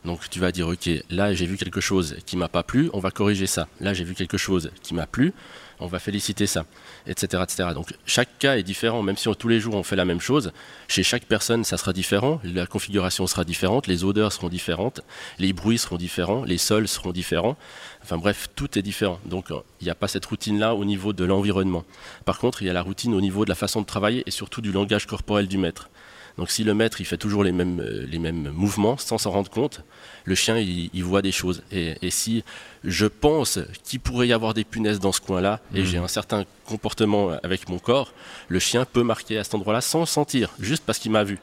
Donc 0.05 0.29
tu 0.29 0.40
vas 0.40 0.51
dire, 0.51 0.66
ok, 0.66 0.90
là 1.11 1.33
j'ai 1.33 1.47
vu 1.47 1.57
quelque 1.57 1.81
chose 1.81 2.16
qui 2.27 2.37
m'a 2.37 2.49
pas 2.49 2.64
plu, 2.64 2.90
on 2.92 2.99
va 2.99 3.12
corriger 3.12 3.47
ça. 3.47 3.68
Là 3.81 3.95
j'ai 3.95 4.03
vu 4.03 4.14
quelque 4.14 4.37
chose 4.37 4.73
qui 4.83 4.95
m'a 4.95 5.07
plu, 5.07 5.33
on 5.79 5.87
va 5.87 6.01
féliciter 6.01 6.47
ça, 6.47 6.64
etc., 7.07 7.42
etc. 7.45 7.68
Donc 7.73 7.95
chaque 8.05 8.37
cas 8.40 8.57
est 8.57 8.64
différent, 8.64 9.03
même 9.03 9.16
si 9.16 9.29
tous 9.38 9.47
les 9.47 9.61
jours 9.61 9.77
on 9.77 9.85
fait 9.85 9.95
la 9.95 10.05
même 10.05 10.21
chose. 10.21 10.53
Chez 10.88 11.05
chaque 11.05 11.27
personne, 11.27 11.62
ça 11.62 11.77
sera 11.77 11.92
différent, 11.92 12.40
la 12.42 12.66
configuration 12.66 13.29
sera 13.29 13.45
différente, 13.45 13.87
les 13.87 14.03
odeurs 14.03 14.33
seront 14.33 14.49
différentes, 14.49 15.03
les 15.38 15.53
bruits 15.53 15.79
seront 15.79 15.99
différents, 15.99 16.42
les 16.45 16.59
sols 16.59 16.88
seront 16.88 17.12
différents. 17.12 17.57
Enfin 18.03 18.18
bref, 18.18 18.49
tout 18.57 18.77
est 18.77 18.83
différent. 18.83 19.21
Donc 19.25 19.51
il 19.81 19.85
n'y 19.85 19.90
a 19.90 19.95
pas 19.95 20.09
cette 20.09 20.27
routine-là 20.27 20.75
au 20.75 20.85
niveau 20.85 21.12
de 21.12 21.25
l'environnement. 21.25 21.85
Par 22.25 22.40
contre, 22.40 22.62
il 22.62 22.66
y 22.66 22.71
a 22.71 22.73
la 22.73 22.83
routine 22.83 23.14
au 23.14 23.21
niveau 23.21 23.45
de 23.45 23.51
la 23.51 23.57
façon 23.57 23.83
de 23.83 23.87
travailler 23.87 24.25
et 24.27 24.33
surtout 24.33 24.62
du 24.62 24.73
langage 24.73 25.07
corporel 25.07 25.47
du 25.47 25.59
maître. 25.59 25.90
Donc 26.38 26.51
si 26.51 26.64
le 26.64 26.75
maître 26.75 27.01
il 27.01 27.05
fait 27.05 27.16
toujours 27.16 27.45
les 27.45 27.53
mêmes, 27.53 27.81
euh, 27.81 28.07
les 28.07 28.18
mêmes 28.18 28.51
mouvements 28.51 28.97
sans 28.97 29.18
s'en 29.18 29.31
rendre 29.31 29.51
compte, 29.51 29.83
le 30.25 30.35
chien 30.35 30.59
il, 30.59 31.05
voit 31.05 31.23
des 31.23 31.33
choses. 31.33 31.62
Et, 31.71 31.97
si 32.11 32.45
je 32.85 33.07
pense 33.07 33.59
qu'il 33.85 34.01
pourrait 34.01 34.29
y 34.29 34.33
avoir 34.33 34.55
des 34.55 34.64
punaises 34.64 35.01
dans 35.01 35.12
ce 35.12 35.21
coin-là 35.21 35.61
et 35.75 35.83
mmh. 35.83 35.87
j'ai 35.87 35.99
un 35.99 36.09
certain 36.09 36.45
comportement 36.64 37.31
avec 37.42 37.68
mon 37.68 37.79
corps, 37.79 38.12
le 38.49 38.59
chien 38.59 38.85
peut 38.85 39.03
marquer 39.03 39.38
à 39.38 39.45
cet 39.45 39.55
endroit-là 39.55 39.81
sans 39.81 40.01
le 40.01 40.07
sentir, 40.07 40.51
juste 40.59 40.85
parce 40.87 40.99
qu'il 40.99 41.11
m'a 41.11 41.25
vu. 41.25 41.38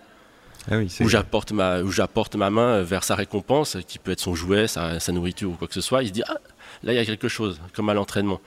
Ah 0.69 0.75
ou 0.99 1.07
j'apporte 1.07 1.51
ma, 1.51 1.81
ma 1.81 2.49
main 2.49 2.81
vers 2.83 3.03
sa 3.03 3.15
récompense, 3.15 3.77
qui 3.87 3.97
peut 3.97 4.11
être 4.11 4.19
son 4.19 4.35
jouet, 4.35 4.67
sa, 4.67 4.99
sa 4.99 5.11
nourriture 5.11 5.49
ou 5.49 5.53
quoi 5.53 5.67
que 5.67 5.73
ce 5.73 5.81
soit. 5.81 6.03
Il 6.03 6.09
se 6.09 6.13
dit 6.13 6.23
ah 6.27 6.37
là 6.83 6.93
il 6.93 6.95
y 6.95 6.99
a 6.99 7.05
quelque 7.05 7.27
chose, 7.27 7.59
comme 7.73 7.89
à 7.89 7.93
l'entraînement. 7.93 8.39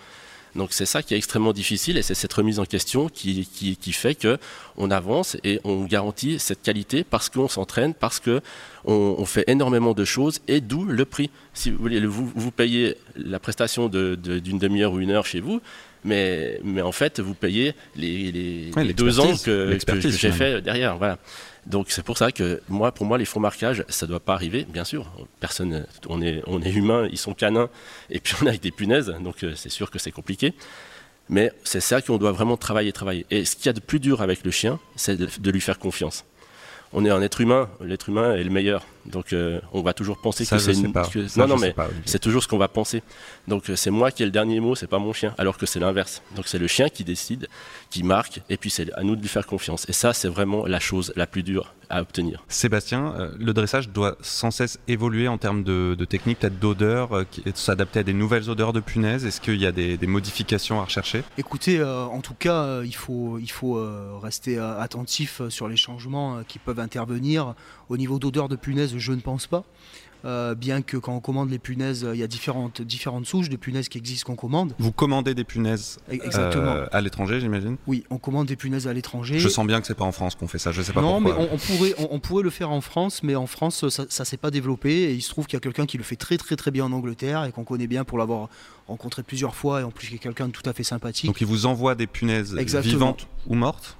Donc 0.54 0.72
c'est 0.72 0.86
ça 0.86 1.02
qui 1.02 1.14
est 1.14 1.16
extrêmement 1.16 1.52
difficile 1.52 1.96
et 1.96 2.02
c'est 2.02 2.14
cette 2.14 2.32
remise 2.32 2.58
en 2.58 2.64
question 2.64 3.08
qui, 3.08 3.46
qui, 3.46 3.92
fait 3.92 4.14
que 4.14 4.38
on 4.76 4.90
avance 4.90 5.36
et 5.44 5.60
on 5.64 5.84
garantit 5.84 6.38
cette 6.38 6.62
qualité 6.62 7.04
parce 7.04 7.28
qu'on 7.30 7.48
s'entraîne, 7.48 7.94
parce 7.94 8.20
que 8.20 8.40
on, 8.84 9.24
fait 9.24 9.44
énormément 9.46 9.94
de 9.94 10.04
choses 10.04 10.40
et 10.48 10.60
d'où 10.60 10.84
le 10.84 11.04
prix. 11.04 11.30
Si 11.54 11.70
vous 11.70 11.78
voulez, 11.78 12.04
vous 12.04 12.50
payez 12.50 12.96
la 13.16 13.38
prestation 13.38 13.88
d'une 13.88 14.58
demi-heure 14.58 14.92
ou 14.92 15.00
une 15.00 15.10
heure 15.10 15.26
chez 15.26 15.40
vous, 15.40 15.60
Mais, 16.04 16.58
mais 16.64 16.82
en 16.82 16.92
fait, 16.92 17.20
vous 17.20 17.34
payez 17.34 17.74
les, 17.94 18.32
les, 18.32 18.92
deux 18.92 19.20
ans 19.20 19.36
que, 19.36 19.78
j'ai 20.04 20.32
fait 20.32 20.60
derrière. 20.60 20.96
Voilà. 20.96 21.18
Donc 21.66 21.86
c'est 21.90 22.02
pour 22.02 22.18
ça 22.18 22.32
que 22.32 22.60
moi, 22.68 22.90
pour 22.92 23.06
moi, 23.06 23.18
les 23.18 23.24
fonds 23.24 23.38
marquages, 23.38 23.84
ça 23.88 24.06
ne 24.06 24.10
doit 24.10 24.20
pas 24.20 24.34
arriver, 24.34 24.66
bien 24.68 24.84
sûr. 24.84 25.10
Personne, 25.38 25.86
on 26.08 26.20
est, 26.20 26.42
on 26.46 26.60
est 26.60 26.72
humain, 26.72 27.08
ils 27.10 27.18
sont 27.18 27.34
canins, 27.34 27.68
et 28.10 28.18
puis 28.18 28.34
on 28.42 28.46
a 28.46 28.48
avec 28.48 28.62
des 28.62 28.72
punaises, 28.72 29.14
donc 29.20 29.44
euh, 29.44 29.52
c'est 29.54 29.68
sûr 29.68 29.90
que 29.90 29.98
c'est 29.98 30.10
compliqué. 30.10 30.54
Mais 31.28 31.52
c'est 31.62 31.80
ça 31.80 32.02
qu'on 32.02 32.18
doit 32.18 32.32
vraiment 32.32 32.56
travailler, 32.56 32.92
travailler. 32.92 33.26
Et 33.30 33.44
ce 33.44 33.54
qu'il 33.54 33.66
y 33.66 33.68
a 33.68 33.72
de 33.72 33.80
plus 33.80 34.00
dur 34.00 34.22
avec 34.22 34.44
le 34.44 34.50
chien, 34.50 34.80
c'est 34.96 35.16
de 35.16 35.50
lui 35.50 35.60
faire 35.60 35.78
confiance 35.78 36.24
on 36.92 37.04
est 37.04 37.10
un 37.10 37.22
être 37.22 37.40
humain, 37.40 37.68
l'être 37.80 38.08
humain 38.08 38.34
est 38.34 38.44
le 38.44 38.50
meilleur. 38.50 38.86
Donc 39.06 39.32
euh, 39.32 39.60
on 39.72 39.82
va 39.82 39.94
toujours 39.94 40.18
penser 40.18 40.46
que 40.46 40.58
c'est 40.58 40.72
une. 40.74 40.92
non, 41.36 41.46
non, 41.48 41.56
mais 41.58 41.74
c'est 42.04 42.20
toujours 42.20 42.42
ce 42.42 42.48
qu'on 42.48 42.58
va 42.58 42.68
penser. 42.68 43.02
Donc 43.48 43.68
euh, 43.68 43.76
c'est 43.76 43.90
moi 43.90 44.10
qui 44.10 44.22
ai 44.22 44.26
le 44.26 44.32
dernier 44.32 44.60
mot, 44.60 44.74
c'est 44.74 44.86
pas 44.86 44.98
mon 44.98 45.12
chien, 45.12 45.34
alors 45.38 45.58
que 45.58 45.66
c'est 45.66 45.80
l'inverse. 45.80 46.22
Donc 46.36 46.46
c'est 46.46 46.58
le 46.58 46.68
chien 46.68 46.88
qui 46.88 47.02
décide, 47.02 47.48
qui 47.90 48.02
marque, 48.04 48.40
et 48.48 48.56
puis 48.56 48.70
c'est 48.70 48.92
à 48.94 49.02
nous 49.02 49.16
de 49.16 49.20
lui 49.20 49.28
faire 49.28 49.46
confiance. 49.46 49.88
Et 49.88 49.92
ça, 49.92 50.12
c'est 50.12 50.28
vraiment 50.28 50.66
la 50.66 50.78
chose 50.78 51.12
la 51.16 51.26
plus 51.26 51.42
dure 51.42 51.74
à 51.90 52.00
obtenir. 52.00 52.42
Sébastien, 52.48 53.14
euh, 53.18 53.32
le 53.38 53.52
dressage 53.52 53.90
doit 53.90 54.16
sans 54.22 54.50
cesse 54.50 54.78
évoluer 54.88 55.28
en 55.28 55.36
termes 55.36 55.62
de, 55.62 55.96
technique, 56.08 56.38
peut-être 56.38 56.58
d'odeur, 56.58 57.24
s'adapter 57.54 58.00
à 58.00 58.02
des 58.02 58.12
nouvelles 58.12 58.48
odeurs 58.48 58.72
de 58.72 58.80
punaises. 58.80 59.26
Est-ce 59.26 59.40
qu'il 59.40 59.60
y 59.60 59.66
a 59.66 59.72
des, 59.72 59.98
modifications 60.06 60.80
à 60.80 60.84
rechercher? 60.84 61.22
Écoutez, 61.38 61.82
en 61.82 62.20
tout 62.20 62.34
cas, 62.34 62.82
il 62.82 62.94
faut, 62.94 63.38
il 63.38 63.50
faut 63.50 63.82
rester 64.20 64.58
attentif 64.58 65.42
sur 65.48 65.68
les 65.68 65.76
changements 65.76 66.42
qui 66.44 66.58
peuvent 66.58 66.80
intervenir. 66.80 67.54
Au 67.88 67.96
niveau 67.96 68.18
d'odeur 68.18 68.48
de 68.48 68.56
punaise, 68.56 68.94
je 68.96 69.12
ne 69.12 69.20
pense 69.20 69.46
pas. 69.46 69.64
Euh, 70.24 70.54
bien 70.54 70.82
que 70.82 70.96
quand 70.96 71.16
on 71.16 71.20
commande 71.20 71.50
les 71.50 71.58
punaises, 71.58 72.06
il 72.12 72.20
y 72.20 72.22
a 72.22 72.28
différentes, 72.28 72.80
différentes 72.80 73.26
souches 73.26 73.48
de 73.48 73.56
punaises 73.56 73.88
qui 73.88 73.98
existent 73.98 74.26
qu'on 74.26 74.36
commande. 74.36 74.72
Vous 74.78 74.92
commandez 74.92 75.34
des 75.34 75.42
punaises 75.42 75.98
euh, 76.12 76.86
à 76.92 77.00
l'étranger, 77.00 77.40
j'imagine? 77.40 77.76
Oui, 77.88 78.04
on 78.08 78.18
commande 78.18 78.46
des 78.46 78.54
punaises 78.54 78.86
à 78.86 78.92
l'étranger. 78.92 79.40
Je 79.40 79.48
sens 79.48 79.66
bien 79.66 79.80
que 79.80 79.86
c'est 79.86 79.96
pas 79.96 80.04
en 80.04 80.12
France 80.12 80.36
qu'on 80.36 80.46
fait 80.46 80.58
ça, 80.58 80.70
je 80.70 80.80
sais 80.80 80.92
pas 80.92 81.02
non, 81.02 81.20
pourquoi. 81.20 81.42
mais 81.42 81.48
on, 81.52 81.58
pourrait, 81.58 81.94
on, 81.98 82.20
pourrait 82.20 82.44
le 82.44 82.50
faire 82.50 82.70
en 82.70 82.80
France, 82.80 83.24
mais 83.24 83.34
en 83.34 83.48
France, 83.48 83.88
ça, 83.88 84.04
ne 84.04 84.24
s'est 84.24 84.36
pas 84.36 84.52
développé. 84.52 84.90
Et 84.90 85.12
il 85.12 85.22
se 85.22 85.30
trouve 85.30 85.46
qu'il 85.46 85.56
y 85.56 85.58
a 85.58 85.60
quelqu'un 85.60 85.86
qui 85.86 85.98
le 85.98 86.04
fait 86.04 86.16
très 86.16 86.36
très 86.36 86.54
très 86.54 86.70
bien 86.70 86.84
en 86.84 86.92
Angleterre 86.92 87.44
et 87.44 87.50
qu'on 87.50 87.64
connaît 87.64 87.88
bien 87.88 88.04
pour 88.04 88.18
l'avoir 88.18 88.48
rencontré 88.86 89.24
plusieurs 89.24 89.56
fois 89.56 89.80
et 89.80 89.84
en 89.84 89.90
plus 89.90 90.08
qui 90.08 90.14
est 90.14 90.18
quelqu'un 90.18 90.46
de 90.46 90.52
tout 90.52 90.68
à 90.68 90.72
fait 90.72 90.84
sympathique. 90.84 91.26
Donc 91.26 91.40
il 91.40 91.46
vous 91.48 91.66
envoie 91.66 91.96
des 91.96 92.06
punaises 92.06 92.54
vivantes 92.54 93.26
ou 93.48 93.54
mortes 93.54 93.96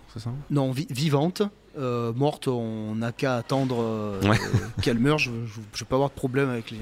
non, 0.51 0.73
vivante. 0.73 1.42
Euh, 1.78 2.12
morte, 2.12 2.48
on 2.48 2.94
n'a 2.94 3.12
qu'à 3.12 3.37
attendre 3.37 3.82
euh, 3.82 4.20
qu'elle 4.82 4.98
meure. 4.98 5.18
Je 5.18 5.30
ne 5.30 5.37
vais 5.44 5.85
pas 5.88 5.96
avoir 5.96 6.11
de 6.11 6.14
problème 6.14 6.50
avec, 6.50 6.70
les, 6.70 6.78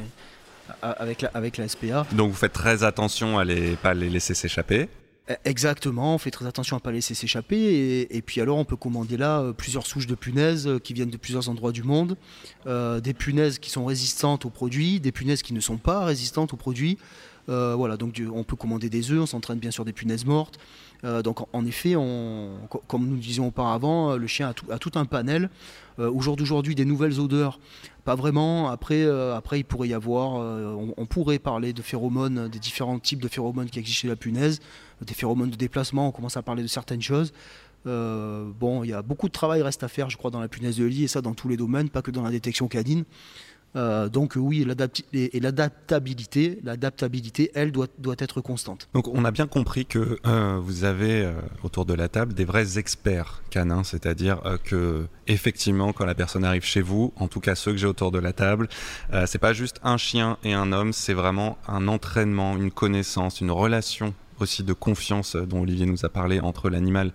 avec, 0.83 1.23
la, 1.23 1.31
avec 1.35 1.57
la 1.57 1.69
SPA. 1.69 2.07
Donc 2.13 2.31
vous 2.31 2.37
faites 2.37 2.53
très 2.53 2.83
attention 2.83 3.39
à 3.39 3.45
ne 3.45 3.75
pas 3.77 3.95
les 3.95 4.11
laisser 4.11 4.35
s'échapper 4.35 4.89
e, 5.31 5.35
Exactement, 5.45 6.15
on 6.17 6.19
fait 6.19 6.33
très 6.33 6.47
attention 6.47 6.77
à 6.77 6.81
ne 6.81 6.83
pas 6.83 6.93
laisser 6.93 7.15
s'échapper. 7.15 8.09
Et, 8.11 8.23
puis 8.23 8.41
alors, 8.41 8.59
on 8.59 8.65
peut 8.65 8.77
commander 8.77 9.17
là 9.17 9.41
euh, 9.41 9.53
plusieurs 9.53 9.87
souches 9.87 10.09
de 10.09 10.17
punaises 10.17 10.69
qui 10.83 10.93
viennent 10.93 11.11
de 11.11 11.17
plusieurs 11.17 11.49
endroits 11.49 11.73
du 11.73 11.85
monde. 11.85 12.17
des 12.67 13.15
punaises 13.15 13.59
qui 13.59 13.71
sont 13.71 13.85
résistantes 13.85 14.45
aux 14.45 14.51
produits, 14.51 14.99
des 14.99 15.13
punaises 15.13 15.43
qui 15.43 15.55
ne 15.55 15.61
sont 15.61 15.79
pas 15.79 16.05
résistantes 16.05 16.53
aux 16.53 16.59
produits. 16.59 16.99
voilà, 17.47 17.97
donc 17.97 18.21
on 18.35 18.43
peut 18.43 18.57
commander 18.57 18.91
des 18.91 19.13
œufs, 19.13 19.21
on 19.21 19.27
s'entraîne 19.27 19.59
bien 19.59 19.71
sur 19.71 19.85
des 19.85 19.93
punaises 19.93 20.25
mortes. 20.25 20.59
Euh, 21.05 21.23
donc 21.23 21.47
en 21.55 21.65
effet, 21.65 21.95
comme 22.87 23.07
nous 23.07 23.17
disions 23.17 23.49
auparavant, 23.49 24.17
le 24.17 24.27
chien 24.27 24.53
a 24.71 24.79
tout, 24.79 24.93
un 24.95 25.05
panel. 25.05 25.51
Euh, 25.99 26.11
au 26.11 26.21
jour 26.21 26.37
d'aujourd'hui, 26.37 26.75
des 26.75 26.85
nouvelles 26.85 27.21
odeurs, 27.21 27.59
pas 28.05 28.15
vraiment. 28.15 28.69
Après, 28.71 29.03
euh, 29.03 29.37
après 29.37 29.61
il 29.61 29.65
pourrait 29.65 29.89
y 29.89 29.95
avoir, 29.95 30.35
on, 30.35 31.07
pourrait 31.07 31.39
parler 31.39 31.73
de 31.73 31.83
phéromones, 31.83 32.49
des 32.49 32.59
différents 32.59 32.99
types 32.99 33.21
de 33.21 33.29
phéromones 33.29 33.69
qui 33.69 33.79
existent 33.79 34.03
chez 34.03 34.09
la 34.09 34.17
punaise, 34.17 34.61
des 35.03 35.15
phéromones 35.15 35.51
de 35.51 35.57
déplacement, 35.57 36.09
on 36.09 36.13
commence 36.13 36.37
à 36.37 36.43
parler 36.43 36.63
de 36.63 36.69
certaines 36.69 37.03
choses. 37.03 37.33
bon, 37.85 38.85
il 38.85 38.91
y 38.91 38.93
a 38.93 39.03
beaucoup 39.03 39.29
de 39.29 39.33
travail 39.33 39.63
reste 39.63 39.83
à 39.83 39.89
faire, 39.89 40.11
je 40.11 40.17
crois, 40.17 40.31
dans 40.31 40.41
la 40.41 40.49
punaise 40.49 40.77
de 40.77 40.85
lit, 40.85 41.05
et 41.05 41.09
ça 41.09 41.21
dans 41.21 41.35
tous 41.35 41.49
les 41.49 41.57
domaines, 41.57 41.89
pas 41.89 42.03
que 42.03 42.11
dans 42.11 42.23
la 42.23 42.31
détection 42.31 42.69
canine. 42.69 43.05
Euh, 43.77 44.09
donc 44.09 44.33
oui, 44.37 44.65
l'adaptabilité, 44.65 46.59
l'adaptabilité, 46.65 47.51
elle 47.55 47.71
doit, 47.73 47.87
doit 47.99 48.17
être 48.19 48.41
constante. 48.41 48.89
Donc 48.95 49.07
on 49.09 49.25
a 49.25 49.31
bien 49.31 49.47
compris 49.47 49.87
que 49.87 50.19
euh, 50.27 50.59
vous 50.63 50.85
avez 50.85 51.25
euh, 51.25 51.33
autour 51.63 51.85
de 51.85 51.95
la 51.95 52.09
table 52.09 52.35
des 52.35 52.45
vrais 52.45 52.79
experts 52.79 53.43
canins, 53.51 53.85
c'est-à-dire 53.85 54.41
que 54.65 55.07
effectivement, 55.27 55.93
quand 55.93 56.05
la 56.05 56.15
personne 56.15 56.45
arrive 56.45 56.65
chez 56.65 56.83
vous, 56.83 57.13
en 57.17 57.29
tout 57.29 57.41
cas 57.41 57.55
ceux 57.55 57.73
que 57.73 57.79
j'ai 57.79 57.87
autour 57.87 58.11
de 58.11 58.19
la 58.19 58.33
table, 58.33 58.69
c'est 59.27 59.39
pas 59.39 59.53
juste 59.53 59.81
un 59.83 59.97
chien 59.97 60.39
et 60.45 60.53
un 60.53 60.73
homme, 60.73 60.93
c'est 60.93 61.15
vraiment 61.15 61.59
un 61.67 61.89
entraînement, 61.89 62.57
une 62.57 62.71
connaissance, 62.71 63.41
une 63.41 63.51
relation 63.51 64.15
aussi 64.43 64.63
de 64.63 64.73
confiance 64.73 65.37
dont 65.37 65.63
Olivier 65.63 65.87
nous 65.87 66.05
a 66.05 66.09
parlé 66.09 66.41
entre 66.41 66.71
l'animal 66.71 67.13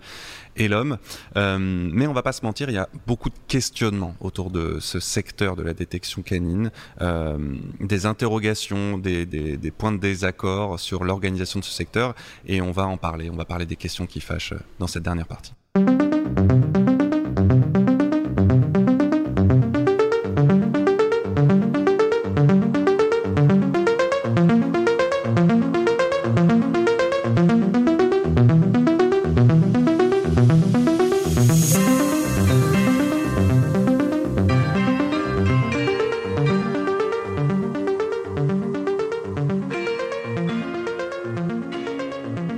et 0.56 0.68
l'homme. 0.68 0.98
Euh, 1.36 1.58
mais 1.58 2.06
on 2.06 2.12
va 2.12 2.22
pas 2.22 2.32
se 2.32 2.44
mentir, 2.44 2.68
il 2.70 2.74
y 2.74 2.78
a 2.78 2.88
beaucoup 3.06 3.30
de 3.30 3.34
questionnements 3.48 4.14
autour 4.20 4.50
de 4.50 4.78
ce 4.80 5.00
secteur 5.00 5.56
de 5.56 5.62
la 5.62 5.74
détection 5.74 6.22
canine, 6.22 6.70
euh, 7.00 7.38
des 7.80 8.06
interrogations, 8.06 8.98
des, 8.98 9.26
des, 9.26 9.70
points 9.70 9.92
de 9.92 9.98
désaccord 9.98 10.80
sur 10.80 11.04
l'organisation 11.04 11.60
de 11.60 11.64
ce 11.64 11.72
secteur, 11.72 12.14
et 12.46 12.62
on 12.62 12.72
va 12.72 12.86
en 12.86 12.96
parler. 12.96 13.30
On 13.30 13.36
va 13.36 13.44
parler 13.44 13.66
des 13.66 13.76
questions 13.76 14.06
qui 14.06 14.20
fâchent 14.20 14.54
dans 14.78 14.86
cette 14.86 15.02
dernière 15.02 15.26
partie. 15.26 15.52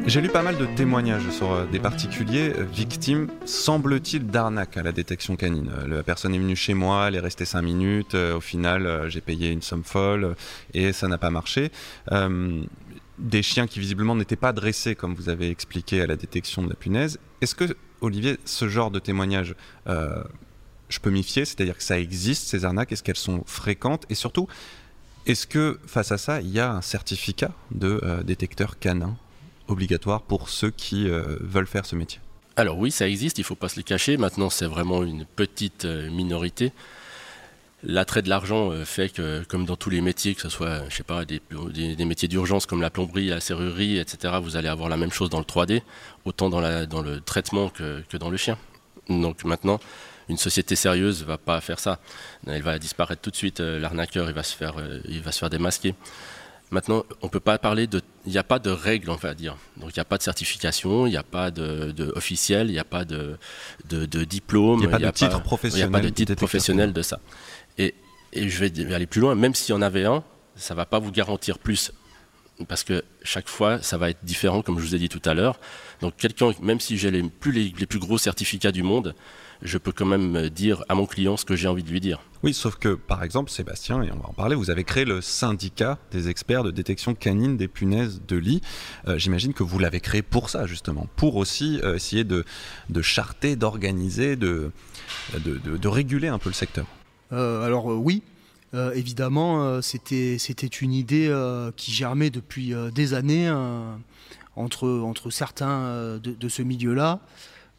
J'ai 0.09 0.23
lu 0.23 0.31
pas 0.31 0.42
mal 0.42 0.57
de 0.57 0.64
témoignages 0.64 1.29
sur 1.29 1.53
euh, 1.53 1.66
des 1.66 1.79
particuliers 1.79 2.55
euh, 2.57 2.64
victimes, 2.64 3.29
semble-t-il, 3.44 4.27
d'arnaque 4.27 4.79
à 4.79 4.83
la 4.83 4.90
détection 4.90 5.37
canine. 5.37 5.71
Euh, 5.71 5.87
la 5.87 6.03
personne 6.03 6.35
est 6.35 6.38
venue 6.38 6.57
chez 6.57 6.73
moi, 6.73 7.09
elle 7.09 7.16
est 7.16 7.21
restée 7.21 7.44
5 7.44 7.61
minutes, 7.61 8.14
au 8.14 8.40
final 8.40 9.11
j'ai 9.11 9.21
payé 9.21 9.51
une 9.51 9.61
somme 9.61 9.85
folle 9.85 10.35
et 10.73 10.94
ça 10.94 11.09
n'a 11.09 11.18
pas 11.18 11.29
marché. 11.29 11.71
des 13.18 13.42
chiens 13.42 13.66
qui 13.66 13.81
visiblement 13.81 14.16
n'étaient 14.16 14.37
pas 14.37 14.55
dressés, 14.55 14.94
comme 14.94 15.14
vous 15.14 15.29
avez 15.29 15.51
expliqué, 15.51 16.01
à 16.01 16.07
la 16.07 16.16
détection 16.16 16.62
de 16.62 16.71
la 16.71 16.75
punaise. 16.75 17.18
Est-ce 17.42 17.55
que, 17.55 17.77
Olivier, 18.01 18.38
ce 18.47 18.66
genre 18.66 18.90
de 18.90 19.01
témoignage, 19.01 19.55
je 19.87 20.99
peux 21.03 21.11
m'y 21.11 21.23
fier? 21.23 21.47
C'est-à-dire 21.47 21.77
que 21.77 21.83
ça 21.83 22.01
existe, 22.01 22.49
ces 22.49 22.64
arnaques? 22.64 22.92
Est-ce 22.92 23.03
qu'elles 23.03 23.16
sont 23.16 23.42
fréquentes? 23.44 24.07
Et 24.09 24.14
surtout, 24.14 24.49
est-ce 25.27 25.47
que 25.47 25.79
face 25.87 26.12
à 26.12 26.18
ça, 26.18 26.40
il 26.40 26.49
y 26.49 26.61
a 26.61 26.73
un 26.73 26.81
certificat 26.81 27.51
de 27.73 28.23
détecteur 28.25 28.79
canin? 28.79 29.18
Obligatoire 29.68 30.22
pour 30.22 30.48
ceux 30.48 30.70
qui 30.70 31.09
euh, 31.09 31.37
veulent 31.40 31.66
faire 31.66 31.87
ce 31.87 31.94
métier 31.94 32.20
Alors 32.57 32.78
oui, 32.78 32.90
ça 32.90 33.09
existe, 33.09 33.38
il 33.38 33.42
ne 33.42 33.46
faut 33.46 33.54
pas 33.54 33.68
se 33.68 33.76
le 33.76 33.83
cacher. 33.83 34.16
Maintenant, 34.16 34.50
c'est 34.50 34.66
vraiment 34.66 35.04
une 35.04 35.24
petite 35.24 35.85
euh, 35.85 36.11
minorité. 36.11 36.72
L'attrait 37.85 38.22
de 38.22 38.28
l'argent 38.28 38.72
euh, 38.72 38.85
fait 38.85 39.09
que, 39.09 39.44
comme 39.44 39.64
dans 39.64 39.76
tous 39.76 39.90
les 39.90 40.00
métiers, 40.00 40.35
que 40.35 40.42
ce 40.42 40.48
soit, 40.48 40.88
je 40.88 40.96
sais 40.96 41.04
pas, 41.04 41.24
des, 41.24 41.40
métiers 42.04 42.28
d'urgence 42.28 42.66
comme 42.66 42.81
la 42.81 42.90
plomberie, 42.90 43.28
la 43.28 43.40
serrurerie, 43.40 43.98
etc., 43.98 44.35
vous 44.42 44.57
allez 44.57 44.68
avoir 44.68 44.88
la 44.88 44.96
même 44.96 45.12
chose 45.12 45.31
dans 45.31 45.38
le 45.38 45.44
3D, 45.44 45.83
autant 46.24 46.48
dans, 46.48 46.61
le 46.61 47.20
traitement 47.20 47.68
que, 47.68 48.02
dans 48.16 48.31
le 48.31 48.37
chien. 48.37 48.59
Donc 49.09 49.44
maintenant, 49.44 49.78
une 50.28 50.37
société 50.37 50.76
sérieuse 50.76 51.24
va 51.24 51.38
pas 51.38 51.61
faire 51.61 51.78
ça. 51.78 52.00
Elle 52.46 52.62
va 52.62 52.78
disparaître 52.78 53.22
tout 53.22 53.31
de 53.31 53.37
suite. 53.37 53.61
L'arnaqueur, 53.61 54.28
il 54.28 54.35
va 54.35 54.42
se 54.42 54.54
faire, 54.54 54.74
il 55.07 55.22
va 55.22 55.33
se 55.33 55.38
faire 55.38 55.48
démasquer. 55.48 55.94
Maintenant, 56.70 57.04
on 57.22 57.26
ne 57.26 57.31
peut 57.31 57.40
pas 57.40 57.59
parler 57.59 57.87
de. 57.87 58.02
Il 58.29 58.33
n'y 58.33 58.38
a 58.38 58.45
pas 58.45 58.59
de 58.59 58.69
règles, 58.69 59.09
on 59.09 59.17
va 59.17 59.33
dire. 59.33 59.57
Donc, 59.79 59.88
il 59.91 59.99
n'y 59.99 60.03
a 60.03 60.05
pas 60.05 60.19
de 60.19 60.23
certification, 60.23 61.07
il 61.07 61.11
n'y 61.11 61.17
a 61.17 61.23
pas 61.23 61.51
de, 61.51 62.12
officiel, 62.14 62.69
il 62.69 62.73
n'y 62.73 62.79
a 62.79 62.85
pas 62.85 63.07
de, 63.07 63.38
de, 63.88 64.25
diplôme. 64.25 64.81
Il 64.83 64.87
n'y 64.87 64.95
a 64.95 64.99
pas 64.99 65.07
de 65.07 65.11
titre 65.11 65.43
professionnel. 65.43 65.87
Il 65.87 65.91
n'y 65.91 65.97
a 65.97 65.99
pas 65.99 66.05
de 66.05 66.11
titre 66.11 66.35
professionnel 66.35 66.93
de 66.93 67.01
ça. 67.01 67.21
Et, 67.79 67.95
et, 68.35 68.51
je 68.51 68.62
vais 68.62 68.95
aller 68.95 69.07
plus 69.07 69.23
loin, 69.23 69.35
même 69.35 69.55
s'il 69.55 69.75
y 69.75 69.79
en 69.79 69.81
avait 69.81 70.05
un, 70.05 70.23
ça 70.57 70.75
ne 70.75 70.77
va 70.77 70.85
pas 70.85 70.99
vous 70.99 71.11
garantir 71.11 71.59
plus. 71.59 71.91
Parce 72.69 72.85
que 72.85 73.03
chaque 73.23 73.49
fois, 73.49 73.81
ça 73.81 73.97
va 73.97 74.11
être 74.11 74.23
différent, 74.25 74.61
comme 74.61 74.79
je 74.79 74.85
vous 74.85 74.95
ai 74.95 74.99
dit 74.99 75.09
tout 75.09 75.23
à 75.25 75.33
l'heure. 75.33 75.59
Donc, 76.03 76.17
quelqu'un, 76.19 76.51
même 76.61 76.81
si 76.81 76.99
j'ai 76.99 77.11
les 77.11 77.23
plus, 77.23 77.53
les 77.53 77.87
plus 77.87 77.99
gros 77.99 78.19
certificats 78.19 78.73
du 78.73 78.83
monde, 78.83 79.14
je 79.62 79.79
peux 79.79 79.93
quand 79.93 80.05
même 80.05 80.51
dire 80.51 80.85
à 80.91 80.95
mon 80.95 81.07
client 81.07 81.38
ce 81.38 81.47
que 81.47 81.57
j'ai 81.57 81.67
envie 81.67 81.83
de 81.83 81.91
lui 81.91 82.01
dire. 82.01 82.21
Oui, 82.44 82.55
sauf 82.55 82.77
que, 82.77 82.94
par 82.94 83.24
exemple, 83.24 83.51
Sébastien, 83.51 84.03
et 84.03 84.12
on 84.12 84.18
va 84.18 84.29
en 84.29 84.33
parler, 84.33 84.55
vous 84.55 84.70
avez 84.70 84.85
créé 84.85 85.05
le 85.05 85.20
syndicat 85.20 85.98
des 86.12 86.29
experts 86.29 86.62
de 86.62 86.70
détection 86.70 87.14
canine 87.14 87.57
des 87.57 87.66
punaises 87.66 88.20
de 88.29 88.37
lit. 88.37 88.62
Euh, 89.09 89.18
j'imagine 89.18 89.53
que 89.53 89.64
vous 89.64 89.79
l'avez 89.81 89.98
créé 89.98 90.22
pour 90.22 90.48
ça, 90.48 90.66
justement, 90.66 91.08
pour 91.17 91.35
aussi 91.35 91.81
euh, 91.83 91.96
essayer 91.96 92.23
de, 92.23 92.44
charter, 93.02 93.56
d'organiser, 93.56 94.37
de, 94.37 94.71
de, 95.35 95.88
réguler 95.88 96.29
un 96.29 96.38
peu 96.38 96.48
le 96.50 96.54
secteur. 96.54 96.87
Euh, 97.33 97.63
alors 97.63 97.87
oui, 97.87 98.23
évidemment, 98.73 99.83
c'était 99.83 100.37
une 100.37 100.92
idée 100.92 101.35
qui 101.77 101.92
germait 101.92 102.31
depuis 102.31 102.73
des 102.94 103.15
années 103.15 103.50
entre, 104.54 104.88
entre 104.88 105.31
certains 105.31 106.19
de, 106.19 106.48
ce 106.48 106.63
milieu-là. 106.63 107.21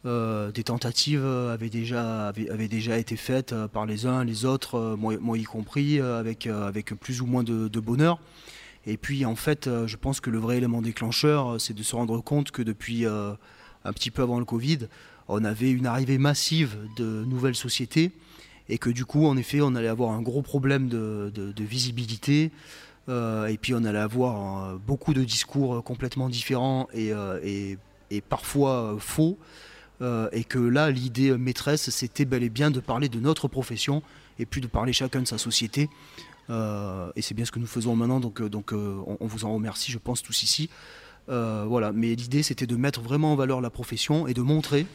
Des 0.04 0.64
tentatives 0.64 1.24
avaient 1.24 1.68
déjà, 1.68 2.28
avaient, 2.28 2.68
déjà 2.68 2.98
été 2.98 3.16
faites 3.16 3.54
par 3.66 3.84
les 3.84 4.06
uns, 4.06 4.24
les 4.24 4.44
autres, 4.44 4.96
moi, 4.98 5.38
y 5.38 5.44
compris, 5.44 6.00
avec, 6.00 6.48
plus 7.00 7.20
ou 7.20 7.26
moins 7.26 7.42
de, 7.42 7.68
de 7.68 7.80
bonheur. 7.80 8.18
Et 8.86 8.96
puis 8.96 9.26
en 9.26 9.36
fait, 9.36 9.68
je 9.86 9.96
pense 9.96 10.20
que 10.20 10.30
le 10.30 10.38
vrai 10.38 10.56
élément 10.56 10.80
déclencheur, 10.80 11.60
c'est 11.60 11.74
de 11.74 11.82
se 11.82 11.94
rendre 11.94 12.22
compte 12.22 12.50
que 12.50 12.62
depuis 12.62 13.04
un 13.04 13.92
petit 13.92 14.10
peu 14.10 14.22
avant 14.22 14.38
le 14.38 14.46
Covid, 14.46 14.88
on 15.28 15.44
avait 15.44 15.70
une 15.70 15.86
arrivée 15.86 16.18
massive 16.18 16.76
de 16.96 17.24
nouvelles 17.24 17.54
sociétés 17.54 18.12
et 18.68 18.78
que 18.78 18.90
du 18.90 19.04
coup, 19.04 19.26
en 19.26 19.36
effet, 19.36 19.60
on 19.60 19.74
allait 19.74 19.88
avoir 19.88 20.12
un 20.12 20.22
gros 20.22 20.42
problème 20.42 20.88
de, 20.88 21.52
visibilité. 21.58 22.50
Euh, 23.08 23.46
et 23.46 23.56
puis 23.56 23.74
on 23.74 23.84
allait 23.84 23.98
avoir 23.98 24.64
euh, 24.64 24.76
beaucoup 24.76 25.14
de 25.14 25.24
discours 25.24 25.82
complètement 25.82 26.28
différents 26.28 26.86
et, 26.92 27.12
euh, 27.12 27.76
parfois 28.28 28.96
faux. 28.98 29.38
Et 30.00 30.44
que 30.44 30.58
là, 30.58 30.90
l'idée 30.90 31.36
maîtresse, 31.36 31.90
c'était 31.90 32.24
bel 32.24 32.42
et 32.42 32.48
bien 32.48 32.70
de 32.70 32.80
parler 32.80 33.08
de 33.08 33.20
notre 33.20 33.48
profession 33.48 34.02
et 34.38 34.46
puis 34.46 34.62
de 34.62 34.66
parler 34.66 34.92
chacun 34.94 35.20
de 35.20 35.26
sa 35.26 35.36
société. 35.36 35.90
et 36.48 37.22
c'est 37.22 37.34
bien 37.34 37.44
ce 37.44 37.52
que 37.52 37.58
nous 37.58 37.66
faisons 37.66 37.96
maintenant, 37.96 38.18
donc, 38.20 38.40
on, 38.72 39.26
vous 39.26 39.44
en 39.44 39.52
remercie, 39.52 39.92
je 39.92 39.98
pense, 39.98 40.22
tous 40.22 40.42
ici. 40.42 40.70
voilà. 41.28 41.92
Mais 41.92 42.14
l'idée, 42.14 42.42
c'était 42.42 42.66
de 42.66 42.76
mettre 42.76 43.02
vraiment 43.02 43.34
en 43.34 43.36
valeur 43.36 43.60
la 43.60 43.70
profession 43.70 44.26
et 44.26 44.32
de 44.32 44.42
montrer 44.42 44.86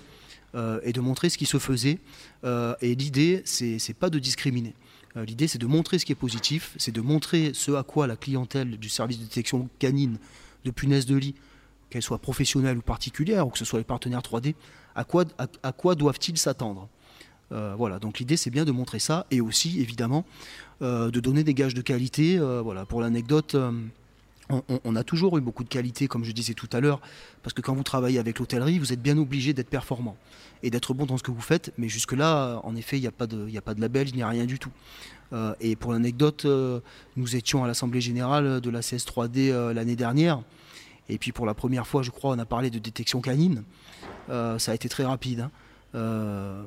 euh, 0.56 0.80
et 0.84 0.94
de 0.94 1.02
montrer 1.02 1.28
ce 1.30 1.38
qui 1.38 1.46
se 1.46 1.60
faisait. 1.60 2.00
Euh, 2.46 2.76
et 2.82 2.96
l'idée, 2.96 3.42
c'est 3.46 3.94
pas 3.94 4.10
de 4.10 4.20
discriminer. 4.20 4.74
Euh, 5.18 5.26
l'idée, 5.26 5.50
c'est 5.50 5.58
de 5.58 5.66
montrer 5.66 6.00
ce 6.00 6.06
qui 6.06 6.14
est 6.14 6.16
positif, 6.16 6.74
c'est 6.78 6.94
de 6.94 7.02
montrer 7.02 7.52
ce 7.54 7.74
à 7.74 7.84
quoi 7.84 8.08
la 8.08 8.16
clientèle 8.16 8.78
du 8.78 8.88
service 8.88 9.20
de 9.20 9.24
détection 9.24 9.68
canine 9.80 10.18
de 10.64 10.72
punaises 10.72 11.06
de 11.06 11.16
lit, 11.16 11.36
qu'elle 11.90 12.02
soit 12.02 12.18
professionnelle 12.18 12.78
ou 12.78 12.82
particulière, 12.82 13.48
ou 13.48 13.50
que 13.50 13.58
ce 13.58 13.66
soit 13.66 13.80
les 13.80 13.86
partenaires 13.86 14.22
3D, 14.22 14.56
à 14.96 15.04
quoi, 15.04 15.96
doivent-ils 15.96 16.38
s'attendre? 16.38 16.88
Voilà, 17.52 18.00
donc 18.00 18.20
l'idée 18.20 18.38
c'est 18.38 18.50
bien 18.50 18.66
de 18.66 18.72
montrer 18.72 19.00
ça 19.00 19.28
et 19.32 19.40
aussi 19.40 19.80
évidemment 19.80 20.26
de 20.82 21.20
donner 21.20 21.44
des 21.44 21.54
gages 21.54 21.74
de 21.74 21.82
qualité. 21.82 22.38
voilà, 22.40 22.86
pour 22.86 23.02
l'anecdote, 23.02 23.56
on, 24.50 24.96
a 24.96 25.04
toujours 25.04 25.38
eu 25.38 25.42
beaucoup 25.42 25.64
de 25.64 25.70
qualité, 25.70 26.08
comme 26.08 26.24
je 26.24 26.32
disais 26.32 26.54
tout 26.54 26.70
à 26.72 26.80
l'heure, 26.80 27.02
parce 27.42 27.54
que 27.54 27.62
quand 27.62 27.74
vous 27.74 27.84
travaillez 27.84 28.20
avec 28.20 28.38
l'hôtellerie, 28.40 28.78
vous 28.78 28.94
êtes 28.94 29.02
bien 29.02 29.18
obligé 29.18 29.54
d'être 29.54 29.70
performant 29.70 30.18
et 30.62 30.70
d'être 30.70 30.94
bon 30.94 31.06
dans 31.06 31.18
ce 31.18 31.24
que 31.24 31.32
vous 31.32 31.42
faites. 31.42 31.74
Mais 31.78 31.90
jusque-là, 31.90 32.62
en 32.64 32.76
effet, 32.76 32.98
il 32.98 33.02
n'y 33.02 33.08
a, 33.08 33.12
pas 33.12 33.26
de, 33.28 33.48
label, 33.80 34.10
il 34.10 34.16
n'y 34.16 34.22
a 34.22 34.30
rien 34.30 34.46
du 34.46 34.60
tout. 34.60 34.72
Euh, 35.34 35.56
et 35.62 35.76
pour 35.76 35.94
l'anecdote, 35.94 36.46
euh, 36.46 36.80
nous 37.16 37.36
étions 37.36 37.64
à 37.64 37.68
l'Assemblée 37.68 38.02
Générale 38.02 38.62
de 38.62 38.70
la 38.70 38.82
CS3D 38.82 39.50
euh, 39.50 39.74
l'année 39.74 39.96
dernière. 39.96 40.42
Et 41.10 41.18
puis 41.18 41.32
pour 41.32 41.46
la 41.46 41.54
première 41.54 41.88
fois, 41.88 42.02
je 42.02 42.12
crois, 42.12 42.32
on 42.32 42.40
a 42.40 42.46
parlé 42.46 42.70
de 42.70 42.80
détection 42.80 43.22
canine. 43.22 43.64
ça 44.28 44.72
a 44.72 44.74
été 44.74 44.90
très 44.90 45.06
rapide. 45.06 45.50
Hein. 45.94 46.66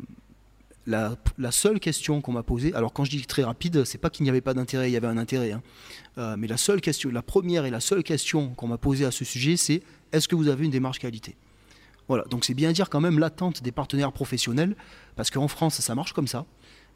La, 0.88 1.50
seule 1.50 1.80
question 1.80 2.22
qu'on 2.22 2.32
m'a 2.32 2.42
posée, 2.42 2.72
alors 2.72 2.94
quand 2.94 3.04
je 3.04 3.10
dis 3.10 3.26
très 3.26 3.44
rapide, 3.44 3.84
c'est 3.84 3.98
pas 3.98 4.08
qu'il 4.08 4.24
n'y 4.24 4.30
avait 4.30 4.40
pas 4.40 4.54
d'intérêt, 4.54 4.88
il 4.88 4.94
y 4.94 4.96
avait 4.96 5.06
un 5.06 5.18
intérêt. 5.18 5.52
Hein. 5.52 5.62
Euh, 6.16 6.34
mais 6.38 6.46
la 6.46 6.56
seule 6.56 6.80
question, 6.80 7.10
la 7.10 7.20
première 7.20 7.66
et 7.66 7.70
la 7.70 7.80
seule 7.80 8.02
question 8.02 8.54
qu'on 8.54 8.68
m'a 8.68 8.78
posée 8.78 9.04
à 9.04 9.10
ce 9.10 9.22
sujet, 9.22 9.58
c'est 9.58 9.82
est-ce 10.12 10.28
que 10.28 10.34
vous 10.34 10.48
avez 10.48 10.64
une 10.64 10.70
démarche 10.70 10.98
qualité? 10.98 11.36
Voilà, 12.08 12.24
donc 12.30 12.46
c'est 12.46 12.54
bien 12.54 12.72
dire 12.72 12.88
quand 12.88 13.02
même 13.02 13.18
l'attente 13.18 13.62
des 13.62 13.70
partenaires 13.70 14.12
professionnels, 14.12 14.76
parce 15.14 15.30
qu'en 15.30 15.46
France, 15.46 15.78
ça 15.78 15.94
marche 15.94 16.14
comme 16.14 16.26
ça. 16.26 16.46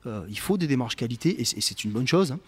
Euh, 0.07 0.24
il 0.30 0.38
faut 0.38 0.57
des 0.57 0.66
démarches 0.66 0.97
qualité, 0.97 1.43
et 1.43 1.45
c'est 1.45 1.84
une 1.84 1.90
bonne 1.90 2.09
chose. 2.09 2.32
Hein. 2.32 2.40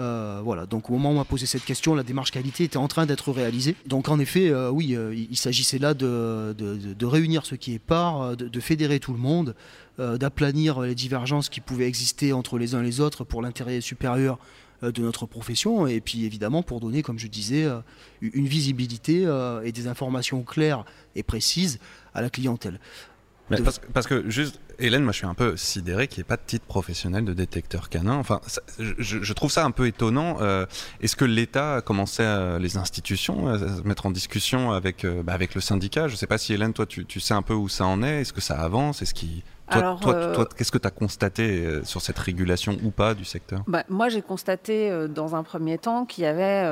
Euh, 0.00 0.40
voilà, 0.42 0.64
donc 0.64 0.88
au 0.88 0.94
moment 0.94 1.10
où 1.10 1.12
on 1.12 1.16
m'a 1.16 1.24
posé 1.24 1.44
cette 1.44 1.64
question, 1.64 1.94
la 1.94 2.02
démarche 2.02 2.30
qualité 2.30 2.64
était 2.64 2.78
en 2.78 2.88
train 2.88 3.04
d'être 3.04 3.32
réalisée. 3.32 3.76
Donc 3.86 4.08
en 4.08 4.18
effet, 4.18 4.48
euh, 4.48 4.70
oui, 4.70 4.96
euh, 4.96 5.14
il 5.14 5.36
s'agissait 5.36 5.78
là 5.78 5.92
de, 5.92 7.04
réunir 7.04 7.44
ce 7.44 7.54
qui 7.54 7.74
est 7.74 7.78
part, 7.78 8.36
de, 8.36 8.60
fédérer 8.60 8.98
tout 9.00 9.12
le 9.12 9.18
monde, 9.18 9.54
d'aplanir 9.98 10.80
les 10.80 10.94
divergences 10.94 11.50
qui 11.50 11.60
pouvaient 11.60 11.86
exister 11.86 12.32
entre 12.32 12.56
les 12.56 12.74
uns 12.74 12.80
et 12.80 12.86
les 12.86 13.00
autres 13.00 13.24
pour 13.24 13.42
l'intérêt 13.42 13.80
supérieur 13.82 14.38
de 14.82 15.02
notre 15.02 15.26
profession, 15.26 15.86
et 15.86 16.00
puis 16.00 16.24
évidemment 16.24 16.62
pour 16.62 16.80
donner, 16.80 17.02
comme 17.02 17.18
je 17.18 17.26
disais, 17.26 17.66
une 18.22 18.46
visibilité 18.46 19.28
et 19.64 19.72
des 19.72 19.88
informations 19.88 20.42
claires 20.42 20.84
et 21.16 21.22
précises 21.22 21.80
à 22.14 22.22
la 22.22 22.30
clientèle 22.30 22.78
parce, 23.92 24.06
que 24.06 24.28
juste, 24.30 24.60
Hélène, 24.78 25.02
moi 25.02 25.12
je 25.12 25.18
suis 25.18 25.26
un 25.26 25.34
peu 25.34 25.56
sidéré 25.56 26.08
qu'il 26.08 26.18
n'y 26.18 26.22
ait 26.22 26.24
pas 26.28 26.36
de 26.36 26.42
titre 26.46 26.64
professionnel 26.66 27.24
de 27.24 27.32
détecteur 27.32 27.88
canin. 27.88 28.14
Enfin, 28.14 28.40
je, 28.78 29.32
trouve 29.32 29.50
ça 29.50 29.64
un 29.64 29.70
peu 29.70 29.86
étonnant. 29.86 30.38
Euh, 30.40 30.66
est-ce 31.00 31.16
que 31.16 31.24
l'État 31.24 31.76
a 31.76 31.80
commencé, 31.80 32.22
à, 32.22 32.58
les 32.58 32.76
institutions, 32.76 33.48
à 33.48 33.58
se 33.58 33.82
mettre 33.82 34.06
en 34.06 34.10
discussion 34.10 34.72
avec, 34.72 35.04
euh, 35.04 35.22
bah, 35.22 35.32
avec 35.32 35.54
le 35.54 35.60
syndicat? 35.60 36.08
Je 36.08 36.14
ne 36.14 36.16
sais 36.16 36.26
pas 36.26 36.38
si 36.38 36.52
Hélène, 36.52 36.72
toi, 36.72 36.86
tu, 36.86 37.20
sais 37.20 37.34
un 37.34 37.42
peu 37.42 37.54
où 37.54 37.68
ça 37.68 37.86
en 37.86 38.02
est. 38.02 38.20
Est-ce 38.20 38.32
que 38.32 38.40
ça 38.40 38.60
avance? 38.60 39.02
Est-ce 39.02 39.14
qui 39.14 39.42
toi, 39.70 39.96
euh, 40.06 40.34
toi, 40.34 40.48
qu'est-ce 40.56 40.72
que 40.72 40.78
tu 40.78 40.88
as 40.88 40.90
constaté 40.90 41.80
sur 41.84 42.00
cette 42.00 42.18
régulation 42.18 42.76
ou 42.82 42.90
pas 42.90 43.14
du 43.14 43.24
secteur? 43.24 43.62
Bah, 43.68 43.84
Moi, 43.88 44.08
j'ai 44.08 44.22
constaté 44.22 45.06
dans 45.08 45.36
un 45.36 45.44
premier 45.44 45.78
temps 45.78 46.06
qu'il 46.06 46.24
y 46.24 46.26
avait 46.26 46.64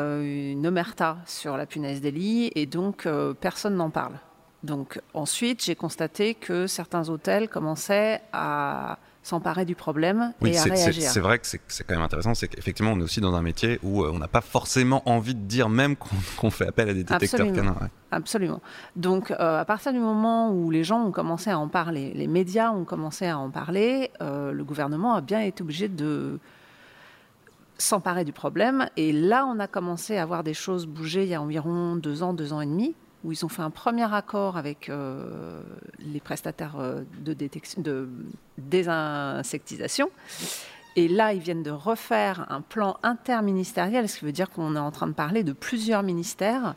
une 0.53 0.66
omerta 0.66 1.18
sur 1.24 1.57
la 1.57 1.66
punaise 1.66 2.01
des 2.01 2.11
lits 2.11 2.51
et 2.57 2.66
donc 2.66 3.09
personne 3.41 3.76
n'en 3.76 3.91
parle. 3.91 4.14
Donc 4.62 5.00
ensuite, 5.14 5.64
j'ai 5.64 5.76
constaté 5.76 6.34
que 6.34 6.66
certains 6.66 7.09
hôtels 7.09 7.48
commençaient 7.48 8.20
à 8.32 8.98
s'emparer 9.22 9.64
du 9.64 9.74
problème 9.74 10.32
et 10.44 10.59
à 10.59 10.62
réagir. 10.62 11.11
C'est 11.11 11.20
vrai 11.20 11.38
que 11.38 11.46
c'est 11.46 11.61
quand 11.84 11.94
même 11.94 12.02
intéressant, 12.02 12.34
c'est 12.34 12.48
qu'effectivement 12.48 12.92
on 12.92 13.00
est 13.00 13.02
aussi 13.02 13.20
dans 13.20 13.34
un 13.34 13.42
métier 13.42 13.78
où 13.82 14.02
euh, 14.02 14.11
on 14.12 14.18
n'a 14.18 14.28
pas 14.28 14.40
forcément 14.40 15.02
envie 15.09 15.34
de 15.34 15.40
dire 15.40 15.68
même 15.68 15.96
qu'on 16.38 16.50
fait 16.50 16.66
appel 16.66 16.88
à 16.88 16.94
des 16.94 17.04
détecteurs 17.04 17.52
canins. 17.52 17.76
Absolument. 18.11 18.61
Donc 18.96 19.30
euh, 19.30 19.61
à 19.61 19.64
partir 19.64 19.92
du 19.92 19.98
moment 19.98 20.50
où 20.50 20.70
les 20.70 20.82
gens 20.82 21.04
ont 21.04 21.12
commencé 21.12 21.50
à 21.50 21.59
en 21.59 21.68
parler, 21.68 22.12
les 22.14 22.26
médias 22.26 22.70
ont 22.70 22.84
commencé 22.84 23.26
à 23.26 23.38
en 23.38 23.50
parler, 23.50 24.11
euh, 24.22 24.52
le 24.52 24.64
gouvernement 24.64 25.14
a 25.14 25.20
bien 25.20 25.40
été 25.40 25.62
obligé 25.62 25.88
de 25.88 26.38
s'emparer 27.76 28.24
du 28.24 28.32
problème. 28.32 28.88
Et 28.96 29.12
là, 29.12 29.46
on 29.46 29.61
a 29.61 29.68
commencé 29.68 30.16
à 30.16 30.26
voir 30.26 30.42
des 30.42 30.54
choses 30.54 30.86
bouger 30.86 31.24
il 31.24 31.28
y 31.28 31.34
a 31.34 31.42
environ 31.42 31.96
deux 31.96 32.22
ans, 32.22 32.32
deux 32.32 32.52
ans 32.52 32.61
et 32.61 32.66
demi 32.66 32.94
où 33.25 33.33
ils 33.33 33.45
ont 33.45 33.49
fait 33.49 33.62
un 33.62 33.71
premier 33.71 34.12
accord 34.12 34.57
avec 34.57 34.89
euh, 34.89 35.61
les 35.99 36.21
prestataires 36.21 36.77
euh, 36.79 37.03
de, 37.21 37.35
de 37.35 38.09
désinsectisation. 38.59 40.11
Et 40.97 41.07
là, 41.07 41.33
ils 41.33 41.41
viennent 41.41 41.62
de 41.62 41.71
refaire 41.71 42.47
un 42.51 42.61
plan 42.61 42.97
interministériel, 43.03 44.09
ce 44.09 44.19
qui 44.19 44.25
veut 44.25 44.33
dire 44.33 44.51
qu'on 44.51 44.75
est 44.75 44.81
en 44.81 44.91
train 44.91 45.07
de 45.07 45.12
parler 45.12 45.45
de 45.45 45.53
plusieurs 45.53 46.03
ministères. 46.03 46.75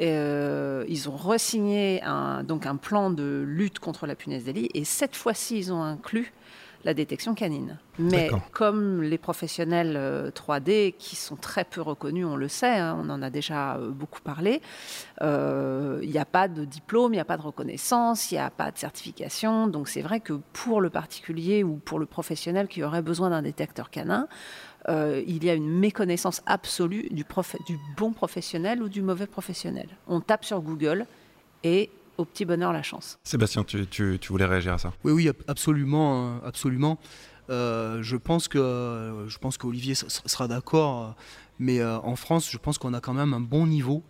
Euh, 0.00 0.84
ils 0.88 1.08
ont 1.08 1.16
resigné 1.16 2.02
un, 2.04 2.44
donc 2.44 2.66
un 2.66 2.76
plan 2.76 3.10
de 3.10 3.44
lutte 3.46 3.78
contre 3.78 4.06
la 4.06 4.14
punaise 4.14 4.44
des. 4.44 4.70
Et 4.74 4.84
cette 4.84 5.16
fois-ci, 5.16 5.58
ils 5.58 5.72
ont 5.72 5.82
inclus 5.82 6.32
la 6.84 6.94
détection 6.94 7.34
canine. 7.34 7.78
Mais 7.98 8.30
comme 8.52 9.02
les 9.02 9.18
professionnels 9.18 10.32
3D 10.34 10.88
euh, 10.88 10.90
qui 10.98 11.16
sont 11.16 11.36
très 11.36 11.64
peu 11.64 11.80
reconnus, 11.80 12.26
on 12.26 12.36
le 12.36 12.48
sait, 12.48 12.76
hein, 12.76 13.00
on 13.02 13.08
en 13.08 13.22
a 13.22 13.30
déjà 13.30 13.76
euh, 13.76 13.90
beaucoup 13.90 14.20
parlé, 14.20 14.60
euh, 15.22 16.00
il 16.02 16.10
n'y 16.10 16.18
a 16.18 16.24
pas 16.24 16.48
de 16.48 16.64
diplôme, 16.64 17.12
il 17.14 17.16
n'y 17.16 17.20
a 17.20 17.24
pas 17.24 17.36
de 17.36 17.42
reconnaissance, 17.42 18.30
il 18.30 18.34
n'y 18.34 18.40
a 18.40 18.50
pas 18.50 18.70
de 18.70 18.78
certification. 18.78 19.66
Donc 19.66 19.88
c'est 19.88 20.02
vrai 20.02 20.20
que 20.20 20.34
pour 20.52 20.80
le 20.80 20.90
particulier 20.90 21.64
ou 21.64 21.76
pour 21.76 21.98
le 21.98 22.06
professionnel 22.06 22.68
qui 22.68 22.82
aurait 22.82 23.02
besoin 23.02 23.30
d'un 23.30 23.42
détecteur 23.42 23.90
canin, 23.90 24.28
il 24.86 25.42
y 25.42 25.48
a 25.48 25.54
une 25.54 25.70
méconnaissance 25.70 26.42
absolue 26.44 27.08
du, 27.10 27.24
du 27.24 27.78
bon 27.96 28.12
professionnel 28.12 28.82
ou 28.82 28.90
du 28.90 29.00
mauvais 29.00 29.26
professionnel. 29.26 29.88
On 30.08 30.20
tape 30.20 30.44
sur 30.44 30.60
Google 30.60 31.06
et 31.62 31.90
au 32.18 32.24
petit 32.24 32.44
bonheur 32.44 32.72
la 32.72 32.82
chance. 32.82 33.18
Sébastien, 33.24 33.64
tu, 33.64 33.86
tu, 33.86 34.18
voulais 34.28 34.44
réagir 34.44 34.74
à 34.74 34.78
ça? 34.78 34.92
Oui, 35.04 35.12
oui, 35.12 35.30
absolument, 35.48 36.28
hein, 36.28 36.40
absolument. 36.44 36.98
Euh, 37.50 38.02
je 38.02 38.16
pense 38.16 38.48
que 38.48 39.26
je 39.28 39.38
pense 39.38 39.58
qu'Olivier 39.58 39.94
sera 39.94 40.48
d'accord, 40.48 41.14
mais 41.58 41.80
euh, 41.80 41.98
en 41.98 42.16
France, 42.16 42.50
je 42.50 42.58
pense 42.58 42.78
qu'on 42.78 42.94
a 42.94 43.00
quand 43.00 43.14
même 43.14 43.34
un 43.34 43.40
bon 43.40 43.66
niveau 43.66 44.02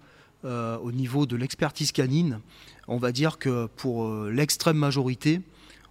euh, 0.45 0.79
au 0.79 0.93
niveau 0.93 1.27
de 1.27 1.37
l'expertise 1.37 1.93
canine. 1.93 2.41
On 2.87 2.99
va 2.99 3.13
dire 3.13 3.39
que 3.39 3.67
pour 3.77 4.25
l'extrême 4.27 4.77
majorité, 4.77 5.41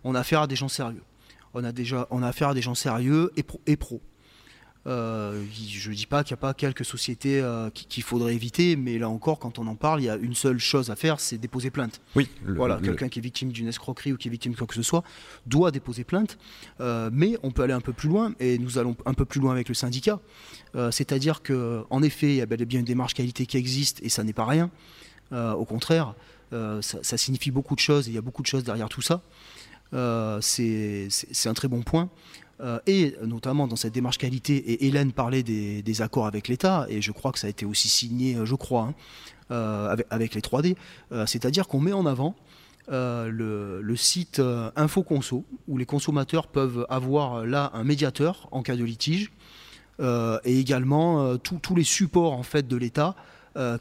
on 0.03 0.15
a 0.15 0.19
affaire 0.19 0.41
à 0.41 0.47
des 0.47 0.55
gens 0.55 0.67
sérieux. 0.67 1.03
On 1.53 1.63
a 1.63 1.71
déjà 1.71 2.07
on 2.11 2.23
a 2.23 2.27
affaire 2.27 2.49
à 2.49 2.53
des 2.53 2.61
gens 2.61 2.75
sérieux 2.75 3.31
et 3.35 3.43
pro. 3.43 3.59
Et 3.67 3.75
pro. 3.75 4.01
Euh, 4.85 5.45
je 5.55 5.89
ne 5.89 5.95
dis 5.95 6.05
pas 6.05 6.23
qu'il 6.23 6.33
n'y 6.33 6.39
a 6.39 6.41
pas 6.41 6.53
quelques 6.53 6.83
sociétés 6.83 7.39
euh, 7.39 7.69
qu'il 7.69 8.03
faudrait 8.03 8.35
éviter, 8.35 8.75
mais 8.75 8.97
là 8.97 9.07
encore, 9.07 9.39
quand 9.39 9.57
on 9.57 9.67
en 9.67 9.75
parle, 9.75 10.01
il 10.01 10.05
y 10.05 10.09
a 10.09 10.17
une 10.17 10.35
seule 10.35 10.59
chose 10.59 10.89
à 10.89 10.95
faire, 10.95 11.19
c'est 11.19 11.37
déposer 11.37 11.69
plainte. 11.69 12.01
Oui. 12.15 12.29
voilà, 12.45 12.79
quelqu'un 12.83 13.07
qui 13.07 13.19
est 13.19 13.21
victime 13.21 13.51
d'une 13.51 13.67
escroquerie 13.67 14.13
ou 14.13 14.17
qui 14.17 14.27
est 14.27 14.31
victime 14.31 14.51
de 14.51 14.57
quoi 14.57 14.67
que 14.67 14.73
ce 14.73 14.81
soit 14.81 15.03
doit 15.45 15.71
déposer 15.71 16.03
plainte, 16.03 16.37
euh, 16.81 17.09
mais 17.13 17.37
on 17.43 17.51
peut 17.51 17.63
aller 17.63 17.73
un 17.73 17.81
peu 17.81 17.93
plus 17.93 18.09
loin, 18.09 18.33
et 18.39 18.57
nous 18.57 18.77
allons 18.77 18.95
un 19.05 19.13
peu 19.13 19.25
plus 19.25 19.39
loin 19.39 19.53
avec 19.53 19.69
le 19.69 19.75
syndicat. 19.75 20.19
C'est-à-dire 20.91 21.43
qu'en 21.43 22.01
effet, 22.01 22.29
il 22.29 22.35
y 22.35 22.41
a 22.41 22.47
bel 22.47 22.59
et 22.59 22.65
bien 22.65 22.79
une 22.79 22.85
démarche 22.85 23.13
qualité 23.13 23.45
qui 23.45 23.57
existe, 23.57 23.99
et 24.01 24.09
ça 24.09 24.23
n'est 24.23 24.33
pas 24.33 24.45
rien. 24.45 24.71
au 25.31 25.65
contraire, 25.65 26.15
ça, 26.51 26.99
ça, 27.03 27.17
signifie 27.17 27.51
beaucoup 27.51 27.75
de 27.75 27.79
choses, 27.79 28.07
et 28.07 28.11
il 28.11 28.15
y 28.15 28.17
a 28.17 28.21
beaucoup 28.21 28.41
de 28.41 28.47
choses 28.47 28.63
derrière 28.63 28.89
tout 28.89 29.03
ça. 29.03 29.21
c'est 30.41 31.09
un 31.45 31.53
très 31.53 31.67
bon 31.67 31.83
point. 31.83 32.09
Et 32.87 33.15
notamment 33.25 33.67
dans 33.67 33.75
cette 33.75 33.93
démarche 33.93 34.17
qualité, 34.17 34.55
et 34.55 34.87
Hélène 34.87 35.11
parlait 35.11 35.43
des, 35.43 36.01
accords 36.01 36.27
avec 36.27 36.47
l'État, 36.47 36.85
et 36.89 37.01
je 37.01 37.11
crois 37.11 37.31
que 37.31 37.39
ça 37.39 37.47
a 37.47 37.49
été 37.49 37.65
aussi 37.65 37.89
signé, 37.89 38.37
je 38.43 38.55
crois, 38.55 38.93
hein, 39.49 39.95
avec, 40.09 40.33
les 40.33 40.41
3D, 40.41 40.75
c'est-à-dire 41.25 41.67
qu'on 41.67 41.79
met 41.79 41.93
en 41.93 42.05
avant 42.05 42.35
le, 42.87 43.81
le, 43.81 43.95
site 43.95 44.41
InfoConso, 44.75 45.45
où 45.67 45.77
les 45.77 45.85
consommateurs 45.85 46.47
peuvent 46.47 46.85
avoir 46.89 47.45
là 47.45 47.71
un 47.73 47.83
médiateur 47.83 48.47
en 48.51 48.61
cas 48.61 48.75
de 48.75 48.83
litige, 48.83 49.31
et 50.01 50.59
également 50.59 51.37
tous 51.37 51.75
les 51.75 51.83
supports 51.83 52.33
en 52.33 52.43
fait 52.43 52.67
de 52.67 52.77
l'État 52.77 53.15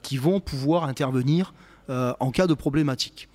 qui 0.03 0.16
vont 0.16 0.41
pouvoir 0.41 0.85
intervenir 0.85 1.55
en 1.89 2.30
cas 2.33 2.47
de 2.47 2.55
problématique. 2.55 3.28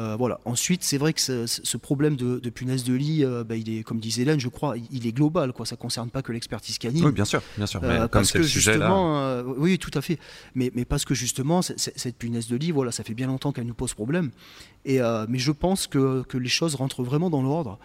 Euh, 0.00 0.16
voilà. 0.16 0.40
Ensuite, 0.46 0.82
c'est 0.82 0.96
vrai 0.96 1.12
que 1.12 1.20
ce, 1.20 1.76
problème 1.76 2.16
de, 2.16 2.38
punaise 2.50 2.84
de 2.84 2.94
lit, 2.94 3.22
euh, 3.24 3.44
bah, 3.44 3.56
il 3.56 3.68
est, 3.68 3.82
comme 3.82 4.00
disait 4.00 4.22
Hélène, 4.22 4.40
je 4.40 4.48
crois, 4.48 4.74
il, 4.90 5.06
est 5.06 5.12
global. 5.12 5.52
Quoi. 5.52 5.66
Ça 5.66 5.76
ne 5.76 5.80
concerne 5.80 6.08
pas 6.10 6.22
que 6.22 6.32
l'expertise 6.32 6.78
canine. 6.78 7.04
Oui, 7.04 7.12
bien 7.12 7.26
sûr, 7.26 7.42
bien 7.56 7.66
sûr. 7.66 7.80
Euh, 7.84 8.08
comme 8.08 8.24
c'est 8.24 8.38
le 8.38 8.44
sujet 8.44 8.78
là. 8.78 9.42
oui, 9.58 9.78
tout 9.78 9.90
à 9.94 10.00
fait. 10.00 10.18
Mais, 10.54 10.72
mais 10.74 10.84
parce 10.84 11.04
que 11.04 11.14
justement, 11.14 11.60
cette 11.62 12.16
punaise 12.16 12.48
de 12.48 12.56
lit, 12.56 12.70
voilà, 12.70 12.92
ça 12.92 13.04
fait 13.04 13.14
bien 13.14 13.26
longtemps 13.26 13.52
qu'elle 13.52 13.66
nous 13.66 13.74
pose 13.74 13.92
problème. 13.92 14.30
Et, 14.86 15.00
mais 15.28 15.38
je 15.38 15.52
pense 15.52 15.86
que, 15.86 16.22
que, 16.22 16.38
les 16.38 16.48
choses 16.48 16.74
rentrent 16.74 17.02
vraiment 17.02 17.28
dans 17.28 17.42
l'ordre. 17.42 17.78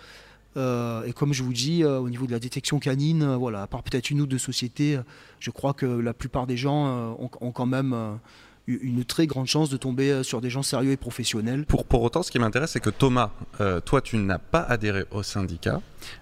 et 0.55 1.13
comme 1.13 1.33
je 1.33 1.43
vous 1.43 1.53
dis, 1.53 1.83
au 1.83 2.09
niveau 2.09 2.27
de 2.27 2.31
la 2.31 2.39
détection 2.39 2.79
canine, 2.79 3.35
voilà, 3.35 3.63
à 3.63 3.67
part 3.67 3.83
peut-être 3.83 4.09
une 4.09 4.21
ou 4.21 4.25
deux 4.25 4.37
sociétés, 4.37 4.99
je 5.39 5.51
crois 5.51 5.73
que 5.73 5.85
la 5.85 6.13
plupart 6.13 6.47
des 6.47 6.55
gens 6.55 7.17
ont, 7.19 7.29
ont 7.41 7.51
quand 7.51 7.65
même 7.65 8.19
une 8.67 9.05
très 9.05 9.27
grande 9.27 9.47
chance 9.47 9.69
de 9.69 9.77
tomber 9.77 10.11
euh, 10.11 10.23
sur 10.23 10.41
des 10.41 10.49
gens 10.49 10.63
sérieux 10.63 10.91
et 10.91 10.97
professionnels. 10.97 11.65
Pour, 11.65 11.85
pour 11.85 12.01
autant, 12.01 12.23
ce 12.23 12.31
qui 12.31 12.39
m'intéresse, 12.39 12.71
c'est 12.71 12.79
que 12.79 12.89
Thomas, 12.89 13.31
euh, 13.61 13.79
toi, 13.79 14.01
tu 14.01 14.17
n'as 14.17 14.39
pas 14.39 14.61
adhéré 14.61 15.05
au 15.11 15.23
syndicat. 15.23 15.81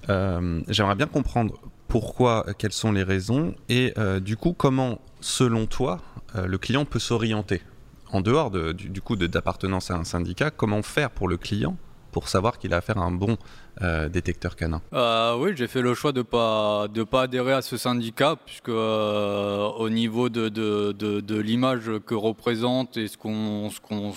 Euh, 0.09 0.61
j'aimerais 0.67 0.95
bien 0.95 1.07
comprendre 1.07 1.59
pourquoi, 1.87 2.45
quelles 2.57 2.73
sont 2.73 2.91
les 2.91 3.03
raisons, 3.03 3.53
et 3.69 3.93
du 4.19 4.35
coup, 4.35 4.53
comment, 4.53 4.99
selon 5.21 5.67
toi, 5.67 5.99
le 6.33 6.57
client 6.57 6.85
peut 6.85 6.97
s'orienter 6.97 7.61
en 8.11 8.21
dehors 8.21 8.49
de, 8.49 8.71
du, 8.71 8.89
du, 8.89 8.99
coup 8.99 9.15
d'appartenance 9.15 9.91
à 9.91 9.95
un 9.95 10.03
syndicat. 10.03 10.49
Comment 10.49 10.81
faire 10.81 11.11
pour 11.11 11.27
le 11.27 11.37
client 11.37 11.77
pour 12.13 12.29
savoir 12.29 12.57
qu'il 12.57 12.73
a 12.73 12.77
affaire 12.77 12.97
à 12.97 13.01
un 13.01 13.11
bon 13.11 13.37
euh, 13.81 14.07
détecteur 14.07 14.55
canin 14.55 14.81
euh, 14.93 15.35
Oui, 15.37 15.51
j'ai 15.55 15.67
fait 15.67 15.81
le 15.81 15.93
choix 15.95 16.13
de 16.13 16.19
ne 16.19 16.23
pas, 16.23 16.87
de 16.87 17.03
pas 17.03 17.23
adhérer 17.23 17.53
à 17.53 17.61
ce 17.61 17.75
syndicat, 17.75 18.37
puisque 18.45 18.69
euh, 18.69 19.67
au 19.77 19.89
niveau 19.89 20.29
de, 20.29 20.47
de, 20.47 20.91
de, 20.93 21.37
l'image 21.39 21.89
que 22.05 22.13
représente 22.13 22.95
et 22.97 23.07
ce 23.07 23.17
qu'on 23.17 23.69
qu'on 23.81 24.13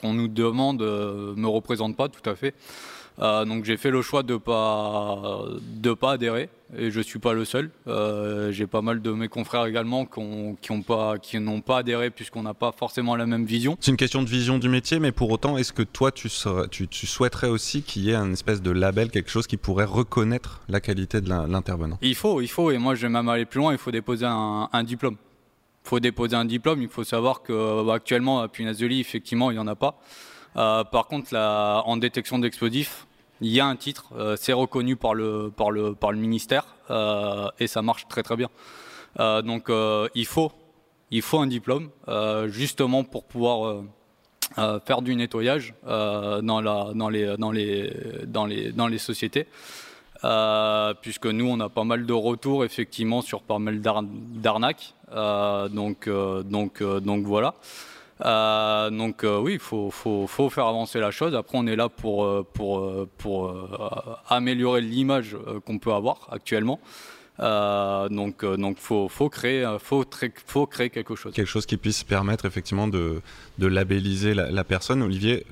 qu'on 0.00 0.14
nous 0.14 0.28
demande, 0.28 0.82
ne 0.82 1.34
me 1.34 1.48
représente 1.48 1.96
pas 1.96 2.08
tout 2.08 2.28
à 2.28 2.34
fait. 2.36 2.54
Euh, 3.20 3.44
donc 3.44 3.64
j'ai 3.64 3.76
fait 3.76 3.90
le 3.90 4.02
choix 4.02 4.22
de 4.22 4.36
pas 4.36 5.44
de 5.60 5.92
pas 5.92 6.12
adhérer 6.12 6.48
et 6.76 6.90
je 6.90 7.00
suis 7.00 7.20
pas 7.20 7.32
le 7.32 7.44
seul. 7.44 7.70
Euh, 7.86 8.50
j'ai 8.50 8.66
pas 8.66 8.82
mal 8.82 9.00
de 9.02 9.12
mes 9.12 9.28
confrères 9.28 9.66
également 9.66 10.04
qui 10.04 10.20
n'ont 10.20 10.82
pas 10.82 11.18
qui 11.18 11.38
n'ont 11.38 11.60
pas 11.60 11.78
adhéré 11.78 12.10
puisqu'on 12.10 12.42
n'a 12.42 12.54
pas 12.54 12.72
forcément 12.72 13.14
la 13.14 13.26
même 13.26 13.44
vision. 13.44 13.76
C'est 13.80 13.92
une 13.92 13.96
question 13.96 14.22
de 14.22 14.28
vision 14.28 14.58
du 14.58 14.68
métier, 14.68 14.98
mais 14.98 15.12
pour 15.12 15.30
autant, 15.30 15.56
est-ce 15.56 15.72
que 15.72 15.82
toi 15.82 16.10
tu, 16.10 16.28
tu, 16.70 16.88
tu 16.88 17.06
souhaiterais 17.06 17.48
aussi 17.48 17.82
qu'il 17.82 18.02
y 18.02 18.10
ait 18.10 18.16
un 18.16 18.32
espèce 18.32 18.62
de 18.62 18.72
label, 18.72 19.10
quelque 19.10 19.30
chose 19.30 19.46
qui 19.46 19.56
pourrait 19.56 19.84
reconnaître 19.84 20.62
la 20.68 20.80
qualité 20.80 21.20
de 21.20 21.28
l'intervenant? 21.28 21.98
Il 22.02 22.16
faut, 22.16 22.40
il 22.40 22.48
faut, 22.48 22.72
et 22.72 22.78
moi 22.78 22.96
je 22.96 23.02
vais 23.02 23.12
même 23.12 23.28
aller 23.28 23.44
plus 23.44 23.58
loin. 23.58 23.70
Il 23.72 23.78
faut 23.78 23.92
déposer 23.92 24.26
un, 24.26 24.68
un 24.72 24.82
diplôme. 24.82 25.16
Il 25.84 25.88
faut 25.88 26.00
déposer 26.00 26.34
un 26.34 26.46
diplôme. 26.46 26.82
Il 26.82 26.88
faut 26.88 27.04
savoir 27.04 27.42
que 27.42 27.84
bah, 27.84 27.94
actuellement 27.94 28.40
à 28.40 28.48
punaise 28.48 28.82
effectivement, 28.82 29.52
il 29.52 29.56
y 29.56 29.60
en 29.60 29.68
a 29.68 29.76
pas. 29.76 30.00
Euh, 30.56 30.84
par 30.84 31.06
contre, 31.06 31.36
en 31.36 31.96
détection 31.96 32.38
d'explosifs, 32.38 33.06
il 33.40 33.50
y 33.50 33.60
a 33.60 33.66
un 33.66 33.76
titre, 33.76 34.10
euh, 34.16 34.36
c'est 34.38 34.52
reconnu 34.52 34.96
par 34.96 35.14
le, 35.14 35.52
ministère 36.12 36.66
euh, 36.90 37.48
et 37.58 37.66
ça 37.66 37.82
marche 37.82 38.06
très 38.08 38.22
très 38.22 38.36
bien. 38.36 38.48
donc 39.18 39.70
il, 40.14 40.26
faut, 40.26 40.52
un 41.34 41.46
diplôme 41.46 41.90
justement 42.46 43.04
pour 43.04 43.24
pouvoir 43.24 43.82
faire 44.86 45.02
du 45.02 45.16
nettoyage 45.16 45.74
dans, 45.84 46.42
les, 48.88 48.98
sociétés. 48.98 49.46
puisque 51.02 51.26
nous, 51.26 51.48
on 51.48 51.60
a 51.60 51.68
pas 51.68 51.84
mal 51.84 52.06
de 52.06 52.12
retours 52.12 52.64
effectivement 52.64 53.20
sur 53.20 53.42
pas 53.42 53.58
mal 53.58 53.80
d'arnaques. 53.80 54.94
donc 55.10 56.08
voilà. 57.26 57.54
Euh, 58.20 58.90
donc 58.90 59.24
euh, 59.24 59.38
oui, 59.38 59.54
il 59.54 59.58
faut, 59.58 59.90
faut, 59.90 60.26
faut, 60.26 60.50
faire 60.50 60.66
avancer 60.66 61.00
la 61.00 61.10
chose. 61.10 61.34
Après, 61.34 61.58
on 61.58 61.66
est 61.66 61.76
là 61.76 61.88
pour, 61.88 62.24
euh, 62.24 62.46
pour, 62.52 63.08
pour 63.18 63.54
améliorer 64.28 64.80
l'image 64.80 65.36
qu'on 65.64 65.78
peut 65.78 65.92
avoir 65.92 66.28
actuellement. 66.30 66.80
donc, 67.38 68.44
donc 68.44 68.78
faut, 68.78 69.08
faut 69.08 69.28
créer, 69.28 69.76
faut, 69.80 70.04
faut 70.46 70.66
créer 70.66 70.90
quelque 70.90 71.16
chose. 71.16 71.32
Quelque 71.34 71.48
chose 71.48 71.66
qui 71.66 71.76
puisse 71.76 72.04
permettre 72.04 72.44
effectivement 72.44 72.86
de, 72.86 73.20
de 73.58 73.66
labelliser 73.66 74.34
la, 74.34 74.64
personne. 74.64 75.02
Olivier, 75.02 75.44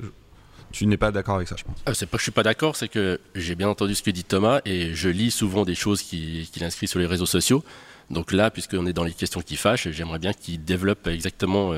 tu 0.70 0.86
n'es 0.86 0.96
pas 0.96 1.10
d'accord 1.10 1.36
avec 1.36 1.48
ça, 1.48 1.56
je 1.56 1.64
pense. 1.64 1.76
c'est 1.94 2.06
pas 2.06 2.16
que 2.16 2.20
je 2.20 2.22
suis 2.22 2.32
pas 2.32 2.44
d'accord, 2.44 2.76
c'est 2.76 2.88
que 2.88 3.20
j'ai 3.34 3.56
bien 3.56 3.68
entendu 3.68 3.94
ce 3.94 4.02
que 4.02 4.10
dit 4.10 4.24
Thomas 4.24 4.60
et 4.64 4.94
je 4.94 5.08
lis 5.08 5.32
souvent 5.32 5.64
des 5.64 5.74
choses 5.74 6.00
qu'il 6.02 6.46
inscrit 6.62 6.86
sur 6.86 7.00
les 7.00 7.06
réseaux 7.06 7.26
sociaux. 7.26 7.64
Donc 8.10 8.30
là, 8.30 8.50
puisqu'on 8.50 8.86
est 8.86 8.92
dans 8.92 9.04
les 9.04 9.12
questions 9.12 9.40
qui 9.40 9.56
fâchent, 9.56 9.88
j'aimerais 9.90 10.18
bien 10.18 10.32
qu'il 10.32 10.62
développe 10.62 11.06
exactement 11.08 11.72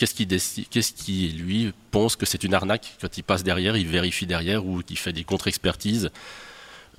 qu'est-ce 0.00 0.14
qui, 0.14 0.64
qu'est-ce 0.70 0.92
qui, 0.92 1.28
lui, 1.28 1.72
pense 1.90 2.16
que 2.16 2.24
c'est 2.24 2.42
une 2.42 2.54
arnaque 2.54 2.94
quand 3.00 3.18
il 3.18 3.22
passe 3.22 3.44
derrière, 3.44 3.76
il 3.76 3.86
vérifie 3.86 4.26
derrière 4.26 4.64
ou 4.64 4.80
qu'il 4.82 4.96
fait 4.96 5.12
des 5.12 5.24
contre-expertises 5.24 6.10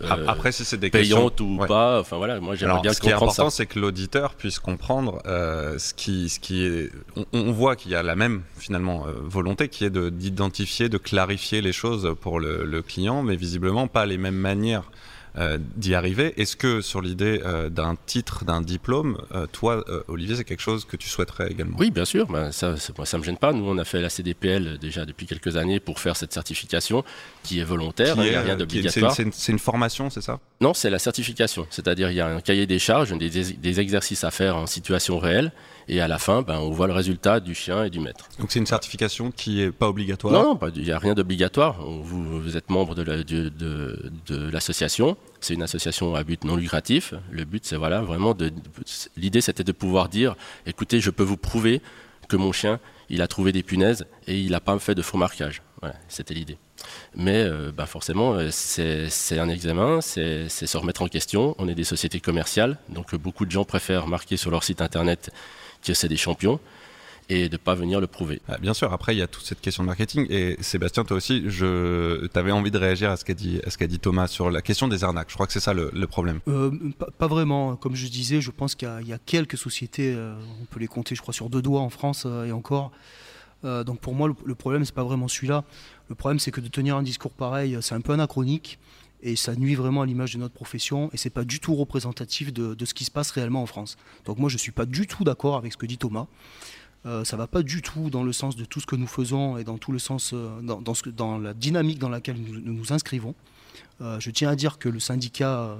euh, 0.02 0.26
Après, 0.28 0.52
si 0.52 0.64
c'est 0.64 0.78
des 0.78 0.92
payantes 0.92 1.42
ou 1.42 1.58
pas, 1.68 2.00
enfin 2.00 2.18
voilà, 2.18 2.40
moi 2.40 2.54
j'aimerais 2.54 2.82
bien 2.82 2.94
Ce 2.94 3.02
qui 3.02 3.10
est 3.10 3.14
important, 3.14 3.50
c'est 3.50 3.66
que 3.66 3.80
l'auditeur 3.80 4.36
puisse 4.36 4.60
comprendre 4.60 5.20
euh, 5.26 5.80
ce 5.80 5.96
qui, 5.96 6.30
ce 6.30 6.40
qui 6.40 6.64
est. 6.64 6.92
On, 7.34 7.52
voit 7.52 7.76
qu'il 7.76 7.92
y 7.92 7.96
a 7.96 8.04
la 8.04 8.16
même 8.16 8.44
finalement 8.58 9.08
euh, 9.08 9.14
volonté, 9.24 9.68
qui 9.68 9.84
est 9.84 9.90
d'identifier, 9.90 10.88
de, 10.88 11.00
clarifier 11.00 11.62
les 11.62 11.74
choses 11.74 12.16
pour 12.22 12.40
le, 12.40 12.66
le, 12.66 12.82
client, 12.84 13.24
mais 13.24 13.36
visiblement 13.36 13.88
pas 13.88 14.06
les 14.06 14.20
mêmes 14.20 14.36
manières 14.36 14.92
euh, 15.38 15.58
d'y 15.78 15.96
arriver. 15.96 16.34
Est-ce 16.36 16.58
que 16.58 16.82
sur 16.82 17.02
l'idée 17.02 17.42
euh, 17.46 17.70
d'un 17.70 17.96
titre, 18.06 18.44
d'un 18.44 18.62
diplôme, 18.62 19.18
euh, 19.34 19.48
toi, 19.48 19.82
Olivier, 20.10 20.36
c'est 20.36 20.44
quelque 20.44 20.62
chose 20.62 20.84
que 20.84 20.98
tu 20.98 21.08
souhaiterais 21.08 21.50
également? 21.50 21.78
Oui, 21.80 21.90
bien 21.90 22.04
sûr. 22.04 22.28
Ben, 22.28 22.52
ça, 22.52 22.76
moi, 22.98 23.06
ça 23.06 23.18
me 23.18 23.24
gêne 23.24 23.38
pas. 23.38 23.54
Nous, 23.54 23.64
on 23.66 23.78
a 23.78 23.86
fait 23.86 24.02
la 24.02 24.10
CDPL 24.10 24.78
déjà 24.78 25.06
depuis 25.06 25.28
quelques 25.28 25.56
années 25.56 25.80
pour 25.80 26.02
faire 26.02 26.18
cette 26.18 26.34
certification 26.34 27.06
qui 27.44 27.60
est 27.60 27.64
volontaire. 27.64 28.16
il 28.18 28.30
n'y 28.30 28.36
a 28.36 28.42
rien 28.42 28.58
d'obligatoire. 28.58 29.16
C'est 29.16 29.52
une, 29.52 29.60
formation, 29.60 30.10
c'est 30.10 30.22
ça? 30.22 30.40
Non, 30.60 30.74
c'est 30.74 30.90
la 30.90 31.00
certification. 31.00 31.66
C'est-à-dire, 31.70 32.12
il 32.12 32.18
y 32.18 32.22
a 32.22 32.28
un 32.28 32.42
cahier 32.42 32.68
des 32.68 32.80
charges, 32.80 33.18
des, 33.18 33.30
des 33.30 33.80
exercices 33.80 34.26
à 34.26 34.32
faire 34.32 34.58
en 34.58 34.66
situation 34.66 35.18
réelle. 35.18 35.54
Et 35.92 36.00
à 36.00 36.08
la 36.08 36.20
fin, 36.20 36.42
ben, 36.42 36.58
on 36.58 36.72
voit 36.72 36.88
le 36.88 36.94
résultat 36.94 37.42
du 37.42 37.54
chien 37.54 37.84
et 37.84 37.90
du 37.90 38.00
maître. 38.00 38.30
Donc 38.40 38.54
c'est 38.54 38.60
une 38.60 38.66
certification 38.66 39.30
qui 39.30 39.58
n'est 39.58 39.72
pas 39.74 39.90
obligatoire? 39.90 40.32
Non, 40.32 40.58
il 40.74 40.84
n'y 40.84 40.92
a 40.92 40.98
rien 40.98 41.14
d'obligatoire. 41.14 41.86
Vous, 41.86 42.42
vous, 42.42 42.56
êtes 42.56 42.70
membre 42.70 42.96
de 42.96 44.52
l'association. 44.54 45.18
c'est 45.42 45.54
une 45.54 45.64
association 45.64 46.16
à 46.16 46.24
but 46.24 46.46
non 46.46 46.56
lucratif. 46.56 47.14
Le 47.30 47.44
but, 47.44 47.66
c'est 47.66 47.76
voilà, 47.76 48.00
vraiment 48.00 48.34
de. 48.34 48.54
L'idée, 49.18 49.42
c'était 49.42 49.66
de 49.66 49.74
pouvoir 49.74 50.08
dire 50.08 50.36
écoutez, 50.66 51.02
je 51.02 51.10
peux 51.10 51.24
vous 51.24 51.36
prouver 51.36 51.82
que 52.30 52.38
mon 52.38 52.54
chien, 52.54 52.80
il 53.10 53.22
a 53.22 53.28
trouvé 53.28 53.52
des 53.52 53.62
punaises 53.62 54.06
et 54.28 54.40
il 54.40 54.52
n'a 54.52 54.62
pas 54.62 54.80
fait 54.80 54.96
de 54.96 55.02
faux 55.02 55.18
marquage. 55.18 55.62
Voilà, 55.82 55.96
c'était 56.08 56.34
l'idée. 56.34 56.58
Mais 57.16 57.44
euh, 57.44 57.74
ben 57.76 57.86
forcément, 57.86 58.36
euh, 58.36 58.48
c'est 58.50 59.40
un 59.40 59.50
examen, 59.50 60.00
c'est 60.00 60.48
se 60.48 60.78
remettre 60.78 61.02
en 61.02 61.10
question. 61.10 61.54
On 61.58 61.68
est 61.68 61.76
des 61.76 61.84
sociétés 61.84 62.22
commerciales, 62.22 62.78
donc 62.88 63.14
beaucoup 63.16 63.46
de 63.46 63.52
gens 63.52 63.66
préfèrent 63.66 64.08
marquer 64.08 64.38
sur 64.38 64.52
leur 64.52 64.64
site 64.64 64.82
internet 64.82 65.32
que 65.82 65.94
c'est 65.94 66.08
des 66.08 66.18
champions 66.18 66.60
et 67.32 67.48
de 67.48 67.54
ne 67.54 67.58
pas 67.58 67.76
venir 67.76 68.02
le 68.02 68.08
prouver. 68.08 68.42
Ah, 68.50 68.58
bien 68.58 68.74
sûr, 68.74 68.92
après 68.92 69.16
il 69.16 69.20
y 69.20 69.22
a 69.22 69.28
toute 69.28 69.44
cette 69.44 69.62
question 69.62 69.84
de 69.84 69.88
marketing 69.88 70.28
et 70.30 70.58
Sébastien, 70.60 71.06
toi 71.06 71.18
aussi, 71.18 71.44
je 71.48 72.28
avais 72.38 72.52
envie 72.52 72.72
de 72.72 72.78
réagir 72.78 73.10
à 73.10 73.18
ce 73.18 73.24
qu'a 73.24 73.34
dit, 73.34 73.62
qu'a 73.80 73.88
dit 73.88 74.00
Thomas 74.00 74.28
sur 74.28 74.52
la 74.52 74.62
question 74.62 74.88
des 74.88 75.04
arnaques. 75.04 75.30
Je 75.30 75.36
crois 75.36 75.48
que 75.48 75.54
c'est 75.54 75.62
ça 75.62 75.74
le, 75.74 75.92
problème. 76.08 76.42
Euh, 76.50 76.72
pas, 77.18 77.28
vraiment. 77.28 77.78
Comme 77.78 77.96
je 77.96 78.08
disais, 78.08 78.42
je 78.42 78.52
pense 78.52 78.76
qu'il 78.76 78.90
y, 79.06 79.14
a 79.14 79.18
quelques 79.26 79.58
sociétés, 79.58 80.14
euh, 80.14 80.36
on 80.62 80.66
peut 80.66 80.80
les 80.80 80.88
compter, 80.88 81.16
je 81.16 81.22
crois, 81.22 81.34
sur 81.34 81.50
deux 81.50 81.62
doigts 81.62 81.80
en 81.80 81.90
France 81.90 82.24
euh, 82.26 82.46
et 82.46 82.52
encore. 82.52 82.92
donc 83.64 84.00
pour 84.00 84.14
moi, 84.14 84.28
le, 84.28 84.36
le 84.46 84.56
problème, 84.56 84.84
c'est 84.84 84.96
pas 84.96 85.04
vraiment 85.04 85.30
celui-là. 85.30 85.64
Le 86.10 86.16
problème, 86.16 86.40
c'est 86.40 86.52
que 86.52 86.60
de 86.60 86.68
tenir 86.68 86.98
un 86.98 87.04
discours 87.04 87.32
pareil, 87.32 87.78
c'est 87.82 87.96
un 87.96 88.02
peu 88.02 88.12
anachronique 88.12 88.78
et 89.24 89.36
ça 89.36 89.56
nuit 89.56 89.76
vraiment 89.76 90.02
à 90.02 90.06
l'image 90.06 90.34
de 90.34 90.40
notre 90.40 90.54
profession 90.54 91.10
et 91.14 91.18
c'est 91.18 91.30
pas 91.30 91.44
du 91.44 91.60
tout 91.60 91.76
représentatif 91.76 92.52
de, 92.54 92.86
ce 92.86 92.94
qui 92.94 93.06
se 93.06 93.12
passe 93.12 93.32
réellement 93.32 93.62
en 93.62 93.66
France. 93.66 93.98
Donc 94.26 94.40
moi 94.40 94.50
je 94.50 94.58
suis 94.58 94.72
pas 94.72 94.86
du 94.86 95.08
tout 95.08 95.24
d'accord 95.24 95.58
avec 95.58 95.72
ce 95.74 95.78
que 95.78 95.86
dit 95.86 95.98
Thomas. 95.98 96.28
Euh, 97.06 97.24
ça 97.24 97.36
va 97.36 97.48
pas 97.48 97.64
du 97.64 97.82
tout 97.82 98.12
dans 98.12 98.24
le 98.24 98.32
sens 98.32 98.56
de 98.56 98.64
tout 98.64 98.80
ce 98.80 98.86
que 98.86 98.96
nous 98.96 99.08
faisons 99.08 99.58
et 99.58 99.64
dans 99.64 99.80
tout 99.80 99.92
le 99.92 99.98
sens 99.98 100.32
euh, 100.34 100.62
dans, 100.62 101.38
la 101.40 101.54
dynamique 101.54 101.98
dans 101.98 102.10
laquelle 102.10 102.38
nous 102.38 102.60
nous, 102.60 102.94
inscrivons. 102.94 103.34
Euh, 104.02 104.20
je 104.20 104.30
tiens 104.30 104.50
à 104.50 104.56
dire 104.56 104.78
que 104.78 104.88
le 104.88 105.00
syndicat, 105.00 105.78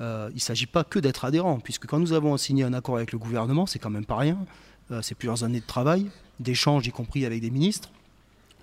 euh, 0.00 0.28
il 0.30 0.36
ne 0.36 0.40
s'agit 0.40 0.66
pas 0.66 0.82
que 0.82 0.98
d'être 0.98 1.24
adhérent, 1.24 1.60
puisque 1.60 1.86
quand 1.86 2.00
nous 2.00 2.12
avons 2.12 2.36
signé 2.36 2.64
un 2.64 2.72
accord 2.72 2.96
avec 2.96 3.12
le 3.12 3.18
gouvernement, 3.18 3.66
c'est 3.66 3.78
quand 3.78 3.90
même 3.90 4.04
pas 4.04 4.16
rien. 4.16 4.38
c'est 5.00 5.14
plusieurs 5.14 5.44
années 5.44 5.60
de 5.60 5.66
travail, 5.66 6.10
d'échanges, 6.40 6.86
y 6.86 6.90
compris 6.90 7.24
avec 7.24 7.40
des 7.40 7.50
ministres. 7.50 7.90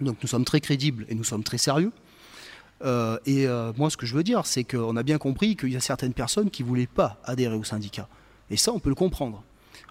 Donc 0.02 0.18
nous 0.22 0.28
sommes 0.28 0.46
très 0.46 0.60
crédibles 0.60 1.06
et 1.10 1.16
nous 1.16 1.24
sommes 1.24 1.44
très 1.44 1.58
sérieux. 1.58 1.92
Et 2.84 3.48
moi, 3.78 3.90
ce 3.90 3.98
que 3.98 4.06
je 4.06 4.16
veux 4.16 4.24
dire, 4.24 4.46
c'est 4.46 4.64
qu'on 4.64 4.96
a 4.96 5.04
bien 5.04 5.18
compris 5.18 5.56
qu'il 5.56 5.72
y 5.72 5.76
a 5.76 5.82
certaines 5.82 6.14
personnes 6.14 6.50
qui 6.50 6.64
ne 6.64 6.68
voulaient 6.68 6.88
pas 6.88 7.20
adhérer 7.24 7.56
au 7.56 7.64
syndicat. 7.64 8.08
Et 8.50 8.58
ça, 8.58 8.72
on 8.72 8.80
peut 8.80 8.90
le 8.90 8.96
comprendre. 8.96 9.44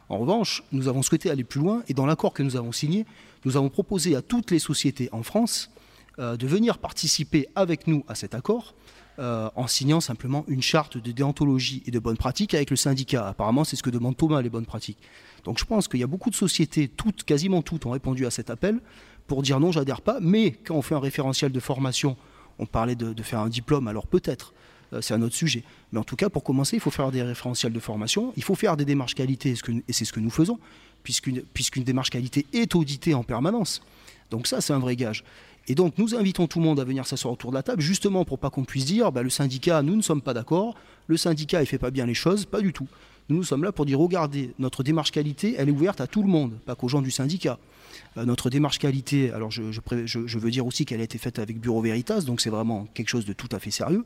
En 0.08 0.18
revanche, 0.18 0.62
nous 0.72 0.88
avons 0.88 1.02
souhaité 1.02 1.30
aller 1.30 1.44
plus 1.44 1.60
loin 1.60 1.82
et 1.88 1.94
dans 1.94 2.06
l'accord 2.06 2.32
que 2.32 2.42
nous 2.42 2.56
avons 2.56 2.72
signé, 2.72 3.04
nous 3.44 3.56
avons 3.56 3.68
proposé 3.68 4.16
à 4.16 4.22
toutes 4.22 4.50
les 4.50 4.58
sociétés 4.58 5.08
en 5.12 5.22
France 5.22 5.70
de 6.18 6.46
venir 6.46 6.78
participer 6.78 7.48
avec 7.54 7.86
nous 7.86 8.04
à 8.08 8.14
cet 8.14 8.34
accord 8.34 8.74
euh, 9.20 9.50
en 9.56 9.66
signant 9.66 10.00
simplement 10.00 10.44
une 10.46 10.62
charte 10.62 10.96
de 10.96 11.10
déontologie 11.10 11.82
et 11.86 11.90
de 11.90 11.98
bonnes 11.98 12.16
pratiques 12.16 12.54
avec 12.54 12.70
le 12.70 12.76
syndicat. 12.76 13.26
Apparemment, 13.26 13.64
c'est 13.64 13.74
ce 13.74 13.82
que 13.82 13.90
demande 13.90 14.16
Thomas, 14.16 14.40
les 14.42 14.48
bonnes 14.48 14.64
pratiques. 14.64 14.98
Donc 15.42 15.58
je 15.58 15.64
pense 15.64 15.88
qu'il 15.88 15.98
y 15.98 16.04
a 16.04 16.06
beaucoup 16.06 16.30
de 16.30 16.36
sociétés, 16.36 16.86
toutes, 16.86 17.24
quasiment 17.24 17.60
toutes, 17.60 17.84
ont 17.86 17.90
répondu 17.90 18.26
à 18.26 18.30
cet 18.30 18.48
appel 18.48 18.78
pour 19.26 19.42
dire 19.42 19.58
non, 19.58 19.72
j'adhère 19.72 20.02
pas. 20.02 20.18
Mais 20.20 20.52
quand 20.52 20.76
on 20.76 20.82
fait 20.82 20.94
un 20.94 21.00
référentiel 21.00 21.50
de 21.50 21.58
formation, 21.58 22.16
on 22.58 22.66
parlait 22.66 22.94
de, 22.94 23.22
faire 23.22 23.40
un 23.40 23.48
diplôme, 23.48 23.88
alors 23.88 24.06
peut-être, 24.06 24.52
euh, 24.92 25.00
c'est 25.00 25.14
un 25.14 25.22
autre 25.22 25.34
sujet. 25.34 25.62
Mais 25.92 25.98
en 25.98 26.04
tout 26.04 26.16
cas, 26.16 26.28
pour 26.28 26.44
commencer, 26.44 26.76
il 26.76 26.80
faut 26.80 26.90
faire 26.90 27.10
des 27.10 27.22
référentiels 27.22 27.72
de 27.72 27.80
formation, 27.80 28.32
il 28.36 28.42
faut 28.42 28.54
faire 28.54 28.76
des 28.76 28.84
démarches 28.84 29.14
qualité, 29.14 29.54
et 29.88 29.92
c'est 29.92 30.04
ce 30.04 30.12
que 30.12 30.20
nous 30.20 30.30
faisons, 30.30 30.58
puisqu'une 31.02 31.84
démarche 31.84 32.10
qualité 32.10 32.46
est 32.52 32.74
auditée 32.74 33.14
en 33.14 33.22
permanence. 33.22 33.82
Donc 34.30 34.46
ça, 34.46 34.60
c'est 34.60 34.72
un 34.72 34.78
vrai 34.78 34.96
gage. 34.96 35.24
Et 35.68 35.74
donc 35.74 35.98
nous 35.98 36.14
invitons 36.14 36.46
tout 36.46 36.60
le 36.60 36.64
monde 36.64 36.80
à 36.80 36.84
venir 36.84 37.06
s'asseoir 37.06 37.34
autour 37.34 37.50
de 37.50 37.56
la 37.56 37.62
table, 37.62 37.82
justement 37.82 38.24
pour 38.24 38.38
pas 38.38 38.48
qu'on 38.48 38.64
puisse 38.64 38.86
dire 38.86 39.12
bah, 39.12 39.22
le 39.22 39.28
syndicat, 39.28 39.82
nous 39.82 39.96
ne 39.96 40.02
sommes 40.02 40.22
pas 40.22 40.32
d'accord, 40.32 40.74
le 41.08 41.18
syndicat 41.18 41.62
il 41.62 41.66
fait 41.66 41.78
pas 41.78 41.90
bien 41.90 42.06
les 42.06 42.14
choses, 42.14 42.46
pas 42.46 42.62
du 42.62 42.72
tout. 42.72 42.86
Nous, 43.28 43.36
nous 43.36 43.44
sommes 43.44 43.62
là 43.62 43.72
pour 43.72 43.84
dire 43.84 43.98
regardez, 43.98 44.54
notre 44.58 44.82
démarche 44.82 45.10
qualité, 45.10 45.54
elle 45.58 45.68
est 45.68 45.72
ouverte 45.72 46.00
à 46.00 46.06
tout 46.06 46.22
le 46.22 46.28
monde, 46.28 46.54
pas 46.64 46.74
qu'aux 46.74 46.88
gens 46.88 47.02
du 47.02 47.10
syndicat. 47.10 47.58
Euh, 48.16 48.24
notre 48.24 48.50
démarche 48.50 48.78
qualité, 48.78 49.30
alors 49.32 49.50
je, 49.50 50.38
veux 50.38 50.50
dire 50.50 50.66
aussi 50.66 50.84
qu'elle 50.84 51.00
a 51.00 51.04
été 51.04 51.18
faite 51.18 51.38
avec 51.38 51.60
Bureau 51.60 51.80
Veritas, 51.80 52.22
donc 52.22 52.40
c'est 52.40 52.50
vraiment 52.50 52.86
quelque 52.94 53.08
chose 53.08 53.24
de 53.24 53.32
tout 53.32 53.48
à 53.52 53.58
fait 53.58 53.70
sérieux. 53.70 54.04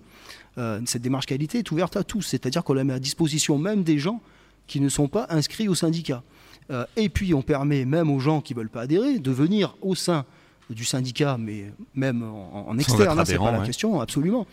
Euh, 0.59 0.80
cette 0.84 1.03
démarche 1.03 1.26
qualité 1.26 1.59
est 1.59 1.70
ouverte 1.70 1.97
à 1.97 2.05
tous, 2.05 2.22
c'est-à-dire 2.22 2.64
qu'on 2.64 2.74
la 2.74 2.84
met 2.84 2.95
à 2.95 2.99
disposition 2.99 3.59
même 3.59 3.82
des 3.82 3.99
gens 3.99 4.20
qui 4.66 4.80
ne 4.80 4.88
sont 4.88 5.09
pas 5.09 5.26
inscrits 5.30 5.68
au 5.68 5.74
syndicat. 5.74 6.22
Euh, 6.70 6.84
et 6.97 7.09
puis 7.09 7.34
on 7.34 7.43
permet 7.43 7.84
même 7.84 8.11
aux 8.11 8.20
gens 8.20 8.40
qui 8.40 8.55
ne 8.55 8.59
veulent 8.59 8.70
pas 8.70 8.82
adhérer 8.82 9.18
de 9.18 9.30
venir 9.30 9.76
au 9.82 9.95
sein 9.95 10.24
du 10.70 10.84
syndicat, 10.84 11.36
mais 11.38 11.66
même 11.95 12.22
en, 12.22 12.78
externe, 12.78 13.18
hein, 13.18 13.24
c'est 13.24 13.36
pas 13.36 13.53
la 13.53 13.64
question, 13.66 14.01
absolument, 14.01 14.47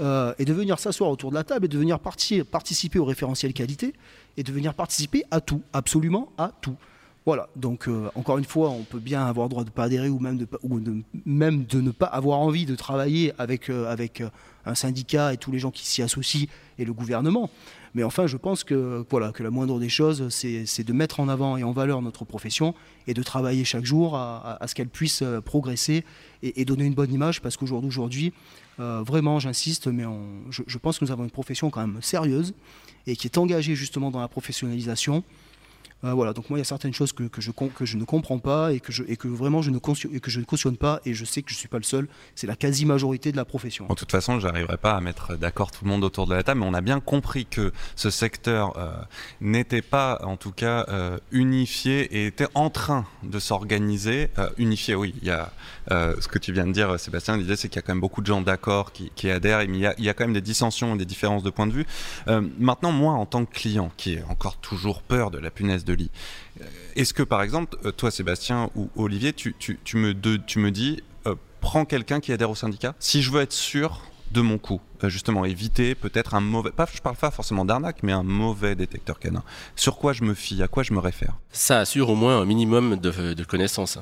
euh, 0.00 0.32
et 0.38 0.44
de 0.44 0.52
venir 0.52 0.78
s'asseoir 0.78 1.10
autour 1.10 1.30
de 1.30 1.34
la 1.34 1.44
table 1.44 1.66
et 1.66 1.68
de 1.68 1.76
venir 1.78 1.98
participer 1.98 2.98
au 2.98 3.04
référentiel 3.04 3.52
qualité 3.52 3.92
et 4.36 4.42
de 4.42 4.52
venir 4.52 4.72
participer 4.74 5.24
à 5.30 5.40
tout, 5.40 5.60
absolument 5.72 6.32
à 6.38 6.52
tout. 6.60 6.76
Voilà, 7.26 7.48
donc 7.56 7.88
euh, 7.88 8.08
encore 8.14 8.38
une 8.38 8.44
fois, 8.44 8.70
on 8.70 8.84
peut 8.84 9.00
bien 9.00 9.26
avoir 9.26 9.48
droit 9.48 9.64
de 9.64 9.70
pas 9.70 9.84
adhérer 9.84 10.08
ou 10.08 10.20
même 10.20 10.38
de, 10.38 11.80
ne 11.80 11.90
pas 11.90 12.06
avoir 12.06 12.38
envie 12.38 12.66
de 12.66 12.76
travailler 12.76 13.32
avec, 13.36 13.68
euh, 13.68 13.90
avec 13.90 14.22
un 14.64 14.74
syndicat 14.76 15.32
et 15.32 15.36
tous 15.36 15.50
les 15.50 15.58
gens 15.58 15.72
qui 15.72 15.84
s'y 15.86 16.02
associent 16.02 16.46
et 16.78 16.84
le 16.84 16.92
gouvernement. 16.92 17.50
Mais 17.96 18.02
enfin, 18.02 18.26
je 18.26 18.36
pense 18.36 18.62
que, 18.62 19.06
voilà, 19.08 19.32
que 19.32 19.42
la 19.42 19.50
moindre 19.50 19.80
des 19.80 19.88
choses, 19.88 20.28
c'est 20.28 20.84
de 20.84 20.92
mettre 20.92 21.18
en 21.18 21.28
avant 21.28 21.56
et 21.56 21.64
en 21.64 21.72
valeur 21.72 22.02
notre 22.02 22.26
profession 22.26 22.74
et 23.06 23.14
de 23.14 23.22
travailler 23.22 23.64
chaque 23.64 23.86
jour 23.86 24.16
à, 24.16 24.58
ce 24.66 24.74
qu'elle 24.74 24.90
puisse 24.90 25.22
euh, 25.22 25.40
progresser 25.40 26.04
et, 26.42 26.64
donner 26.66 26.84
une 26.84 26.92
bonne 26.92 27.10
image 27.10 27.40
parce 27.40 27.56
qu'aujourd'hui, 27.56 28.34
euh, 28.80 29.02
vraiment, 29.02 29.38
j'insiste, 29.38 29.86
mais 29.86 30.04
je 30.50 30.78
pense 30.78 30.98
que 30.98 31.06
nous 31.06 31.10
avons 31.10 31.24
une 31.24 31.30
profession 31.30 31.70
quand 31.70 31.80
même 31.80 32.02
sérieuse 32.02 32.52
et 33.06 33.16
qui 33.16 33.26
est 33.26 33.38
engagée 33.38 33.74
justement 33.74 34.10
dans 34.10 34.20
la 34.20 34.28
professionnalisation. 34.28 35.24
Euh, 36.06 36.12
voilà, 36.12 36.32
donc 36.32 36.50
moi 36.50 36.58
il 36.58 36.60
y 36.60 36.62
a 36.62 36.64
certaines 36.64 36.92
choses 36.94 37.12
que, 37.12 37.24
je, 37.38 37.50
que 37.50 37.84
je 37.84 37.96
ne 37.96 38.04
comprends 38.04 38.38
pas 38.38 38.72
et 38.72 38.80
que, 38.80 38.92
je, 38.92 39.02
et 39.08 39.16
que 39.16 39.26
vraiment 39.26 39.62
je 39.62 39.70
ne, 39.70 39.78
et 40.12 40.20
que 40.20 40.30
je 40.30 40.40
ne 40.40 40.44
cautionne 40.44 40.76
pas 40.76 41.00
et 41.04 41.14
je 41.14 41.24
sais 41.24 41.42
que 41.42 41.50
je 41.50 41.54
ne 41.54 41.58
suis 41.58 41.68
pas 41.68 41.78
le 41.78 41.84
seul, 41.84 42.06
c'est 42.34 42.46
la 42.46 42.54
quasi-majorité 42.54 43.32
de 43.32 43.36
la 43.36 43.44
profession. 43.44 43.86
De 43.88 43.94
toute 43.94 44.12
façon, 44.12 44.38
je 44.38 44.46
n'arriverai 44.46 44.76
pas 44.76 44.94
à 44.94 45.00
mettre 45.00 45.36
d'accord 45.36 45.70
tout 45.70 45.84
le 45.84 45.90
monde 45.90 46.04
autour 46.04 46.26
de 46.26 46.34
la 46.34 46.42
table, 46.42 46.60
mais 46.60 46.66
on 46.66 46.74
a 46.74 46.80
bien 46.80 47.00
compris 47.00 47.46
que 47.46 47.72
ce 47.96 48.10
secteur 48.10 48.76
euh, 48.76 48.92
n'était 49.40 49.82
pas 49.82 50.20
en 50.22 50.36
tout 50.36 50.52
cas 50.52 50.86
euh, 50.88 51.18
unifié 51.32 52.02
et 52.16 52.26
était 52.26 52.48
en 52.54 52.70
train 52.70 53.04
de 53.22 53.38
s'organiser. 53.38 54.28
unifié, 54.58 54.94
oui, 54.94 55.14
il 55.20 55.26
y 55.26 55.30
a 55.30 55.50
ce 55.88 56.28
que 56.28 56.38
tu 56.38 56.52
viens 56.52 56.66
de 56.66 56.72
dire 56.72 56.98
Sébastien, 56.98 57.36
l'idée 57.36 57.56
c'est 57.56 57.68
qu'il 57.68 57.76
y 57.76 57.78
a 57.78 57.82
quand 57.82 57.92
même 57.92 58.00
beaucoup 58.00 58.20
de 58.20 58.26
gens 58.26 58.40
d'accord 58.40 58.92
qui, 58.92 59.10
qui, 59.14 59.30
adhèrent, 59.30 59.66
mais 59.68 59.78
il 59.78 59.80
y, 59.80 59.86
a, 59.86 59.94
il 59.98 60.04
y, 60.04 60.08
a, 60.08 60.14
quand 60.14 60.24
même 60.24 60.34
des 60.34 60.40
dissensions 60.40 60.94
et 60.94 60.98
des 60.98 61.04
différences 61.04 61.42
de 61.42 61.50
point 61.50 61.66
de 61.66 61.72
vue. 61.72 61.86
maintenant, 62.58 62.92
moi 62.92 63.14
en 63.14 63.26
tant 63.26 63.44
que 63.44 63.52
client, 63.52 63.90
qui 63.96 64.14
ai 64.14 64.22
encore 64.28 64.56
toujours 64.56 65.02
peur 65.02 65.30
de 65.30 65.38
la 65.38 65.50
punaise 65.50 65.84
de 65.84 65.95
Euh, 66.60 66.64
est-ce 66.94 67.14
que 67.14 67.22
par 67.22 67.42
exemple, 67.42 67.76
euh, 67.84 67.92
toi 67.92 68.10
Sébastien 68.10 68.70
ou 68.74 68.88
Olivier, 68.96 69.32
tu, 69.32 69.54
me, 69.94 70.12
tu 70.38 70.58
me 70.58 70.70
dis, 70.70 71.02
euh, 71.26 71.34
prends 71.60 71.84
quelqu'un 71.84 72.20
qui 72.20 72.32
adhère 72.32 72.50
au 72.50 72.54
syndicat 72.54 72.94
Si 72.98 73.22
je 73.22 73.30
veux 73.30 73.40
être 73.40 73.52
sûr 73.52 74.02
de 74.32 74.40
mon 74.40 74.58
coup, 74.58 74.80
justement 75.04 75.44
éviter 75.44 75.94
peut-être 75.94 76.34
un 76.34 76.40
mauvais, 76.40 76.72
pas, 76.72 76.88
je 76.92 77.00
parle 77.00 77.16
pas 77.16 77.30
forcément 77.30 77.64
d'arnaque, 77.64 78.02
mais 78.02 78.12
un 78.12 78.24
mauvais 78.24 78.74
détecteur 78.74 79.20
canin. 79.20 79.44
Sur 79.76 79.98
quoi 79.98 80.12
je 80.12 80.24
me 80.24 80.34
fie, 80.34 80.62
à 80.62 80.68
quoi 80.68 80.82
je 80.82 80.92
me 80.92 80.98
réfère? 80.98 81.34
Ça 81.52 81.78
assure 81.78 82.10
au 82.10 82.16
moins 82.16 82.40
un 82.40 82.44
minimum 82.44 82.96
de, 82.96 83.44
connaissances. 83.44 83.98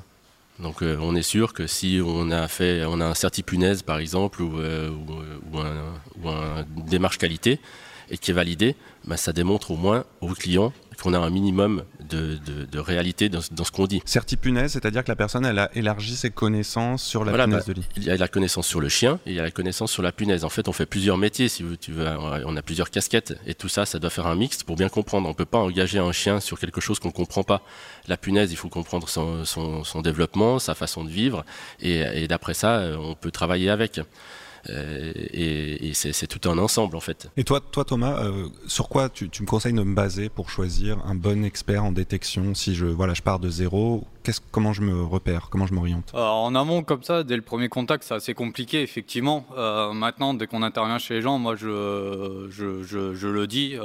Donc 0.61 0.83
on 0.83 1.15
est 1.15 1.23
sûr 1.23 1.53
que 1.53 1.67
si 1.67 2.01
on 2.03 2.31
a 2.31 2.49
fait, 2.49 2.85
on 2.87 3.01
a 3.01 3.05
un 3.05 3.15
certipunaise 3.15 3.83
par 3.83 3.99
exemple 3.99 4.41
ou, 4.41 4.57
un, 6.29 6.65
démarche 6.87 7.19
qualité 7.19 7.61
et 8.11 8.19
qui 8.19 8.31
est 8.31 8.35
validé, 8.35 8.77
ben, 9.05 9.17
ça 9.17 9.33
démontre 9.33 9.71
au 9.71 9.77
moins 9.77 10.05
au 10.21 10.29
client 10.29 10.73
qu'on 11.03 11.15
a 11.15 11.19
un 11.19 11.31
minimum 11.31 11.85
de, 12.09 12.39
réalité 12.79 13.29
dans, 13.29 13.41
ce 13.41 13.71
qu'on 13.71 13.87
dit. 13.87 14.03
Certipunaise, 14.05 14.73
c'est-à-dire 14.73 15.05
que 15.05 15.11
la 15.11 15.17
personne 15.17 15.47
elle 15.47 15.59
a 15.59 15.71
élargi 15.75 16.17
ses 16.17 16.31
connaissances 16.31 17.03
sur 17.03 17.25
la 17.25 17.33
punaise 17.33 17.65
bah, 17.67 17.73
de 17.73 17.73
lit. 17.73 17.87
Il 17.97 18.05
y 18.05 18.11
a 18.11 18.17
la 18.17 18.29
connaissance 18.29 18.67
sur 18.67 18.81
le 18.81 18.89
chien 18.89 19.19
et 19.27 19.31
il 19.31 19.37
y 19.37 19.41
a 19.41 19.43
la 19.43 19.51
connaissance 19.51 19.91
sur 19.91 20.03
la 20.03 20.13
punaise. 20.13 20.45
En 20.45 20.49
fait, 20.49 20.69
on 20.69 20.73
fait 20.73 20.87
plusieurs 20.87 21.17
métiers, 21.17 21.49
si 21.49 21.65
tu 21.81 21.93
veux. 21.93 22.07
On 22.47 22.57
a 22.57 22.63
plusieurs 22.63 22.91
casquettes 22.91 23.39
et 23.47 23.55
tout 23.55 23.69
ça, 23.69 23.87
ça 23.87 23.99
doit 23.99 24.11
faire 24.11 24.27
un 24.27 24.35
mix 24.35 24.63
pour 24.63 24.77
bien 24.77 24.89
comprendre. 24.89 25.27
On 25.27 25.33
ne 25.33 25.37
peut 25.37 25.45
pas 25.45 25.59
engager 25.59 25.99
un 25.99 26.13
chien 26.13 26.41
sur 26.41 26.59
quelque 26.59 26.81
chose 26.81 26.99
qu'on 26.99 27.09
ne 27.09 27.15
comprend 27.15 27.43
pas. 27.43 27.63
La 28.09 28.17
punaise, 28.17 28.53
il 28.53 28.57
faut 28.57 28.69
comprendre 28.69 29.09
son, 29.09 30.03
développement, 30.03 30.59
sa 30.59 30.75
façon 30.75 31.05
de 31.05 31.11
vivre 31.11 31.45
et 31.81 32.27
d'après 32.29 32.55
ça, 32.55 32.83
on 32.99 33.15
peut 33.15 33.31
travailler 33.31 33.71
avec. 33.71 34.01
Euh, 34.71 35.13
et, 35.33 35.93
c'est 35.95 36.27
tout 36.27 36.49
un 36.49 36.59
ensemble 36.59 36.97
en 36.97 37.01
fait. 37.01 37.31
Et 37.37 37.45
toi, 37.45 37.61
toi 37.61 37.85
Thomas, 37.85 38.23
euh, 38.25 38.49
sur 38.67 38.89
quoi 38.89 39.09
tu, 39.09 39.31
me 39.41 39.47
conseilles 39.47 39.73
de 39.73 39.83
me 39.83 39.95
baser 39.95 40.29
pour 40.29 40.51
choisir 40.51 40.99
un 41.07 41.15
bon 41.15 41.45
expert 41.45 41.85
en 41.85 41.93
détection 41.93 42.55
Si 42.55 42.75
je, 42.75 42.87
voilà, 42.87 43.15
je 43.15 43.23
pars 43.23 43.39
de 43.39 43.49
zéro, 43.49 44.05
comment 44.51 44.73
je 44.73 44.83
me 44.83 45.03
repère? 45.03 45.49
Comment 45.51 45.67
je 45.67 45.75
m'oriente? 45.75 46.13
En 46.15 46.55
amont, 46.55 46.83
comme 46.83 47.03
ça, 47.03 47.23
dès 47.23 47.37
le 47.37 47.43
premier 47.43 47.69
contact, 47.69 48.05
c'est 48.05 48.15
assez 48.15 48.35
compliqué, 48.35 48.83
effectivement. 48.83 49.47
Euh, 49.57 49.93
maintenant, 49.93 50.35
dès 50.35 50.47
qu'on 50.47 50.63
intervient 50.63 50.99
chez 50.99 51.15
les 51.15 51.23
gens, 51.23 51.39
moi, 51.39 51.55
je, 51.57 52.49
je, 52.51 53.27
le 53.29 53.47
dis, 53.47 53.77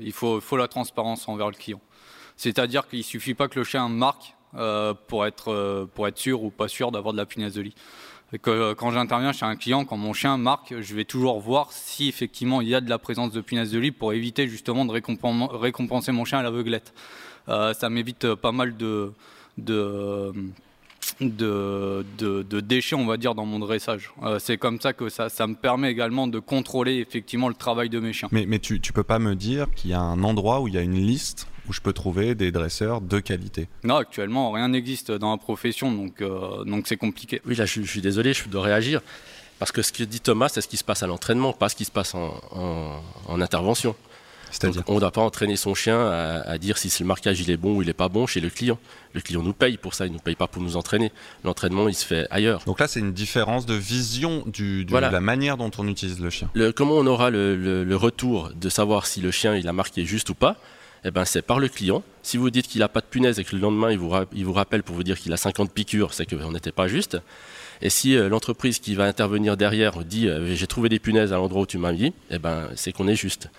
il 0.00 0.12
faut, 0.12 0.40
faut 0.40 0.56
la 0.56 0.68
transparence 0.68 1.28
envers 1.28 1.48
le 1.48 1.56
client. 1.56 1.80
C'est-à-dire 2.36 2.86
qu'il 2.86 2.98
ne 2.98 3.04
suffit 3.04 3.34
pas 3.34 3.48
que 3.48 3.58
le 3.58 3.64
chien 3.64 3.88
marque 3.88 4.34
pour, 5.06 5.26
être, 5.26 5.88
pour 5.94 6.06
être 6.06 6.18
sûr 6.18 6.42
ou 6.42 6.50
pas 6.50 6.68
sûr 6.68 6.92
d'avoir 6.92 7.12
de 7.12 7.18
la 7.18 7.26
punaise 7.26 7.54
de 7.54 7.62
lit 7.62 7.74
que 8.42 8.50
euh, 8.50 8.74
quand 8.74 8.90
j'interviens 8.90 9.32
chez 9.32 9.46
un 9.46 9.56
client, 9.56 9.84
quand 9.84 9.96
mon 9.96 10.12
chien 10.12 10.36
marque, 10.36 10.74
je 10.80 10.94
vais 10.94 11.04
toujours 11.04 11.40
voir 11.40 11.72
si 11.72 12.08
effectivement 12.08 12.60
il 12.60 12.68
y 12.68 12.74
a 12.74 12.80
de 12.80 12.90
la 12.90 12.98
présence 12.98 13.32
de 13.32 13.40
punaise 13.40 13.70
de 13.70 13.78
lit 13.78 13.92
pour 13.92 14.12
éviter 14.12 14.48
justement 14.48 14.84
de 14.84 14.92
récompenser 14.92 16.12
mon 16.12 16.24
chien 16.24 16.38
à 16.38 16.42
l'aveuglette. 16.42 16.92
Euh, 17.48 17.72
ça 17.72 17.88
m'évite 17.88 18.24
euh, 18.24 18.36
pas 18.36 18.50
mal 18.50 18.76
de, 18.76 19.12
de, 19.56 20.32
de, 21.20 22.60
déchets, 22.60 22.96
on 22.96 23.06
va 23.06 23.16
dire, 23.16 23.36
dans 23.36 23.46
mon 23.46 23.60
dressage. 23.60 24.12
c'est 24.40 24.58
comme 24.58 24.80
ça 24.80 24.92
que 24.92 25.08
ça, 25.08 25.28
ça, 25.28 25.46
me 25.46 25.54
permet 25.54 25.92
également 25.92 26.26
de 26.26 26.40
contrôler 26.40 26.96
effectivement 26.96 27.48
le 27.48 27.54
travail 27.54 27.88
de 27.88 28.00
mes 28.00 28.12
chiens. 28.12 28.28
Mais, 28.32 28.44
mais 28.46 28.58
tu 28.58 28.74
ne 28.74 28.92
peux 28.92 29.04
pas 29.04 29.20
me 29.20 29.36
dire 29.36 29.68
qu'il 29.76 29.90
y 29.90 29.94
a 29.94 30.00
un 30.00 30.24
endroit 30.24 30.60
où 30.60 30.66
il 30.66 30.74
y 30.74 30.78
a 30.78 30.82
une 30.82 30.94
liste 30.94 31.46
où 31.68 31.72
je 31.72 31.80
peux 31.80 31.92
trouver 31.92 32.34
des 32.34 32.52
dresseurs 32.52 33.00
de 33.00 33.20
qualité 33.20 33.68
Non, 33.84 33.96
actuellement, 33.96 34.52
rien 34.52 34.68
n'existe 34.68 35.10
dans 35.10 35.30
la 35.30 35.38
profession, 35.38 35.92
donc 35.92 36.20
euh, 36.20 36.64
donc 36.64 36.86
c'est 36.86 36.96
compliqué. 36.96 37.40
Oui, 37.46 37.54
là, 37.54 37.66
je, 37.66 37.82
suis 37.82 38.00
désolé, 38.00 38.32
je 38.32 38.48
dois 38.48 38.62
réagir. 38.62 39.00
Parce 39.58 39.72
que 39.72 39.82
ce 39.82 39.92
que 39.92 40.04
dit 40.04 40.20
Thomas, 40.20 40.48
c'est 40.48 40.60
ce 40.60 40.68
qui 40.68 40.76
se 40.76 40.84
passe 40.84 41.02
à 41.02 41.06
l'entraînement, 41.06 41.52
pas 41.52 41.68
ce 41.68 41.76
qui 41.76 41.86
se 41.86 41.90
passe 41.90 42.14
en, 42.14 43.40
intervention. 43.40 43.96
C'est-à-dire 44.50 44.82
On 44.86 44.96
ne 44.96 45.00
doit 45.00 45.10
pas 45.10 45.22
entraîner 45.22 45.56
son 45.56 45.74
chien 45.74 45.98
à, 46.08 46.56
dire 46.58 46.78
si 46.78 46.90
le 47.02 47.06
marquage 47.06 47.40
il 47.40 47.50
est 47.50 47.56
bon 47.56 47.76
ou 47.76 47.82
il 47.82 47.86
n'est 47.86 47.94
pas 47.94 48.08
bon 48.08 48.26
chez 48.26 48.40
le 48.40 48.48
client. 48.50 48.78
Le 49.12 49.20
client 49.20 49.42
nous 49.42 49.52
paye 49.52 49.76
pour 49.76 49.94
ça, 49.94 50.06
il 50.06 50.10
ne 50.10 50.14
nous 50.14 50.20
paye 50.20 50.36
pas 50.36 50.46
pour 50.46 50.62
nous 50.62 50.76
entraîner. 50.76 51.10
L'entraînement, 51.42 51.88
il 51.88 51.94
se 51.94 52.04
fait 52.04 52.26
ailleurs. 52.30 52.62
Donc 52.66 52.80
là, 52.80 52.86
c'est 52.86 53.00
une 53.00 53.12
différence 53.12 53.66
de 53.66 53.74
vision 53.74 54.44
du, 54.46 54.84
de 54.84 54.96
la 54.96 55.20
manière 55.20 55.56
dont 55.56 55.70
on 55.78 55.88
utilise 55.88 56.20
le 56.20 56.30
chien. 56.30 56.50
comment 56.76 56.94
on 56.94 57.06
aura 57.06 57.30
le, 57.30 57.56
le, 57.56 57.96
retour 57.96 58.50
de 58.54 58.68
savoir 58.68 59.06
si 59.06 59.20
le 59.20 59.30
chien 59.30 59.56
il 59.56 59.66
a 59.68 59.72
marqué 59.72 60.04
juste 60.04 60.28
ou 60.30 60.34
pas? 60.34 60.56
Eh 61.04 61.10
ben, 61.10 61.24
c'est 61.24 61.42
par 61.42 61.58
le 61.58 61.68
client. 61.68 62.02
Si 62.22 62.36
vous 62.36 62.50
dites 62.50 62.66
qu'il 62.66 62.80
n'a 62.80 62.88
pas 62.88 63.00
de 63.00 63.06
punaise 63.06 63.38
et 63.38 63.44
que 63.44 63.54
le 63.54 63.62
lendemain, 63.62 63.90
il 63.90 63.98
vous, 63.98 64.12
il 64.32 64.44
vous 64.44 64.52
rappelle 64.52 64.82
pour 64.82 64.96
vous 64.96 65.04
dire 65.04 65.18
qu'il 65.18 65.32
a 65.32 65.36
50 65.36 65.72
piqûres, 65.72 66.12
c'est 66.14 66.26
qu'on 66.26 66.52
n'était 66.52 66.72
pas 66.72 66.88
juste. 66.88 67.18
Et 67.82 67.90
si 67.90 68.16
euh, 68.16 68.28
l'entreprise 68.28 68.78
qui 68.78 68.94
va 68.94 69.04
intervenir 69.04 69.56
derrière 69.56 70.02
dit 70.04 70.28
euh, 70.28 70.54
j'ai 70.54 70.66
trouvé 70.66 70.88
des 70.88 70.98
punaises 70.98 71.32
à 71.32 71.36
l'endroit 71.36 71.62
où 71.62 71.66
tu 71.66 71.78
m'as 71.78 71.92
mis, 71.92 72.12
eh 72.30 72.38
ben, 72.38 72.68
c'est 72.74 72.92
qu'on 72.92 73.06
est 73.06 73.16
juste. 73.16 73.50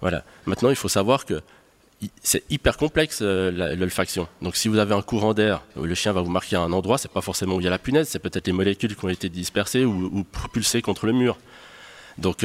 Voilà. 0.00 0.24
Maintenant, 0.46 0.70
il 0.70 0.76
faut 0.76 0.88
savoir 0.88 1.24
que 1.24 1.40
c'est 2.22 2.44
hyper 2.48 2.76
complexe 2.76 3.20
l'olfaction. 3.20 4.28
Donc 4.40 4.54
si 4.54 4.68
vous 4.68 4.78
avez 4.78 4.94
un 4.94 5.02
courant 5.02 5.34
d'air, 5.34 5.62
le 5.76 5.92
chien 5.96 6.12
va 6.12 6.20
vous 6.20 6.30
marquer 6.30 6.54
à 6.54 6.60
un 6.60 6.72
endroit, 6.72 6.96
c'est 6.96 7.10
pas 7.10 7.22
forcément 7.22 7.56
où 7.56 7.60
il 7.60 7.64
y 7.64 7.66
a 7.66 7.70
la 7.70 7.78
punaise, 7.80 8.06
c'est 8.08 8.20
peut-être 8.20 8.46
les 8.46 8.52
molécules 8.52 8.94
qui 8.94 9.04
ont 9.04 9.08
été 9.08 9.28
dispersées 9.28 9.84
ou, 9.84 10.22
propulsées 10.30 10.80
contre 10.80 11.06
le 11.06 11.12
mur. 11.12 11.38
Donc 12.16 12.44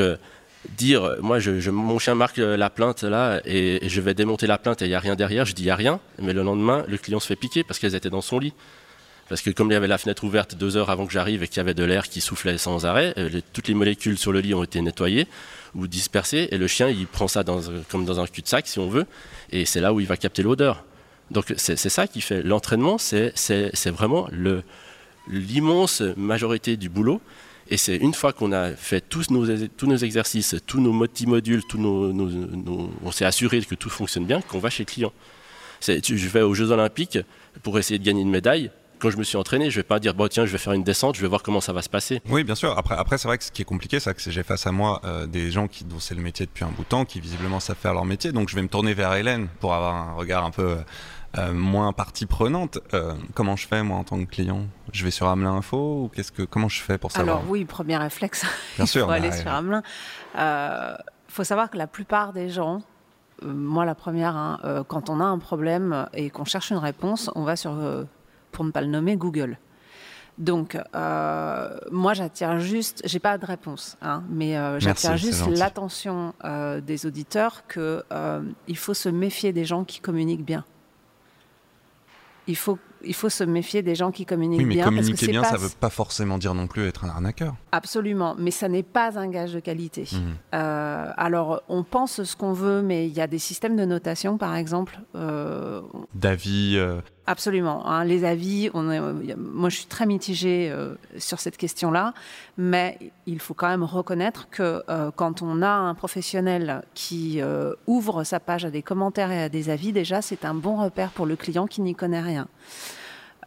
dire, 0.69 1.17
moi, 1.21 1.39
je, 1.39 1.69
mon 1.69 1.99
chien 1.99 2.15
marque 2.15 2.37
la 2.37 2.69
plainte 2.69 3.03
là 3.03 3.41
et, 3.45 3.87
je 3.87 4.01
vais 4.01 4.13
démonter 4.13 4.47
la 4.47 4.57
plainte 4.57 4.81
et 4.81 4.85
il 4.85 4.89
n'y 4.89 4.95
a 4.95 4.99
rien 4.99 5.15
derrière, 5.15 5.45
je 5.45 5.53
dis 5.53 5.63
il 5.63 5.65
n'y 5.65 5.71
a 5.71 5.75
rien, 5.75 5.99
mais 6.21 6.33
le 6.33 6.43
lendemain, 6.43 6.83
le 6.87 6.97
client 6.97 7.19
se 7.19 7.27
fait 7.27 7.35
piquer 7.35 7.63
parce 7.63 7.79
qu'elles 7.79 7.95
étaient 7.95 8.09
dans 8.09 8.21
son 8.21 8.39
lit. 8.39 8.53
Parce 9.29 9.41
que 9.41 9.49
comme 9.49 9.71
il 9.71 9.73
y 9.73 9.77
avait 9.77 9.87
la 9.87 9.97
fenêtre 9.97 10.23
ouverte 10.25 10.55
deux 10.55 10.75
heures 10.75 10.89
avant 10.89 11.05
que 11.05 11.13
j'arrive 11.13 11.43
et 11.43 11.47
qu'il 11.47 11.57
y 11.57 11.59
avait 11.61 11.73
de 11.73 11.83
l'air 11.83 12.09
qui 12.09 12.21
soufflait 12.21 12.57
sans 12.57 12.85
arrêt, 12.85 13.13
euh, 13.17 13.41
toutes 13.53 13.67
les 13.67 13.73
molécules 13.73 14.17
sur 14.17 14.31
le 14.31 14.41
lit 14.41 14.53
ont 14.53 14.63
été 14.63 14.81
nettoyées 14.81 15.27
ou 15.75 15.87
dispersées 15.87 16.49
et 16.51 16.57
le 16.57 16.67
chien 16.67 16.89
il 16.89 17.07
prend 17.07 17.27
ça 17.27 17.43
comme 17.89 18.05
dans 18.05 18.19
un 18.19 18.27
cul-de-sac 18.27 18.67
si 18.67 18.79
on 18.79 18.89
veut 18.89 19.05
et 19.51 19.65
c'est 19.65 19.79
là 19.79 19.93
où 19.93 19.99
il 19.99 20.07
va 20.07 20.17
capter 20.17 20.43
l'odeur. 20.43 20.83
Donc 21.31 21.53
c'est 21.57 21.77
ça 21.77 22.05
qui 22.05 22.21
fait 22.21 22.43
l'entraînement, 22.43 22.97
c'est 22.97 23.33
vraiment 23.87 24.29
l'immense 25.27 26.01
majorité 26.15 26.77
du 26.77 26.89
boulot. 26.89 27.21
Et 27.69 27.77
c'est 27.77 27.95
une 27.95 28.13
fois 28.13 28.33
qu'on 28.33 28.51
a 28.51 28.71
fait 28.71 29.01
tous 29.01 29.29
nos, 29.29 29.45
tous 29.67 29.87
nos 29.87 29.97
exercices, 29.97 30.55
tous 30.67 30.81
nos 30.81 30.93
multimodules, 30.93 31.63
tous 31.67 31.77
nos, 31.77 32.11
on 33.03 33.11
s'est 33.11 33.25
assuré 33.25 33.61
que 33.61 33.75
tout 33.75 33.89
fonctionne 33.89 34.25
bien, 34.25 34.41
qu'on 34.41 34.59
va 34.59 34.69
chez 34.69 34.83
le 34.83 34.87
client. 34.87 35.13
Je 35.81 36.27
vais 36.27 36.41
aux 36.41 36.53
Jeux 36.53 36.71
Olympiques 36.71 37.19
pour 37.61 37.77
essayer 37.79 37.99
de 37.99 38.03
gagner 38.03 38.21
une 38.21 38.29
médaille 38.29 38.71
quand 39.03 39.09
je 39.09 39.17
me 39.17 39.23
suis 39.23 39.35
entraîné, 39.35 39.69
je 39.69 39.75
vais 39.75 39.83
pas 39.83 39.99
dire 39.99 40.13
bon 40.13 40.29
tiens, 40.29 40.45
je 40.45 40.51
vais 40.53 40.57
faire 40.57 40.71
une 40.71 40.83
descente, 40.83 41.17
je 41.17 41.21
vais 41.21 41.27
voir 41.27 41.43
comment 41.43 41.59
ça 41.59 41.73
va 41.73 41.81
se 41.81 41.89
passer. 41.89 42.21
Oui, 42.29 42.45
bien 42.45 42.55
sûr. 42.55 42.77
Après, 42.77 42.95
après 42.95 43.17
c'est 43.17 43.27
vrai 43.27 43.37
que 43.37 43.43
ce 43.43 43.51
qui 43.51 43.61
est 43.61 43.65
compliqué, 43.65 43.99
c'est 43.99 44.13
que 44.13 44.31
j'ai 44.31 44.43
face 44.43 44.65
à 44.65 44.71
moi 44.71 45.01
euh, 45.03 45.27
des 45.27 45.51
gens 45.51 45.67
qui 45.67 45.83
dont 45.83 45.99
c'est 45.99 46.15
le 46.15 46.21
métier 46.21 46.45
depuis 46.45 46.63
un 46.63 46.69
bout 46.69 46.83
de 46.83 46.87
temps, 46.87 47.03
qui 47.03 47.19
visiblement 47.19 47.59
savent 47.59 47.75
faire 47.75 47.93
leur 47.93 48.05
métier. 48.05 48.31
Donc 48.31 48.47
je 48.47 48.55
vais 48.55 48.61
me 48.61 48.69
tourner 48.69 48.93
vers 48.93 49.13
Hélène 49.13 49.49
pour 49.59 49.73
avoir 49.73 49.93
un 49.93 50.13
regard 50.13 50.45
un 50.45 50.51
peu 50.51 50.77
euh, 51.37 51.53
moins 51.53 51.93
partie 51.93 52.25
prenante. 52.25 52.79
Euh, 52.93 53.13
comment 53.33 53.55
je 53.55 53.67
fais 53.67 53.83
moi 53.83 53.97
en 53.97 54.03
tant 54.03 54.17
que 54.19 54.29
client? 54.29 54.67
Je 54.91 55.03
vais 55.03 55.11
sur 55.11 55.27
Amelin 55.27 55.53
Info 55.53 56.03
ou 56.03 56.11
qu'est-ce 56.13 56.31
que 56.31 56.43
comment 56.43 56.69
je 56.69 56.81
fais 56.81 56.97
pour 56.97 57.11
savoir? 57.11 57.37
Alors 57.37 57.49
oui, 57.49 57.65
premier 57.65 57.97
réflexe. 57.97 58.45
Bien 58.75 58.85
sûr. 58.85 59.09
aller 59.09 59.29
bah, 59.29 59.35
sur 59.35 59.51
Amelin. 59.51 59.83
Il 60.35 61.33
faut 61.33 61.43
savoir 61.43 61.69
que 61.69 61.77
la 61.77 61.87
plupart 61.87 62.33
des 62.33 62.49
gens 62.49 62.81
moi 63.41 63.83
la 63.83 63.95
première, 63.95 64.37
hein, 64.37 64.85
quand 64.87 65.09
on 65.09 65.19
a 65.19 65.25
un 65.25 65.37
problème 65.37 66.07
et 66.13 66.29
qu'on 66.29 66.45
cherche 66.45 66.69
une 66.69 66.77
réponse, 66.77 67.29
on 67.35 67.43
va 67.43 67.57
sur 67.57 67.75
pour 68.53 68.63
ne 68.63 68.71
pas 68.71 68.79
le 68.79 68.87
nommer, 68.87 69.17
Google. 69.17 69.57
Donc, 70.37 70.77
euh, 70.95 71.77
moi, 71.91 72.13
j'attire 72.13 72.59
juste, 72.59 73.01
j'ai 73.05 73.19
pas 73.19 73.37
de 73.37 73.45
réponse, 73.45 73.97
hein, 74.01 74.23
mais 74.29 74.57
euh, 74.57 74.79
j'attire 74.79 75.15
juste 75.17 75.47
l'attention 75.47 76.33
euh, 76.43 76.81
des 76.81 77.05
auditeurs 77.05 77.63
qu'il 77.67 78.77
faut 78.77 78.93
se 78.93 79.09
méfier 79.09 79.53
des 79.53 79.65
gens 79.65 79.83
qui 79.83 79.99
communiquent 79.99 80.45
bien. 80.45 80.65
Il 82.47 82.55
faut 82.55 82.77
il 83.05 83.13
faut 83.13 83.29
se 83.29 83.43
méfier 83.43 83.81
des 83.81 83.95
gens 83.95 84.11
qui 84.11 84.25
communiquent 84.25 84.59
oui, 84.59 84.65
mais 84.65 84.75
bien. 84.75 84.85
Communiquer 84.85 85.27
bien, 85.27 85.43
ça 85.43 85.53
ne 85.53 85.57
veut 85.57 85.69
pas 85.79 85.89
forcément 85.89 86.37
dire 86.37 86.53
non 86.53 86.67
plus 86.67 86.87
être 86.87 87.05
un 87.05 87.09
arnaqueur. 87.09 87.55
Absolument, 87.71 88.35
mais 88.37 88.51
ça 88.51 88.69
n'est 88.69 88.83
pas 88.83 89.17
un 89.19 89.29
gage 89.29 89.53
de 89.53 89.59
qualité. 89.59 90.07
Mmh. 90.11 90.17
Euh, 90.53 91.11
alors, 91.17 91.61
on 91.69 91.83
pense 91.83 92.23
ce 92.23 92.35
qu'on 92.35 92.53
veut, 92.53 92.81
mais 92.81 93.07
il 93.07 93.13
y 93.13 93.21
a 93.21 93.27
des 93.27 93.39
systèmes 93.39 93.75
de 93.75 93.85
notation, 93.85 94.37
par 94.37 94.55
exemple. 94.55 94.99
Euh, 95.15 95.81
D'avis. 96.13 96.77
Euh, 96.77 96.99
Absolument. 97.25 97.87
Hein, 97.87 98.03
les 98.03 98.25
avis, 98.25 98.69
on 98.73 98.83
moi 99.37 99.69
je 99.69 99.77
suis 99.77 99.85
très 99.85 100.05
mitigée 100.05 100.75
sur 101.17 101.39
cette 101.39 101.55
question-là, 101.55 102.13
mais 102.57 102.99
il 103.25 103.39
faut 103.39 103.53
quand 103.53 103.69
même 103.69 103.83
reconnaître 103.83 104.49
que 104.49 104.83
quand 105.15 105.41
on 105.41 105.61
a 105.61 105.69
un 105.69 105.95
professionnel 105.95 106.83
qui 106.93 107.39
ouvre 107.87 108.25
sa 108.25 108.41
page 108.41 108.65
à 108.65 108.71
des 108.71 108.81
commentaires 108.81 109.31
et 109.31 109.41
à 109.41 109.47
des 109.47 109.69
avis, 109.69 109.93
déjà 109.93 110.21
c'est 110.21 110.43
un 110.43 110.53
bon 110.53 110.75
repère 110.75 111.11
pour 111.11 111.25
le 111.25 111.37
client 111.37 111.65
qui 111.65 111.79
n'y 111.79 111.95
connaît 111.95 112.19
rien. 112.19 112.49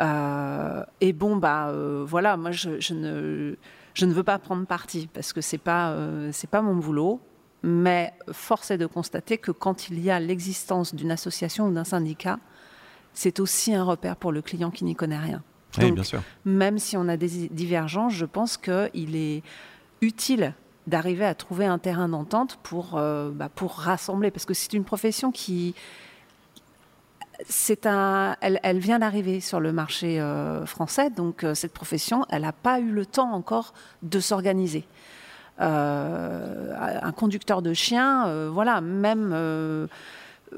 Euh, 0.00 0.84
et 1.00 1.12
bon, 1.12 1.36
bah 1.36 1.68
euh, 1.68 2.04
voilà, 2.06 2.36
moi 2.36 2.50
je, 2.50 2.70
ne, 2.92 3.56
je 3.94 4.06
ne 4.06 4.12
veux 4.12 4.22
pas 4.22 4.38
prendre 4.38 4.66
parti 4.66 5.08
parce 5.12 5.32
que 5.32 5.40
c'est 5.40 5.58
pas 5.58 5.90
euh, 5.90 6.30
c'est 6.32 6.50
pas 6.50 6.62
mon 6.62 6.76
boulot. 6.76 7.20
Mais 7.62 8.12
force 8.30 8.70
est 8.70 8.78
de 8.78 8.86
constater 8.86 9.38
que 9.38 9.50
quand 9.50 9.88
il 9.88 9.98
y 10.00 10.10
a 10.10 10.20
l'existence 10.20 10.94
d'une 10.94 11.10
association 11.10 11.66
ou 11.66 11.72
d'un 11.72 11.84
syndicat, 11.84 12.38
c'est 13.12 13.40
aussi 13.40 13.74
un 13.74 13.82
repère 13.82 14.16
pour 14.16 14.30
le 14.30 14.42
client 14.42 14.70
qui 14.70 14.84
n'y 14.84 14.94
connaît 14.94 15.18
rien. 15.18 15.42
oui, 15.78 15.90
bien 15.90 16.04
sûr. 16.04 16.22
Même 16.44 16.78
si 16.78 16.96
on 16.96 17.08
a 17.08 17.16
des 17.16 17.48
divergences, 17.48 18.12
je 18.12 18.26
pense 18.26 18.56
qu'il 18.56 19.16
est 19.16 19.42
utile 20.00 20.54
d'arriver 20.86 21.24
à 21.24 21.34
trouver 21.34 21.64
un 21.64 21.78
terrain 21.78 22.08
d'entente 22.08 22.58
pour, 22.62 23.00
bah, 23.32 23.48
pour 23.52 23.72
rassembler, 23.72 24.30
parce 24.30 24.44
que 24.44 24.54
c'est 24.54 24.74
une 24.74 24.84
profession 24.84 25.32
qui, 25.32 25.74
c'est 27.48 27.86
un, 27.86 28.36
elle, 28.40 28.78
vient 28.78 28.98
d'arriver 28.98 29.40
sur 29.40 29.60
le 29.60 29.72
marché 29.72 30.20
euh, 30.20 30.64
français, 30.66 31.10
donc 31.10 31.44
euh, 31.44 31.54
cette 31.54 31.72
profession, 31.72 32.24
elle 32.30 32.42
n'a 32.42 32.52
pas 32.52 32.80
eu 32.80 32.90
le 32.90 33.06
temps 33.06 33.32
encore 33.32 33.74
de 34.02 34.20
s'organiser. 34.20 34.84
Euh, 35.60 36.74
un 37.02 37.12
conducteur 37.12 37.62
de 37.62 37.72
chien, 37.72 38.48
voilà, 38.48 38.80
même, 38.82 39.88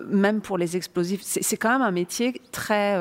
même 0.08 0.40
pour 0.40 0.58
les 0.58 0.76
explosifs, 0.76 1.20
c'est 1.22 1.56
quand 1.56 1.70
même 1.70 1.82
un 1.82 1.92
métier 1.92 2.40
très, 2.50 2.98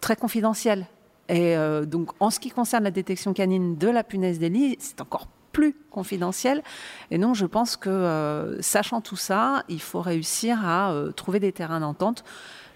très 0.00 0.14
confidentiel. 0.14 0.86
Et 1.28 1.56
donc, 1.86 2.10
en 2.20 2.30
ce 2.30 2.38
qui 2.38 2.50
concerne 2.50 2.84
la 2.84 2.92
détection 2.92 3.32
canine 3.32 3.76
de 3.76 3.88
la 3.88 4.04
punaise 4.04 4.38
des 4.38 4.76
c'est 4.78 5.00
encore 5.00 5.26
plus 5.56 5.74
confidentiel. 5.90 6.62
Et 7.10 7.16
non, 7.16 7.32
je 7.32 7.46
pense 7.46 7.78
que, 7.78 7.88
euh, 7.88 8.60
sachant 8.60 9.00
tout 9.00 9.16
ça, 9.16 9.64
il 9.70 9.80
faut 9.80 10.02
réussir 10.02 10.58
à 10.66 10.92
euh, 10.92 11.12
trouver 11.12 11.40
des 11.40 11.50
terrains 11.50 11.80
d'entente. 11.80 12.24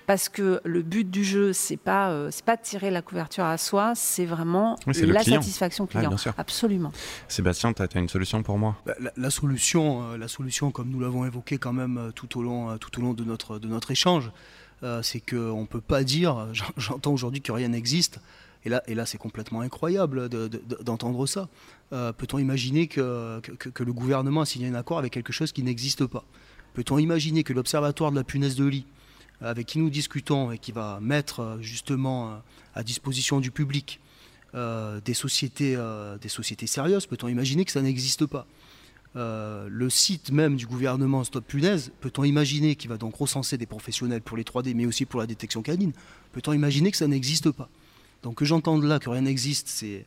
Parce 0.07 0.31
que 0.31 0.63
le 0.65 0.81
but 0.81 1.09
du 1.09 1.23
jeu, 1.23 1.53
c'est 1.53 1.77
pas 1.77 2.11
euh, 2.11 2.31
c'est 2.33 2.45
pas 2.45 2.57
de 2.57 2.63
tirer 2.63 2.91
la 2.91 3.03
couverture 3.03 3.45
à 3.45 3.59
soi, 3.59 3.93
c'est 3.95 4.25
vraiment 4.25 4.77
la 4.87 5.23
satisfaction 5.23 5.87
client. 5.87 6.17
Absolument. 6.39 6.91
Sébastien, 7.29 7.75
tu 7.75 7.83
as, 7.83 8.01
une 8.01 8.09
solution 8.09 8.43
pour 8.43 8.59
moi? 8.59 8.77
Bah, 8.87 8.95
la, 9.17 9.31
solution, 9.31 10.17
la 10.17 10.27
solution, 10.27 10.73
comme 10.73 10.89
nous 10.89 11.01
l'avons 11.01 11.27
évoqué 11.27 11.59
quand 11.59 11.75
même 11.75 12.11
tout 12.17 12.39
au 12.39 12.43
long 12.43 12.77
tout 12.79 12.99
au 12.99 13.03
long 13.03 13.13
de 13.13 13.23
notre 13.23 13.61
de 13.61 13.69
notre 13.69 13.91
échange, 13.93 14.33
c'est 15.03 15.21
qu'on 15.21 15.61
ne 15.61 15.67
peut 15.67 15.83
pas 15.83 16.03
dire. 16.03 16.49
J'entends 16.77 17.13
aujourd'hui 17.13 17.43
que 17.43 17.53
rien 17.53 17.69
n'existe. 17.69 18.21
Et 18.65 18.95
là, 18.95 19.07
c'est 19.07 19.19
complètement 19.19 19.63
incroyable 19.63 20.29
d'entendre 20.85 21.27
ça. 21.27 21.49
Euh, 21.93 22.13
peut-on 22.13 22.39
imaginer 22.39 22.89
que, 22.89 23.41
le 23.79 23.93
gouvernement 23.93 24.43
a 24.43 24.47
signé 24.47 24.69
un 24.69 24.75
accord 24.75 24.99
avec 24.99 25.13
quelque 25.13 25.33
chose 25.33 25.53
qui 25.53 25.63
n'existe 25.63 26.07
pas? 26.07 26.25
Peut-on 26.75 26.99
imaginer 26.99 27.43
que 27.43 27.53
l'Observatoire 27.53 28.11
de 28.11 28.17
la 28.17 28.25
punaise 28.25 28.57
de 28.57 28.67
lit, 28.67 28.87
avec 29.41 29.67
qui 29.67 29.79
nous 29.79 29.89
discutons 29.89 30.53
et 30.53 30.59
qui 30.59 30.73
va 30.73 30.99
mettre 31.01 31.41
euh, 31.41 31.59
justement 31.63 32.31
euh, 32.31 32.37
à 32.75 32.83
disposition 32.83 33.41
du 33.41 33.51
public 33.51 34.01
des, 34.53 35.15
sociétés, 35.15 35.79
des 36.21 36.29
sociétés 36.29 36.67
sérieuses, 36.67 37.07
peut-on 37.07 37.29
imaginer 37.29 37.65
que 37.65 37.71
ça 37.71 37.83
n'existe 37.83 38.27
pas? 38.27 38.49
Le 39.15 39.89
site 39.89 40.33
même 40.33 40.57
du 40.57 40.67
gouvernement 40.67 41.23
Stop 41.23 41.47
Punaise, 41.47 41.93
peut-on 42.01 42.25
imaginer 42.25 42.75
qu'il 42.75 42.91
va 42.91 42.97
donc 42.97 43.15
recenser 43.15 43.59
des 43.59 43.67
professionnels 43.67 44.23
pour 44.23 44.37
les 44.37 44.43
3D, 44.43 44.75
mais 44.75 44.87
aussi 44.87 45.07
pour 45.07 45.21
la 45.21 45.29
détection 45.29 45.63
canine? 45.63 45.93
Peut-on 46.33 46.53
imaginer 46.53 46.91
que 46.91 46.97
ça 46.97 47.07
n'existe 47.07 47.53
pas? 47.53 47.69
Donc 48.23 48.37
que 48.37 48.45
j'entende 48.45 48.85
là 48.85 48.99
que 48.99 49.09
rien 49.09 49.23
n'existe, 49.23 49.69
c'est 49.69 50.07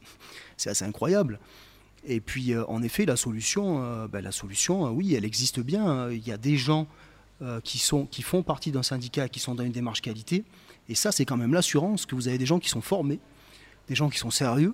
assez 0.66 0.86
incroyable. 0.86 1.40
Et 2.06 2.20
puis, 2.20 2.54
euh, 2.54 2.66
en 2.68 2.84
effet, 2.84 3.06
la 3.06 3.16
solution, 3.16 3.84
euh, 3.84 4.08
ben, 4.08 4.22
la 4.22 4.32
solution, 4.32 4.86
euh, 4.86 4.90
oui, 4.90 5.16
elle 5.16 5.26
existe 5.26 5.60
bien. 5.60 6.10
Il 6.12 6.26
y 6.26 6.32
a 6.32 6.38
des 6.38 6.58
gens 6.58 6.88
qui, 7.66 7.78
sont, 7.78 8.06
qui 8.06 8.22
font 8.22 8.42
partie 8.42 8.72
d'un 8.72 8.84
syndicat, 8.84 9.28
qui 9.28 9.42
sont 9.42 9.54
dans 9.54 9.66
une 9.66 9.74
démarche 9.74 10.02
qualité. 10.02 10.46
Et 10.88 10.96
ça, 10.96 11.12
c'est 11.12 11.26
quand 11.26 11.36
même 11.36 11.54
l'assurance 11.54 12.06
que 12.06 12.16
vous 12.16 12.30
avez 12.30 12.38
des 12.38 12.46
gens 12.46 12.58
qui 12.58 12.70
sont 12.70 12.80
formés, 12.80 13.20
des 13.90 13.96
gens 13.96 14.10
qui 14.10 14.18
sont 14.18 14.32
sérieux, 14.32 14.74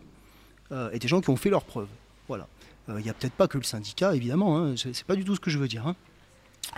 et 0.92 1.00
des 1.00 1.08
gens 1.08 1.20
qui 1.20 1.32
ont 1.32 1.36
fait 1.36 1.50
leurs 1.50 1.64
preuves. 1.64 1.88
Voilà. 2.28 2.48
Il 2.88 2.98
n'y 2.98 3.10
a 3.10 3.16
peut-être 3.16 3.34
pas 3.34 3.48
que 3.48 3.58
le 3.58 3.64
syndicat, 3.64 4.16
évidemment. 4.16 4.60
Hein, 4.60 4.76
c'est 4.78 5.04
pas 5.04 5.16
du 5.16 5.26
tout 5.26 5.34
ce 5.34 5.40
que 5.40 5.50
je 5.50 5.58
veux 5.58 5.68
dire. 5.68 5.88
Hein. 5.88 5.96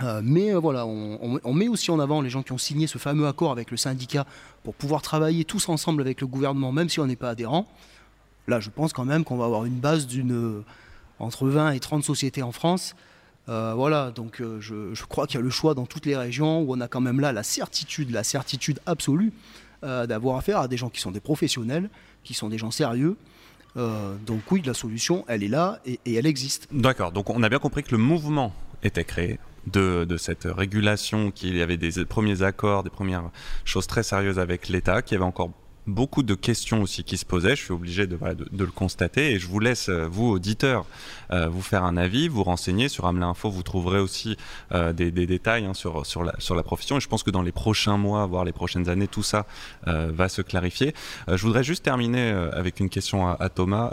Euh, 0.02 0.20
mais 0.24 0.54
euh, 0.54 0.58
voilà, 0.58 0.86
on, 0.86 1.54
met 1.54 1.68
aussi 1.68 1.90
en 1.90 2.00
avant 2.00 2.22
les 2.22 2.30
gens 2.30 2.42
qui 2.42 2.52
ont 2.52 2.58
signé 2.58 2.86
ce 2.86 2.98
fameux 2.98 3.26
accord 3.26 3.52
avec 3.52 3.70
le 3.70 3.76
syndicat 3.76 4.26
pour 4.64 4.74
pouvoir 4.74 5.02
travailler 5.02 5.44
tous 5.44 5.68
ensemble 5.68 6.00
avec 6.00 6.20
le 6.20 6.26
gouvernement, 6.26 6.72
même 6.72 6.88
si 6.88 7.00
on 7.00 7.06
n'est 7.06 7.16
pas 7.16 7.30
adhérent. 7.30 7.66
Là, 8.48 8.58
je 8.58 8.70
pense 8.70 8.92
quand 8.92 9.04
même 9.04 9.24
qu'on 9.24 9.36
va 9.36 9.44
avoir 9.44 9.64
une 9.64 9.78
base 9.78 10.06
d'une 10.06 10.32
euh, 10.32 10.64
entre 11.18 11.46
20 11.46 11.72
et 11.72 11.80
30 11.80 12.02
sociétés 12.02 12.42
en 12.42 12.52
France. 12.52 12.94
voilà, 13.46 14.10
donc 14.10 14.42
je, 14.60 15.04
crois 15.04 15.26
qu'il 15.26 15.36
y 15.36 15.38
a 15.38 15.42
le 15.42 15.50
choix 15.50 15.74
dans 15.74 15.86
toutes 15.86 16.06
les 16.06 16.16
régions 16.16 16.62
où 16.62 16.74
on 16.74 16.80
a 16.80 16.88
quand 16.88 17.00
même 17.00 17.20
là 17.20 17.32
la 17.32 17.42
certitude, 17.42 18.10
la 18.10 18.24
certitude 18.24 18.80
absolue 18.86 19.32
d'avoir 19.82 20.36
affaire 20.36 20.58
à 20.58 20.68
des 20.68 20.76
gens 20.76 20.88
qui 20.88 21.00
sont 21.00 21.12
des 21.12 21.20
professionnels, 21.20 21.90
qui 22.24 22.34
sont 22.34 22.48
des 22.48 22.58
gens 22.58 22.72
sérieux. 22.72 23.16
donc 23.76 24.40
oui, 24.50 24.62
la 24.64 24.74
solution, 24.74 25.24
elle 25.28 25.44
est 25.44 25.48
là 25.48 25.78
et, 25.86 26.00
et 26.06 26.14
elle 26.14 26.26
existe. 26.26 26.66
D'accord, 26.72 27.12
donc 27.12 27.30
on 27.30 27.42
a 27.44 27.48
bien 27.48 27.60
compris 27.60 27.84
que 27.84 27.92
le 27.92 27.98
mouvement 27.98 28.52
était 28.82 29.04
créé 29.04 29.38
de, 29.66 30.16
cette 30.16 30.44
régulation, 30.44 31.30
qu'il 31.30 31.56
y 31.56 31.62
avait 31.62 31.76
des 31.76 32.04
premiers 32.04 32.42
accords, 32.42 32.82
des 32.82 32.90
premières 32.90 33.30
choses 33.64 33.86
très 33.86 34.02
sérieuses 34.02 34.38
avec 34.38 34.68
l'État, 34.68 35.02
qu'il 35.02 35.14
y 35.14 35.16
avait 35.16 35.28
encore 35.28 35.50
beaucoup 35.86 36.22
de 36.22 36.34
questions 36.34 36.82
aussi 36.82 37.04
qui 37.04 37.16
se 37.16 37.24
posaient. 37.24 37.56
Je 37.56 37.64
suis 37.64 37.72
obligé 37.72 38.06
de, 38.06 38.18
le 38.56 38.66
constater 38.66 39.32
et 39.32 39.38
je 39.38 39.46
vous 39.46 39.58
laisse, 39.58 39.88
euh, 39.88 40.06
vous 40.10 40.28
auditeurs, 40.28 40.86
euh, 41.32 41.48
vous 41.48 41.62
faire 41.62 41.84
un 41.84 41.96
avis, 41.96 42.28
vous 42.28 42.44
renseigner 42.44 42.88
sur 42.88 43.06
Amelin 43.06 43.30
Info. 43.30 43.50
Vous 43.50 43.62
trouverez 43.62 43.98
aussi 43.98 44.36
euh, 44.72 44.92
des, 44.92 45.10
détails 45.10 45.64
hein, 45.64 45.74
sur, 45.74 46.24
la, 46.24 46.62
profession 46.62 46.96
et 46.96 47.00
je 47.00 47.08
pense 47.08 47.22
que 47.22 47.30
dans 47.30 47.42
les 47.42 47.52
prochains 47.52 47.96
mois, 47.96 48.26
voire 48.26 48.44
les 48.44 48.52
prochaines 48.52 48.88
années, 48.88 49.08
tout 49.08 49.22
ça 49.22 49.46
va 49.86 50.28
se 50.28 50.42
clarifier. 50.42 50.94
je 51.28 51.42
voudrais 51.42 51.64
juste 51.64 51.84
terminer 51.84 52.30
avec 52.30 52.80
une 52.80 52.88
question 52.88 53.28
à, 53.28 53.48
Thomas. 53.48 53.92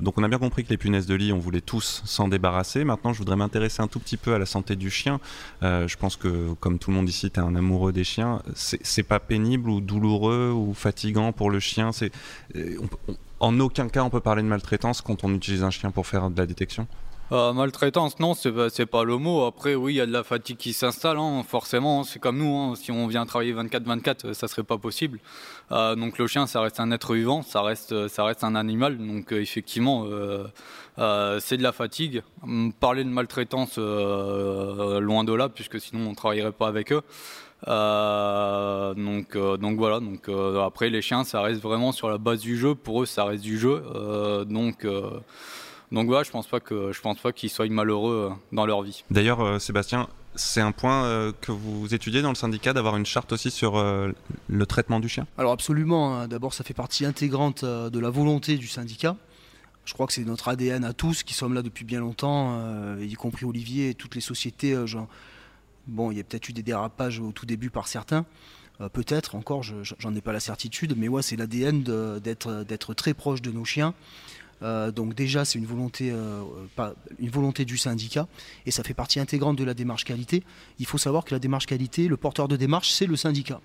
donc 0.00 0.18
on 0.18 0.22
a 0.22 0.28
bien 0.28 0.38
compris 0.38 0.64
que 0.64 0.70
les 0.70 0.76
punaises 0.76 1.06
de 1.06 1.14
lit, 1.14 1.32
on 1.32 1.38
voulait 1.38 1.60
tous 1.60 2.02
s'en 2.04 2.28
débarrasser. 2.28 2.84
Maintenant, 2.84 3.12
je 3.12 3.18
voudrais 3.18 3.36
m'intéresser 3.36 3.82
un 3.82 3.88
tout 3.88 4.00
petit 4.00 4.16
peu 4.16 4.34
à 4.34 4.38
la 4.38 4.46
santé 4.46 4.76
du 4.76 4.90
chien. 4.90 5.20
je 5.62 5.96
pense 5.96 6.16
que 6.16 6.54
comme 6.60 6.78
tout 6.78 6.90
le 6.90 6.96
monde 6.96 7.08
ici, 7.08 7.30
tu 7.30 7.40
es 7.40 7.42
un 7.42 7.54
amoureux 7.54 7.92
des 7.92 8.04
chiens. 8.04 8.40
C'est 8.54 9.02
pas 9.02 9.20
pénible 9.20 9.68
ou 9.70 9.80
douloureux 9.80 10.52
ou 10.54 10.74
fatigant 10.74 11.25
pour 11.32 11.50
le 11.50 11.60
chien. 11.60 11.92
C'est, 11.92 12.10
euh, 12.56 12.78
en 13.40 13.58
aucun 13.60 13.88
cas 13.88 14.02
on 14.02 14.10
peut 14.10 14.20
parler 14.20 14.42
de 14.42 14.48
maltraitance 14.48 15.00
quand 15.00 15.24
on 15.24 15.34
utilise 15.34 15.62
un 15.62 15.70
chien 15.70 15.90
pour 15.90 16.06
faire 16.06 16.30
de 16.30 16.38
la 16.38 16.46
détection. 16.46 16.86
Euh, 17.32 17.52
maltraitance, 17.52 18.20
non, 18.20 18.34
c'est 18.34 18.52
pas, 18.52 18.68
pas 18.86 19.04
le 19.04 19.16
mot. 19.18 19.46
Après, 19.46 19.74
oui, 19.74 19.94
il 19.94 19.96
y 19.96 20.00
a 20.00 20.06
de 20.06 20.12
la 20.12 20.22
fatigue 20.22 20.56
qui 20.56 20.72
s'installe, 20.72 21.18
hein, 21.18 21.42
forcément. 21.42 22.04
C'est 22.04 22.20
comme 22.20 22.38
nous, 22.38 22.56
hein. 22.56 22.74
si 22.76 22.92
on 22.92 23.08
vient 23.08 23.26
travailler 23.26 23.52
24-24, 23.52 24.32
ça 24.32 24.46
serait 24.46 24.62
pas 24.62 24.78
possible. 24.78 25.18
Euh, 25.72 25.96
donc 25.96 26.18
le 26.18 26.28
chien, 26.28 26.46
ça 26.46 26.60
reste 26.60 26.78
un 26.78 26.92
être 26.92 27.14
vivant, 27.14 27.42
ça 27.42 27.62
reste, 27.62 28.06
ça 28.06 28.22
reste 28.22 28.44
un 28.44 28.54
animal. 28.54 28.96
Donc 28.98 29.32
effectivement, 29.32 30.06
c'est 30.96 31.56
de 31.56 31.62
la 31.62 31.72
fatigue. 31.72 32.22
Parler 32.78 33.02
de 33.02 33.08
maltraitance, 33.08 33.76
loin 33.76 35.24
de 35.24 35.32
là, 35.32 35.48
puisque 35.48 35.80
sinon 35.80 36.10
on 36.10 36.14
travaillerait 36.14 36.52
pas 36.52 36.68
avec 36.68 36.92
eux. 36.92 37.02
Euh, 37.68 38.94
donc, 38.94 39.34
euh, 39.34 39.56
donc 39.56 39.78
voilà. 39.78 40.00
Donc 40.00 40.28
euh, 40.28 40.64
après 40.64 40.90
les 40.90 41.02
chiens, 41.02 41.24
ça 41.24 41.42
reste 41.42 41.60
vraiment 41.62 41.92
sur 41.92 42.08
la 42.08 42.18
base 42.18 42.40
du 42.40 42.56
jeu. 42.56 42.74
Pour 42.74 43.02
eux, 43.02 43.06
ça 43.06 43.24
reste 43.24 43.42
du 43.42 43.58
jeu. 43.58 43.82
donc 44.46 44.86
donc 45.92 46.08
voilà, 46.08 46.24
je 46.24 46.30
pense 46.30 46.48
pas 46.48 46.58
que 46.60 46.92
je 46.92 47.00
pense 47.00 47.18
pas 47.18 47.32
qu'ils 47.32 47.50
soient 47.50 47.68
malheureux 47.68 48.32
dans 48.52 48.66
leur 48.66 48.82
vie. 48.82 49.04
D'ailleurs, 49.10 49.60
Sébastien, 49.60 50.08
c'est 50.34 50.60
un 50.60 50.72
point 50.72 51.32
que 51.40 51.52
vous 51.52 51.94
étudiez 51.94 52.22
dans 52.22 52.30
le 52.30 52.34
syndicat 52.34 52.72
d'avoir 52.72 52.96
une 52.96 53.06
charte 53.06 53.32
aussi 53.32 53.50
sur 53.50 53.76
le 54.48 54.66
traitement 54.66 55.00
du 55.00 55.08
chien? 55.08 55.26
Alors 55.38 55.52
absolument. 55.52 56.16
Hein. 56.16 56.28
D'abord, 56.28 56.54
ça 56.54 56.64
fait 56.64 56.74
partie 56.74 57.06
intégrante 57.06 57.64
de 57.64 57.98
la 58.00 58.10
volonté 58.10 58.56
du 58.56 58.66
syndicat. 58.66 59.16
Je 59.84 59.94
crois 59.94 60.08
que 60.08 60.12
c'est 60.12 60.24
notre 60.24 60.48
ADN 60.48 60.84
à 60.84 60.92
tous 60.92 61.22
qui 61.22 61.34
sommes 61.34 61.54
là 61.54 61.62
depuis 61.62 61.84
bien 61.84 62.00
longtemps, 62.00 62.96
y 62.98 63.14
compris 63.14 63.44
Olivier 63.44 63.90
et 63.90 63.94
toutes 63.94 64.16
les 64.16 64.20
sociétés. 64.20 64.74
Genre, 64.88 65.06
Bon, 65.86 66.10
il 66.10 66.16
y 66.16 66.20
a 66.20 66.24
peut-être 66.24 66.48
eu 66.48 66.52
des 66.52 66.62
dérapages 66.62 67.20
au 67.20 67.32
tout 67.32 67.46
début 67.46 67.70
par 67.70 67.86
certains. 67.86 68.26
Euh, 68.80 68.88
peut-être 68.88 69.34
encore, 69.34 69.62
j'en 69.62 70.14
ai 70.14 70.20
pas 70.20 70.32
la 70.32 70.40
certitude, 70.40 70.94
mais 70.96 71.08
ouais, 71.08 71.22
c'est 71.22 71.36
l'ADN 71.36 71.82
d'être 71.82 72.94
très 72.94 73.14
proche 73.14 73.42
de 73.42 73.50
nos 73.50 73.64
chiens. 73.64 73.94
Euh, 74.62 74.90
donc 74.90 75.14
déjà, 75.14 75.44
c'est 75.44 75.58
une 75.58 75.66
volonté, 75.66 76.10
euh, 76.10 76.42
une 77.18 77.30
volonté 77.30 77.64
du 77.64 77.76
syndicat 77.76 78.26
et 78.64 78.70
ça 78.70 78.82
fait 78.82 78.94
partie 78.94 79.20
intégrante 79.20 79.56
de 79.56 79.64
la 79.64 79.74
démarche 79.74 80.04
qualité. 80.04 80.42
Il 80.78 80.86
faut 80.86 80.98
savoir 80.98 81.24
que 81.24 81.34
la 81.34 81.38
démarche 81.38 81.66
qualité, 81.66 82.08
le 82.08 82.16
porteur 82.16 82.48
de 82.48 82.56
démarche, 82.56 82.90
c'est 82.90 83.06
le 83.06 83.16
syndicat. 83.16 83.60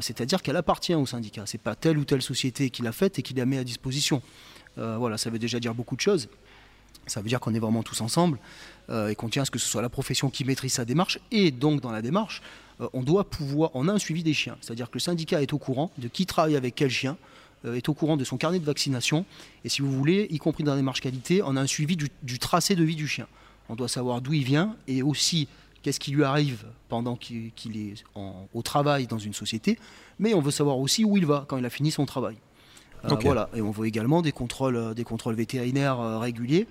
C'est-à-dire 0.00 0.40
qu'elle 0.40 0.54
appartient 0.54 0.94
au 0.94 1.04
syndicat. 1.04 1.42
C'est 1.46 1.60
pas 1.60 1.74
telle 1.74 1.98
ou 1.98 2.04
telle 2.04 2.22
société 2.22 2.70
qui 2.70 2.82
l'a 2.82 2.92
faite 2.92 3.18
et 3.18 3.22
qui 3.22 3.34
la 3.34 3.44
met 3.44 3.58
à 3.58 3.64
disposition. 3.64 4.22
voilà, 4.76 5.18
ça 5.18 5.30
veut 5.30 5.40
déjà 5.40 5.58
dire 5.58 5.74
beaucoup 5.74 5.96
de 5.96 6.00
choses. 6.00 6.28
Ça 7.08 7.20
veut 7.20 7.28
dire 7.28 7.40
qu'on 7.40 7.54
est 7.54 7.58
vraiment 7.58 7.82
tous 7.82 8.00
ensemble 8.00 8.38
et 8.90 9.14
qu'on 9.14 9.28
tient 9.28 9.42
à 9.42 9.44
ce 9.44 9.50
que 9.50 9.58
ce 9.58 9.68
soit 9.68 9.82
la 9.82 9.88
profession 9.88 10.30
qui 10.30 10.44
maîtrise 10.44 10.72
sa 10.72 10.84
démarche. 10.84 11.18
Et 11.30 11.50
donc, 11.52 11.80
dans 11.80 11.92
la 11.92 12.02
démarche, 12.02 12.42
euh, 12.80 12.88
on 12.92 13.02
doit 13.02 13.24
pouvoir. 13.24 13.70
On 13.74 13.88
a 13.88 13.92
un 13.92 13.98
suivi 13.98 14.22
des 14.22 14.32
chiens. 14.32 14.56
C'est-à-dire 14.60 14.88
que 14.88 14.94
le 14.94 15.00
syndicat 15.00 15.42
est 15.42 15.52
au 15.52 15.58
courant 15.58 15.90
de 15.98 16.08
qui 16.08 16.26
travaille 16.26 16.56
avec 16.56 16.74
quel 16.74 16.90
chien, 16.90 17.16
euh, 17.64 17.74
est 17.74 17.88
au 17.88 17.94
courant 17.94 18.16
de 18.16 18.24
son 18.24 18.36
carnet 18.36 18.58
de 18.58 18.64
vaccination. 18.64 19.24
Et 19.64 19.68
si 19.68 19.82
vous 19.82 19.92
voulez, 19.92 20.26
y 20.30 20.38
compris 20.38 20.64
dans 20.64 20.72
la 20.72 20.78
démarche 20.78 21.00
qualité, 21.00 21.42
on 21.44 21.56
a 21.56 21.60
un 21.60 21.66
suivi 21.66 21.96
du, 21.96 22.38
tracé 22.38 22.74
de 22.74 22.84
vie 22.84 22.96
du 22.96 23.08
chien. 23.08 23.26
On 23.68 23.76
doit 23.76 23.88
savoir 23.88 24.20
d'où 24.20 24.32
il 24.32 24.44
vient 24.44 24.76
et 24.88 25.02
aussi 25.02 25.48
qu'est-ce 25.82 26.00
qui 26.00 26.10
lui 26.10 26.24
arrive 26.24 26.64
pendant 26.88 27.16
qu'il 27.16 27.76
est 27.76 28.04
au 28.14 28.62
travail 28.62 29.06
dans 29.06 29.18
une 29.18 29.32
société. 29.32 29.78
Mais 30.18 30.34
on 30.34 30.40
veut 30.40 30.50
savoir 30.50 30.78
aussi 30.78 31.04
où 31.04 31.16
il 31.16 31.24
va 31.24 31.44
quand 31.48 31.56
il 31.56 31.64
a 31.64 31.70
fini 31.70 31.90
son 31.90 32.04
travail. 32.04 32.36
Voilà. 33.04 33.48
Et 33.54 33.62
on 33.62 33.70
veut 33.70 33.86
également 33.86 34.20
des 34.20 34.32
contrôles, 34.32 34.94
des 34.94 35.04
contrôles 35.04 35.36
vétérinaires 35.36 36.18
réguliers. 36.18 36.66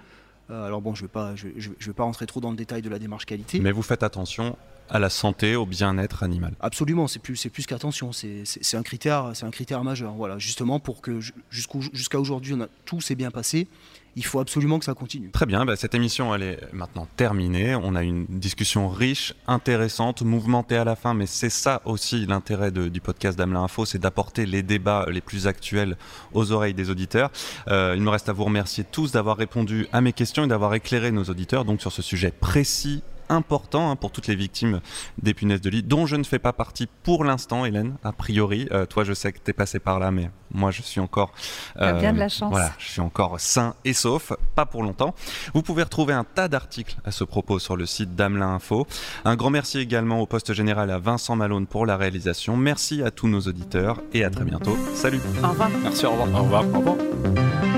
Euh, 0.51 0.65
alors 0.65 0.81
bon, 0.81 0.95
je 0.95 1.03
ne 1.03 1.07
vais, 1.07 1.11
pas, 1.11 1.35
je, 1.35 1.47
vais 1.47 1.93
pas 1.93 2.03
rentrer 2.03 2.25
trop 2.25 2.39
dans 2.39 2.49
le 2.51 2.57
détail 2.57 2.81
de 2.81 2.89
la 2.89 2.99
démarche 2.99 3.25
qualité. 3.25 3.59
Mais 3.59 3.71
vous 3.71 3.83
faites 3.83 4.03
attention 4.03 4.55
à 4.89 4.99
la 4.99 5.09
santé, 5.09 5.55
au 5.55 5.65
bien-être 5.65 6.23
animal. 6.23 6.53
Absolument, 6.59 7.07
c'est 7.07 7.19
plus, 7.19 7.35
c'est 7.35 7.49
plus 7.49 7.65
qu'attention, 7.65 8.11
c'est, 8.11 8.43
un 8.73 8.83
critère, 8.83 9.31
c'est 9.33 9.45
un 9.45 9.51
critère 9.51 9.83
majeur. 9.83 10.13
Voilà, 10.13 10.37
justement 10.37 10.79
pour 10.79 11.01
que 11.01 11.19
jusqu'à 11.49 12.19
aujourd'hui, 12.19 12.53
on 12.53 12.61
a, 12.61 12.67
tout 12.85 13.01
s'est 13.01 13.15
bien 13.15 13.31
passé 13.31 13.67
il 14.15 14.25
faut 14.25 14.39
absolument 14.39 14.79
que 14.79 14.85
ça 14.85 14.93
continue. 14.93 15.29
Très 15.31 15.45
bien, 15.45 15.65
bah, 15.65 15.75
cette 15.75 15.95
émission 15.95 16.33
elle 16.35 16.43
est 16.43 16.59
maintenant 16.73 17.07
terminée. 17.15 17.75
On 17.75 17.95
a 17.95 18.03
une 18.03 18.25
discussion 18.25 18.89
riche, 18.89 19.33
intéressante, 19.47 20.23
mouvementée 20.23 20.75
à 20.75 20.83
la 20.83 20.95
fin, 20.95 21.13
mais 21.13 21.25
c'est 21.25 21.49
ça 21.49 21.81
aussi 21.85 22.25
l'intérêt 22.25 22.71
du 22.71 23.01
podcast 23.01 23.37
d'Amelin 23.37 23.63
Info, 23.63 23.85
c'est 23.85 23.99
d'apporter 23.99 24.45
les 24.45 24.63
débats 24.63 25.05
les 25.09 25.21
plus 25.21 25.47
actuels 25.47 25.97
aux 26.33 26.51
oreilles 26.51 26.73
des 26.73 26.89
auditeurs. 26.89 27.31
Euh, 27.69 27.93
il 27.95 28.01
me 28.01 28.09
reste 28.09 28.29
à 28.29 28.33
vous 28.33 28.43
remercier 28.43 28.83
tous 28.83 29.11
d'avoir 29.11 29.37
répondu 29.37 29.87
à 29.93 30.01
mes 30.01 30.13
questions 30.13 30.43
et 30.43 30.47
d'avoir 30.47 30.73
éclairé 30.73 31.11
nos 31.11 31.23
auditeurs 31.23 31.63
donc 31.63 31.79
sur 31.79 31.91
ce 31.91 32.01
sujet 32.01 32.31
précis 32.31 33.03
important 33.29 33.91
hein, 33.91 33.95
pour 33.95 34.11
toutes 34.11 34.27
les 34.27 34.35
victimes 34.35 34.81
des 35.21 35.33
punaises 35.33 35.61
de 35.61 35.69
lit, 35.69 35.83
dont 35.83 36.05
je 36.05 36.15
ne 36.15 36.23
fais 36.23 36.39
pas 36.39 36.53
partie 36.53 36.87
pour 37.03 37.23
l'instant, 37.23 37.65
Hélène, 37.65 37.95
a 38.03 38.11
priori. 38.11 38.67
Euh, 38.71 38.85
toi, 38.85 39.03
je 39.03 39.13
sais 39.13 39.31
que 39.31 39.39
tu 39.43 39.51
es 39.51 39.53
passé 39.53 39.79
par 39.79 39.99
là, 39.99 40.11
mais 40.11 40.29
moi, 40.51 40.71
je 40.71 40.81
suis 40.81 40.99
encore. 40.99 41.31
Euh, 41.79 41.99
bien 41.99 42.13
de 42.13 42.19
la 42.19 42.29
chance. 42.29 42.51
Voilà, 42.51 42.71
je 42.77 42.87
suis 42.87 43.01
encore 43.01 43.39
sain 43.39 43.75
et 43.85 43.93
sauf, 43.93 44.33
pas 44.55 44.65
pour 44.65 44.83
longtemps. 44.83 45.13
Vous 45.53 45.61
pouvez 45.61 45.83
retrouver 45.83 46.13
un 46.13 46.23
tas 46.23 46.47
d'articles 46.47 46.97
à 47.05 47.11
ce 47.11 47.23
propos 47.23 47.59
sur 47.59 47.77
le 47.77 47.85
site 47.85 48.15
d'Amelin 48.15 48.55
Info. 48.55 48.87
Un 49.25 49.35
grand 49.35 49.49
merci 49.49 49.79
également 49.79 50.19
au 50.19 50.25
poste 50.25 50.53
général 50.53 50.91
à 50.91 50.99
Vincent 50.99 51.35
Malone 51.35 51.67
pour 51.67 51.85
la 51.85 51.97
réalisation. 51.97 52.57
Merci 52.57 53.03
à 53.03 53.11
tous 53.11 53.27
nos 53.27 53.41
auditeurs 53.41 54.01
et 54.13 54.23
à 54.23 54.29
très 54.29 54.45
bientôt. 54.45 54.77
Salut. 54.93 55.21
Au 55.43 55.49
revoir. 55.49 55.69
Merci, 55.83 56.05
au 56.05 56.11
revoir. 56.11 56.29
Au 56.33 56.43
revoir. 56.43 56.63
Au 56.73 56.79
revoir. 56.79 57.68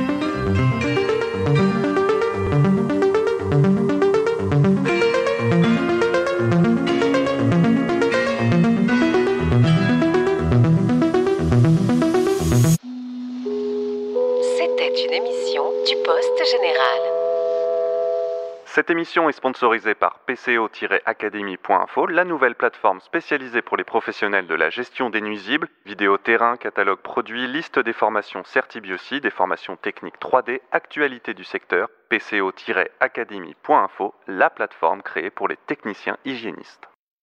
Cette 18.66 18.90
émission 18.90 19.28
est 19.28 19.34
sponsorisée 19.34 19.96
par 19.96 20.20
PCO-Academy.info, 20.20 22.08
la 22.08 22.24
nouvelle 22.24 22.56
plateforme 22.56 23.02
spécialisée 23.02 23.62
pour 23.62 23.76
les 23.76 23.84
professionnels 23.84 24.48
de 24.48 24.56
la 24.56 24.70
gestion 24.70 25.10
des 25.10 25.20
nuisibles, 25.20 25.68
vidéo 25.86 26.18
terrain, 26.18 26.56
catalogue 26.56 27.02
produits, 27.02 27.48
liste 27.48 27.80
des 27.80 27.92
formations 27.92 28.46
Certibiosi, 28.46 29.20
des 29.20 29.30
formations 29.30 29.76
techniques 29.76 30.22
3D, 30.22 30.62
actualité 30.72 31.34
du 31.34 31.44
secteur, 31.44 31.90
PCO-Academy.info, 32.10 34.16
la 34.28 34.50
plateforme 34.50 35.02
créée 35.02 35.32
pour 35.32 35.50
les 35.50 35.58
techniciens 35.58 36.18
hygiénistes. 36.24 36.91